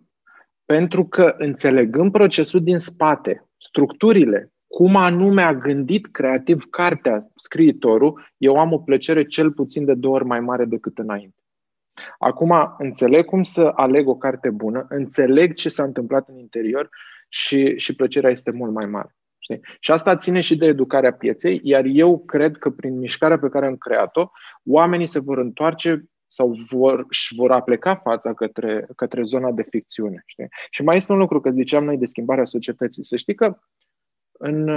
pentru 0.76 1.06
că 1.06 1.36
înțelegând 1.38 2.12
procesul 2.12 2.64
din 2.64 2.78
spate, 2.78 3.46
structurile, 3.58 4.52
cum 4.68 4.96
anume 4.96 5.42
a 5.42 5.54
gândit 5.54 6.08
creativ 6.12 6.64
cartea 6.70 7.28
scriitorul, 7.36 8.32
eu 8.38 8.56
am 8.56 8.74
o 8.74 8.78
plăcere 8.78 9.26
cel 9.26 9.52
puțin 9.52 9.86
de 9.86 9.94
două 9.94 10.16
ori 10.16 10.26
mai 10.26 10.40
mare 10.40 10.66
decât 10.66 10.98
înainte. 10.98 11.44
Acum 12.20 12.76
înțeleg 12.78 13.26
cum 13.26 13.44
să 13.44 13.72
aleg 13.76 14.08
o 14.08 14.16
carte 14.16 14.50
bună, 14.50 14.86
înțeleg 14.90 15.54
ce 15.54 15.70
s-a 15.70 15.84
întâmplat 15.84 16.30
în 16.30 16.38
interior 16.38 16.90
și, 17.30 17.78
și 17.78 17.96
plăcerea 17.96 18.30
este 18.30 18.52
mult 18.52 18.72
mai 18.74 18.90
mare. 18.90 19.16
Știi? 19.40 19.60
Și 19.80 19.92
asta 19.92 20.16
ține 20.16 20.40
și 20.40 20.58
de 20.58 20.66
educarea 20.66 21.14
pieței, 21.14 21.60
iar 21.64 21.84
eu 21.86 22.20
cred 22.20 22.58
că 22.58 22.70
prin 22.70 22.98
mișcarea 22.98 23.40
pe 23.40 23.50
care 23.50 23.66
am 23.66 23.76
creat-o, 23.76 24.30
oamenii 24.66 25.08
se 25.08 25.20
vor 25.20 25.38
întoarce 25.38 26.04
sau 26.32 26.56
vor, 26.70 27.06
își 27.10 27.36
vor 27.36 27.52
apleca 27.52 27.96
fața 27.96 28.34
către, 28.34 28.88
către 28.96 29.24
zona 29.24 29.52
de 29.52 29.66
ficțiune. 29.70 30.24
Știi? 30.26 30.48
Și 30.70 30.84
mai 30.84 30.96
este 30.96 31.12
un 31.12 31.18
lucru, 31.18 31.42
că 31.42 31.50
ziceam 31.50 31.84
noi 31.84 31.98
de 31.98 32.06
schimbarea 32.06 32.44
societății. 32.44 33.06
Să 33.06 33.16
știi 33.16 33.36
că 33.36 33.58
în, 34.32 34.70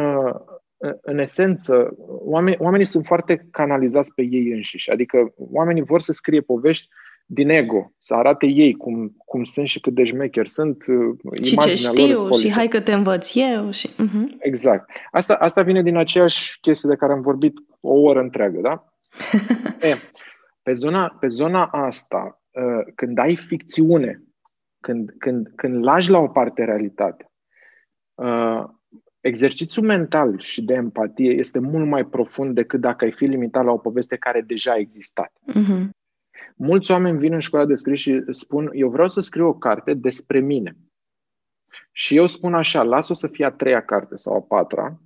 în 1.00 1.18
esență, 1.18 1.94
oamenii, 2.06 2.58
oamenii 2.60 2.86
sunt 2.86 3.06
foarte 3.06 3.48
canalizați 3.50 4.14
pe 4.14 4.22
ei 4.22 4.50
înșiși. 4.52 4.90
Adică 4.90 5.34
oamenii 5.36 5.82
vor 5.82 6.00
să 6.00 6.12
scrie 6.12 6.40
povești 6.40 6.88
din 7.26 7.48
ego, 7.48 7.92
să 7.98 8.14
arate 8.14 8.46
ei 8.46 8.74
cum, 8.74 9.16
cum 9.24 9.44
sunt 9.44 9.66
și 9.66 9.80
cât 9.80 9.94
de 9.94 10.04
șmecheri 10.04 10.48
sunt. 10.48 10.84
Uh, 10.86 11.44
și 11.44 11.56
ce 11.56 11.74
știu, 11.74 12.20
lor 12.20 12.38
și 12.38 12.52
hai 12.52 12.68
că 12.68 12.80
te 12.80 12.92
învăț 12.92 13.34
eu. 13.34 13.70
Și... 13.70 13.88
Uh-huh. 13.88 14.36
Exact. 14.38 14.90
Asta, 15.10 15.34
asta 15.34 15.62
vine 15.62 15.82
din 15.82 15.96
aceeași 15.96 16.60
chestie 16.60 16.88
de 16.88 16.96
care 16.96 17.12
am 17.12 17.20
vorbit 17.20 17.54
o 17.80 17.92
oră 17.94 18.20
întreagă, 18.20 18.60
da? 18.60 18.84
e, 19.88 19.96
pe, 20.62 20.72
zona, 20.72 21.16
pe 21.20 21.26
zona 21.26 21.64
asta, 21.64 22.42
uh, 22.50 22.92
când 22.94 23.18
ai 23.18 23.36
ficțiune, 23.36 24.22
când, 24.80 25.14
când, 25.18 25.52
când 25.56 25.84
lași 25.84 26.10
la 26.10 26.18
o 26.18 26.28
parte 26.28 26.64
realitate, 26.64 27.30
uh, 28.14 28.64
exercițiul 29.20 29.86
mental 29.86 30.38
și 30.38 30.62
de 30.62 30.74
empatie 30.74 31.30
este 31.30 31.58
mult 31.58 31.86
mai 31.86 32.04
profund 32.04 32.54
decât 32.54 32.80
dacă 32.80 33.04
ai 33.04 33.12
fi 33.12 33.24
limitat 33.24 33.64
la 33.64 33.72
o 33.72 33.78
poveste 33.78 34.16
care 34.16 34.40
deja 34.40 34.72
a 34.72 34.78
existat. 34.78 35.32
Uh-huh. 35.48 35.88
Mulți 36.56 36.90
oameni 36.90 37.18
vin 37.18 37.32
în 37.32 37.40
școala 37.40 37.66
de 37.66 37.74
scris 37.74 38.00
și 38.00 38.22
spun, 38.30 38.70
eu 38.72 38.88
vreau 38.88 39.08
să 39.08 39.20
scriu 39.20 39.46
o 39.46 39.54
carte 39.54 39.94
despre 39.94 40.40
mine. 40.40 40.76
Și 41.92 42.16
eu 42.16 42.26
spun 42.26 42.54
așa, 42.54 42.82
las-o 42.82 43.14
să 43.14 43.26
fie 43.26 43.44
a 43.44 43.50
treia 43.50 43.84
carte 43.84 44.16
sau 44.16 44.34
a 44.34 44.40
patra, 44.40 45.00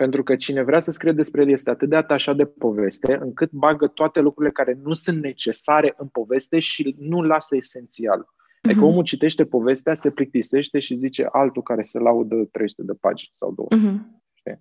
pentru 0.00 0.22
că 0.22 0.36
cine 0.36 0.62
vrea 0.62 0.80
să 0.80 0.90
scrie 0.90 1.12
despre 1.12 1.40
el 1.40 1.48
este 1.48 1.70
atât 1.70 1.88
de 1.88 1.96
atașat 1.96 2.36
de 2.36 2.44
poveste, 2.44 3.18
încât 3.20 3.50
bagă 3.50 3.86
toate 3.86 4.20
lucrurile 4.20 4.52
care 4.52 4.78
nu 4.82 4.92
sunt 4.92 5.22
necesare 5.22 5.94
în 5.96 6.08
poveste 6.08 6.58
și 6.58 6.96
nu 6.98 7.22
lasă 7.22 7.56
esențial. 7.56 8.26
Adică 8.62 8.80
uh-huh. 8.80 8.84
omul 8.84 9.02
citește 9.02 9.44
povestea, 9.44 9.94
se 9.94 10.10
plictisește 10.10 10.78
și 10.78 10.94
zice 10.94 11.28
altul 11.32 11.62
care 11.62 11.82
se 11.82 11.98
laudă 11.98 12.48
300 12.50 12.82
de 12.82 12.92
pagini 13.00 13.30
sau 13.32 13.52
200. 13.52 13.76
Uh-huh. 13.76 14.58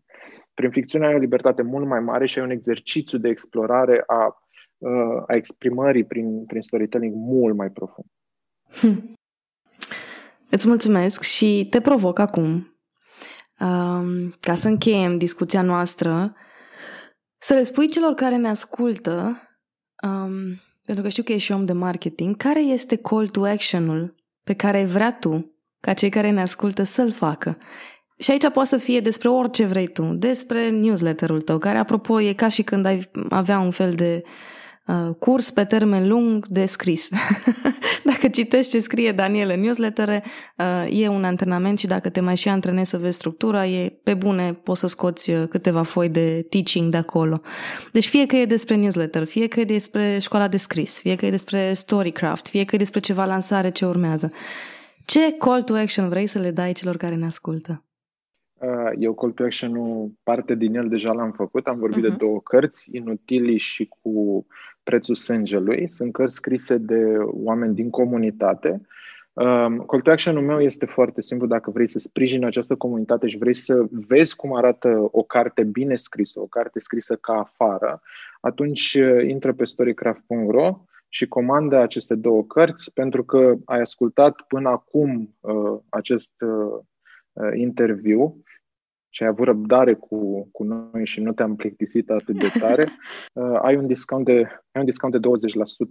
Prin 0.53 0.71
ficțiune 0.71 1.05
ai 1.05 1.15
o 1.15 1.17
libertate 1.17 1.61
mult 1.61 1.87
mai 1.87 1.99
mare 1.99 2.25
și 2.25 2.39
ai 2.39 2.45
un 2.45 2.51
exercițiu 2.51 3.17
de 3.17 3.29
explorare 3.29 4.03
a, 4.07 4.43
uh, 4.77 5.23
a 5.27 5.35
exprimării 5.35 6.03
prin, 6.03 6.45
prin 6.45 6.61
storytelling 6.61 7.13
mult 7.15 7.55
mai 7.55 7.69
profund. 7.69 8.07
Hm. 8.81 9.13
Îți 10.49 10.67
mulțumesc 10.67 11.21
și 11.21 11.67
te 11.69 11.81
provoc 11.81 12.19
acum, 12.19 12.68
um, 13.60 14.36
ca 14.39 14.55
să 14.55 14.68
încheiem 14.68 15.18
discuția 15.18 15.62
noastră, 15.62 16.36
să 17.39 17.53
le 17.53 17.64
spui 17.64 17.88
celor 17.88 18.14
care 18.14 18.36
ne 18.36 18.49
ascultă 18.49 19.41
um, 20.03 20.62
pentru 20.86 21.03
că 21.03 21.10
știu 21.10 21.24
că 21.24 21.32
ești 21.32 21.51
om 21.51 21.66
de 21.66 21.74
marketing, 21.74 22.38
care 22.38 22.60
este 22.60 22.95
call 22.95 23.28
to 23.28 23.45
action-ul 23.45 24.16
pe 24.43 24.53
care 24.53 24.86
vrea 24.86 25.14
tu 25.14 25.53
ca 25.80 25.93
cei 25.93 26.10
care 26.10 26.30
ne 26.30 26.41
ascultă 26.41 26.84
să-l 26.84 27.12
facă? 27.12 27.57
Și 28.18 28.32
aici 28.32 28.49
poate 28.49 28.70
să 28.70 28.78
fie 28.78 28.99
despre 28.99 29.30
orice 29.30 29.66
vrei 29.66 29.88
tu, 29.88 30.03
despre 30.03 30.70
newsletterul 30.70 31.41
tău, 31.41 31.57
care, 31.57 31.78
apropo, 31.78 32.22
e 32.22 32.34
ca 32.34 32.47
și 32.47 32.64
când 32.64 32.86
ai 32.86 33.10
avea 33.30 33.60
un 33.60 33.72
fel 33.72 33.93
de 33.93 34.24
uh, 34.26 34.32
Uh, 34.32 34.59
curs 35.19 35.51
pe 35.51 35.63
termen 35.63 36.07
lung 36.07 36.47
de 36.47 36.65
scris. 36.65 37.09
dacă 38.09 38.27
citești 38.27 38.71
ce 38.71 38.79
scrie 38.79 39.11
Daniel 39.11 39.51
în 39.55 39.59
newsletter, 39.59 40.09
uh, 40.09 41.01
e 41.01 41.07
un 41.07 41.23
antrenament 41.23 41.79
și 41.79 41.87
dacă 41.87 42.09
te 42.09 42.19
mai 42.19 42.35
și 42.35 42.49
antrenezi 42.49 42.89
să 42.89 42.97
vezi 42.97 43.15
structura, 43.15 43.65
e 43.65 43.99
pe 44.03 44.13
bune, 44.13 44.53
poți 44.53 44.79
să 44.79 44.87
scoți 44.87 45.31
uh, 45.31 45.47
câteva 45.49 45.83
foi 45.83 46.09
de 46.09 46.45
teaching 46.49 46.91
de 46.91 46.97
acolo. 46.97 47.41
Deci 47.91 48.07
fie 48.07 48.25
că 48.25 48.35
e 48.35 48.45
despre 48.45 48.75
newsletter, 48.75 49.25
fie 49.25 49.47
că 49.47 49.59
e 49.59 49.63
despre 49.63 50.17
școala 50.19 50.47
de 50.47 50.57
scris, 50.57 50.99
fie 50.99 51.15
că 51.15 51.25
e 51.25 51.29
despre 51.29 51.73
storycraft, 51.73 52.47
fie 52.47 52.65
că 52.65 52.75
e 52.75 52.77
despre 52.77 52.99
ceva 52.99 53.25
lansare 53.25 53.69
ce 53.69 53.85
urmează. 53.85 54.31
Ce 55.05 55.35
call 55.37 55.61
to 55.61 55.73
action 55.73 56.09
vrei 56.09 56.27
să 56.27 56.39
le 56.39 56.51
dai 56.51 56.71
celor 56.71 56.97
care 56.97 57.15
ne 57.15 57.25
ascultă? 57.25 57.83
Eu 58.99 59.13
call 59.13 59.31
to 59.31 59.43
action 59.43 59.73
parte 60.23 60.55
din 60.55 60.75
el 60.75 60.87
deja 60.89 61.11
l-am 61.11 61.31
făcut. 61.31 61.67
Am 61.67 61.79
vorbit 61.79 61.97
uh-huh. 61.99 62.01
de 62.01 62.07
mhm. 62.07 62.17
două 62.17 62.39
cărți, 62.39 62.89
Inutili 62.91 63.57
și 63.57 63.85
cu 64.01 64.45
Prețul 64.89 65.15
sângelui. 65.15 65.89
Sunt 65.89 66.13
cărți 66.13 66.35
scrise 66.35 66.77
de 66.77 67.17
oameni 67.19 67.75
din 67.75 67.89
comunitate. 67.89 68.81
Um, 69.33 69.77
call 69.77 70.01
to 70.03 70.11
action-ul 70.11 70.43
meu 70.43 70.61
este 70.61 70.85
foarte 70.85 71.21
simplu. 71.21 71.47
Dacă 71.47 71.71
vrei 71.71 71.87
să 71.87 71.99
sprijini 71.99 72.45
această 72.45 72.75
comunitate 72.75 73.27
și 73.27 73.37
vrei 73.37 73.53
să 73.53 73.85
vezi 73.89 74.35
cum 74.35 74.55
arată 74.55 75.07
o 75.11 75.23
carte 75.23 75.63
bine 75.63 75.95
scrisă, 75.95 76.39
o 76.39 76.45
carte 76.45 76.79
scrisă 76.79 77.15
ca 77.15 77.33
afară, 77.33 78.01
atunci 78.41 78.93
uh, 78.93 79.27
intră 79.27 79.53
pe 79.53 79.65
storycraft.ro 79.65 80.81
și 81.09 81.27
comandă 81.27 81.77
aceste 81.77 82.15
două 82.15 82.43
cărți 82.43 82.93
pentru 82.93 83.23
că 83.23 83.55
ai 83.65 83.79
ascultat 83.79 84.41
până 84.47 84.69
acum 84.69 85.35
uh, 85.39 85.79
acest 85.89 86.33
uh, 86.41 86.80
uh 87.34 87.51
interviu 87.53 88.43
și 89.10 89.23
ai 89.23 89.30
avut 89.30 89.45
răbdare 89.45 89.94
cu, 89.94 90.49
cu 90.52 90.64
noi 90.64 91.06
și 91.06 91.22
nu 91.22 91.34
te-am 91.34 91.56
plictisit 91.56 92.10
atât 92.10 92.36
de 92.36 92.52
tare, 92.60 92.88
uh, 93.34 93.60
ai, 93.61 93.76
un 93.76 93.88
discount 93.88 94.26
de, 94.26 94.38
ai 94.72 94.81
un 94.81 94.86
discount 94.86 95.14
de 95.14 95.27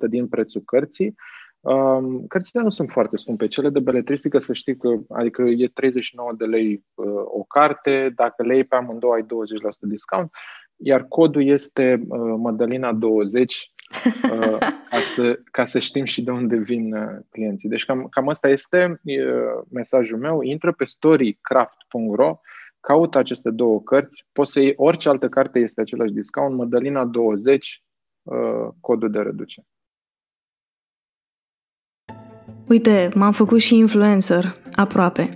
20% 0.07 0.09
din 0.09 0.29
prețul 0.29 0.63
cărții. 0.65 1.15
Um, 1.61 2.27
cărțile 2.27 2.63
nu 2.63 2.71
sunt 2.71 2.91
foarte 2.91 3.17
scumpe. 3.17 3.47
Cele 3.47 3.69
de 3.69 3.81
beletristică, 3.81 4.39
să 4.39 4.53
știi 4.53 4.77
că 4.77 4.89
adică 5.09 5.43
e 5.43 5.71
39 5.75 6.33
de 6.37 6.45
lei 6.45 6.85
uh, 6.95 7.07
o 7.25 7.43
carte, 7.43 8.13
dacă 8.15 8.43
le 8.43 8.55
iei 8.55 8.65
pe 8.65 8.77
amândouă 8.77 9.15
ai 9.15 9.23
20% 9.23 9.27
discount, 9.81 10.31
iar 10.77 11.05
codul 11.05 11.47
este 11.47 12.03
uh, 12.09 12.19
Mădălina20 12.19 13.45
uh, 14.31 14.59
ca, 14.91 14.99
să, 15.15 15.41
ca 15.51 15.65
să 15.65 15.79
știm 15.79 16.05
și 16.05 16.23
de 16.23 16.31
unde 16.31 16.57
vin 16.57 16.95
uh, 16.95 17.17
clienții. 17.31 17.69
Deci 17.69 17.85
cam, 17.85 18.07
cam 18.11 18.29
asta 18.29 18.49
este 18.49 19.01
uh, 19.05 19.65
mesajul 19.71 20.19
meu. 20.19 20.41
Intră 20.41 20.73
pe 20.73 20.85
storycraft.ro 20.85 22.41
caută 22.81 23.19
aceste 23.19 23.51
două 23.51 23.81
cărți, 23.81 24.27
poți 24.33 24.53
să 24.53 24.61
iei 24.61 24.73
orice 24.77 25.09
altă 25.09 25.29
carte, 25.29 25.59
este 25.59 25.81
același 25.81 26.13
discount, 26.13 26.55
Mădălina 26.55 27.05
20, 27.05 27.83
uh, 28.23 28.69
codul 28.81 29.11
de 29.11 29.19
reducere. 29.19 29.67
Uite, 32.69 33.09
m-am 33.15 33.33
făcut 33.33 33.61
și 33.61 33.77
influencer, 33.77 34.57
aproape. 34.75 35.29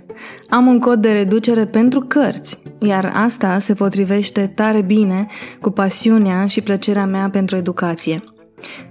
Am 0.49 0.67
un 0.67 0.79
cod 0.79 1.01
de 1.01 1.11
reducere 1.11 1.65
pentru 1.65 1.99
cărți, 1.99 2.61
iar 2.79 3.11
asta 3.15 3.59
se 3.59 3.73
potrivește 3.73 4.47
tare 4.55 4.81
bine 4.81 5.25
cu 5.61 5.69
pasiunea 5.69 6.45
și 6.45 6.61
plăcerea 6.61 7.05
mea 7.05 7.29
pentru 7.29 7.55
educație. 7.55 8.23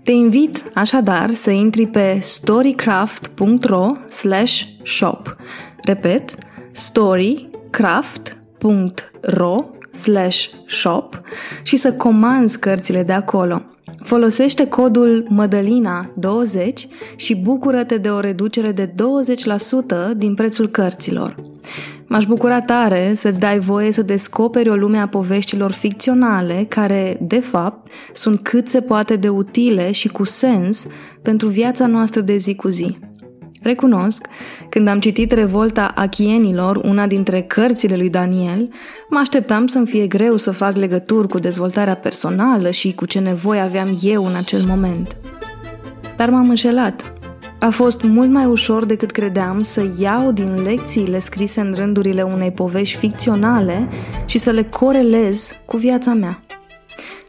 Te 0.02 0.12
invit 0.12 0.70
așadar 0.74 1.30
să 1.30 1.50
intri 1.50 1.86
pe 1.86 2.18
storycraft.ro 2.20 3.92
shop. 4.82 5.36
Repet, 8.62 9.12
storycraft.ro 9.20 9.64
shop 10.66 11.20
și 11.62 11.76
să 11.76 11.92
comanzi 11.92 12.58
cărțile 12.58 13.02
de 13.02 13.12
acolo. 13.12 13.62
Folosește 14.04 14.68
codul 14.68 15.26
MădăLINA20 15.40 16.72
și 17.16 17.36
bucură-te 17.36 17.96
de 17.96 18.08
o 18.08 18.20
reducere 18.20 18.72
de 18.72 18.86
20% 18.86 18.92
din 20.16 20.34
prețul 20.34 20.68
cărților. 20.68 21.36
M-aș 22.06 22.24
bucura 22.24 22.60
tare 22.60 23.12
să-ți 23.16 23.40
dai 23.40 23.58
voie 23.58 23.92
să 23.92 24.02
descoperi 24.02 24.68
o 24.68 24.74
lume 24.74 24.98
a 24.98 25.08
poveștilor 25.08 25.72
ficționale 25.72 26.66
care, 26.68 27.18
de 27.20 27.40
fapt, 27.40 27.90
sunt 28.12 28.40
cât 28.40 28.68
se 28.68 28.80
poate 28.80 29.16
de 29.16 29.28
utile 29.28 29.92
și 29.92 30.08
cu 30.08 30.24
sens 30.24 30.86
pentru 31.22 31.48
viața 31.48 31.86
noastră 31.86 32.20
de 32.20 32.36
zi 32.36 32.54
cu 32.54 32.68
zi. 32.68 32.98
Recunosc, 33.62 34.26
când 34.68 34.88
am 34.88 35.00
citit 35.00 35.32
Revolta 35.32 35.92
Achienilor, 35.94 36.76
una 36.76 37.06
dintre 37.06 37.40
cărțile 37.40 37.96
lui 37.96 38.10
Daniel, 38.10 38.68
mă 39.08 39.18
așteptam 39.18 39.66
să-mi 39.66 39.86
fie 39.86 40.06
greu 40.06 40.36
să 40.36 40.50
fac 40.50 40.76
legături 40.76 41.28
cu 41.28 41.38
dezvoltarea 41.38 41.94
personală 41.94 42.70
și 42.70 42.94
cu 42.94 43.06
ce 43.06 43.18
nevoie 43.18 43.60
aveam 43.60 43.98
eu 44.02 44.26
în 44.26 44.34
acel 44.34 44.64
moment. 44.66 45.16
Dar 46.16 46.30
m-am 46.30 46.48
înșelat. 46.48 47.12
A 47.58 47.70
fost 47.70 48.02
mult 48.02 48.30
mai 48.30 48.44
ușor 48.44 48.84
decât 48.84 49.10
credeam 49.10 49.62
să 49.62 49.86
iau 49.98 50.32
din 50.32 50.62
lecțiile 50.62 51.18
scrise 51.18 51.60
în 51.60 51.74
rândurile 51.76 52.22
unei 52.22 52.50
povești 52.50 52.96
ficționale 52.96 53.88
și 54.26 54.38
să 54.38 54.50
le 54.50 54.62
corelez 54.62 55.52
cu 55.64 55.76
viața 55.76 56.12
mea. 56.12 56.42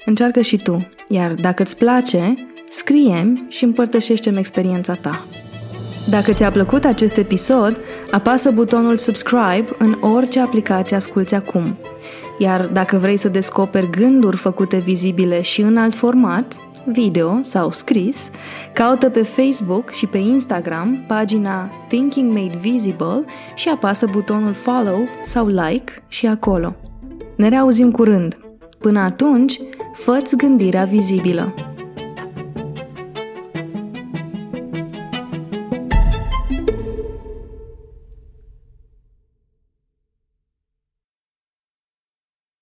Încearcă 0.05 0.41
și 0.41 0.57
tu, 0.57 0.88
iar 1.07 1.34
dacă 1.34 1.64
îți 1.64 1.77
place, 1.77 2.35
scrie 2.69 3.45
și 3.47 3.64
împărtășește-mi 3.64 4.38
experiența 4.38 4.93
ta. 4.93 5.26
Dacă 6.09 6.34
ți-a 6.34 6.51
plăcut 6.51 6.84
acest 6.84 7.17
episod, 7.17 7.80
apasă 8.11 8.51
butonul 8.51 8.97
subscribe 8.97 9.65
în 9.77 9.97
orice 10.01 10.39
aplicație 10.39 10.95
asculți 10.95 11.35
acum. 11.35 11.77
Iar 12.38 12.65
dacă 12.65 12.97
vrei 12.97 13.17
să 13.17 13.27
descoperi 13.27 13.89
gânduri 13.89 14.38
făcute 14.38 14.77
vizibile 14.77 15.41
și 15.41 15.61
în 15.61 15.77
alt 15.77 15.93
format, 15.93 16.55
video 16.85 17.39
sau 17.43 17.71
scris, 17.71 18.30
caută 18.73 19.09
pe 19.09 19.21
Facebook 19.21 19.91
și 19.91 20.05
pe 20.05 20.17
Instagram 20.17 21.03
pagina 21.07 21.71
Thinking 21.88 22.31
Made 22.31 22.57
Visible 22.61 23.25
și 23.55 23.69
apasă 23.69 24.07
butonul 24.11 24.53
follow 24.53 25.07
sau 25.23 25.47
like 25.47 25.93
și 26.07 26.27
acolo. 26.27 26.75
Ne 27.35 27.49
reauzim 27.49 27.91
curând. 27.91 28.38
Până 28.80 28.99
atunci, 28.99 29.59
fă 29.93 30.21
gândirea 30.38 30.84
vizibilă. 30.84 31.72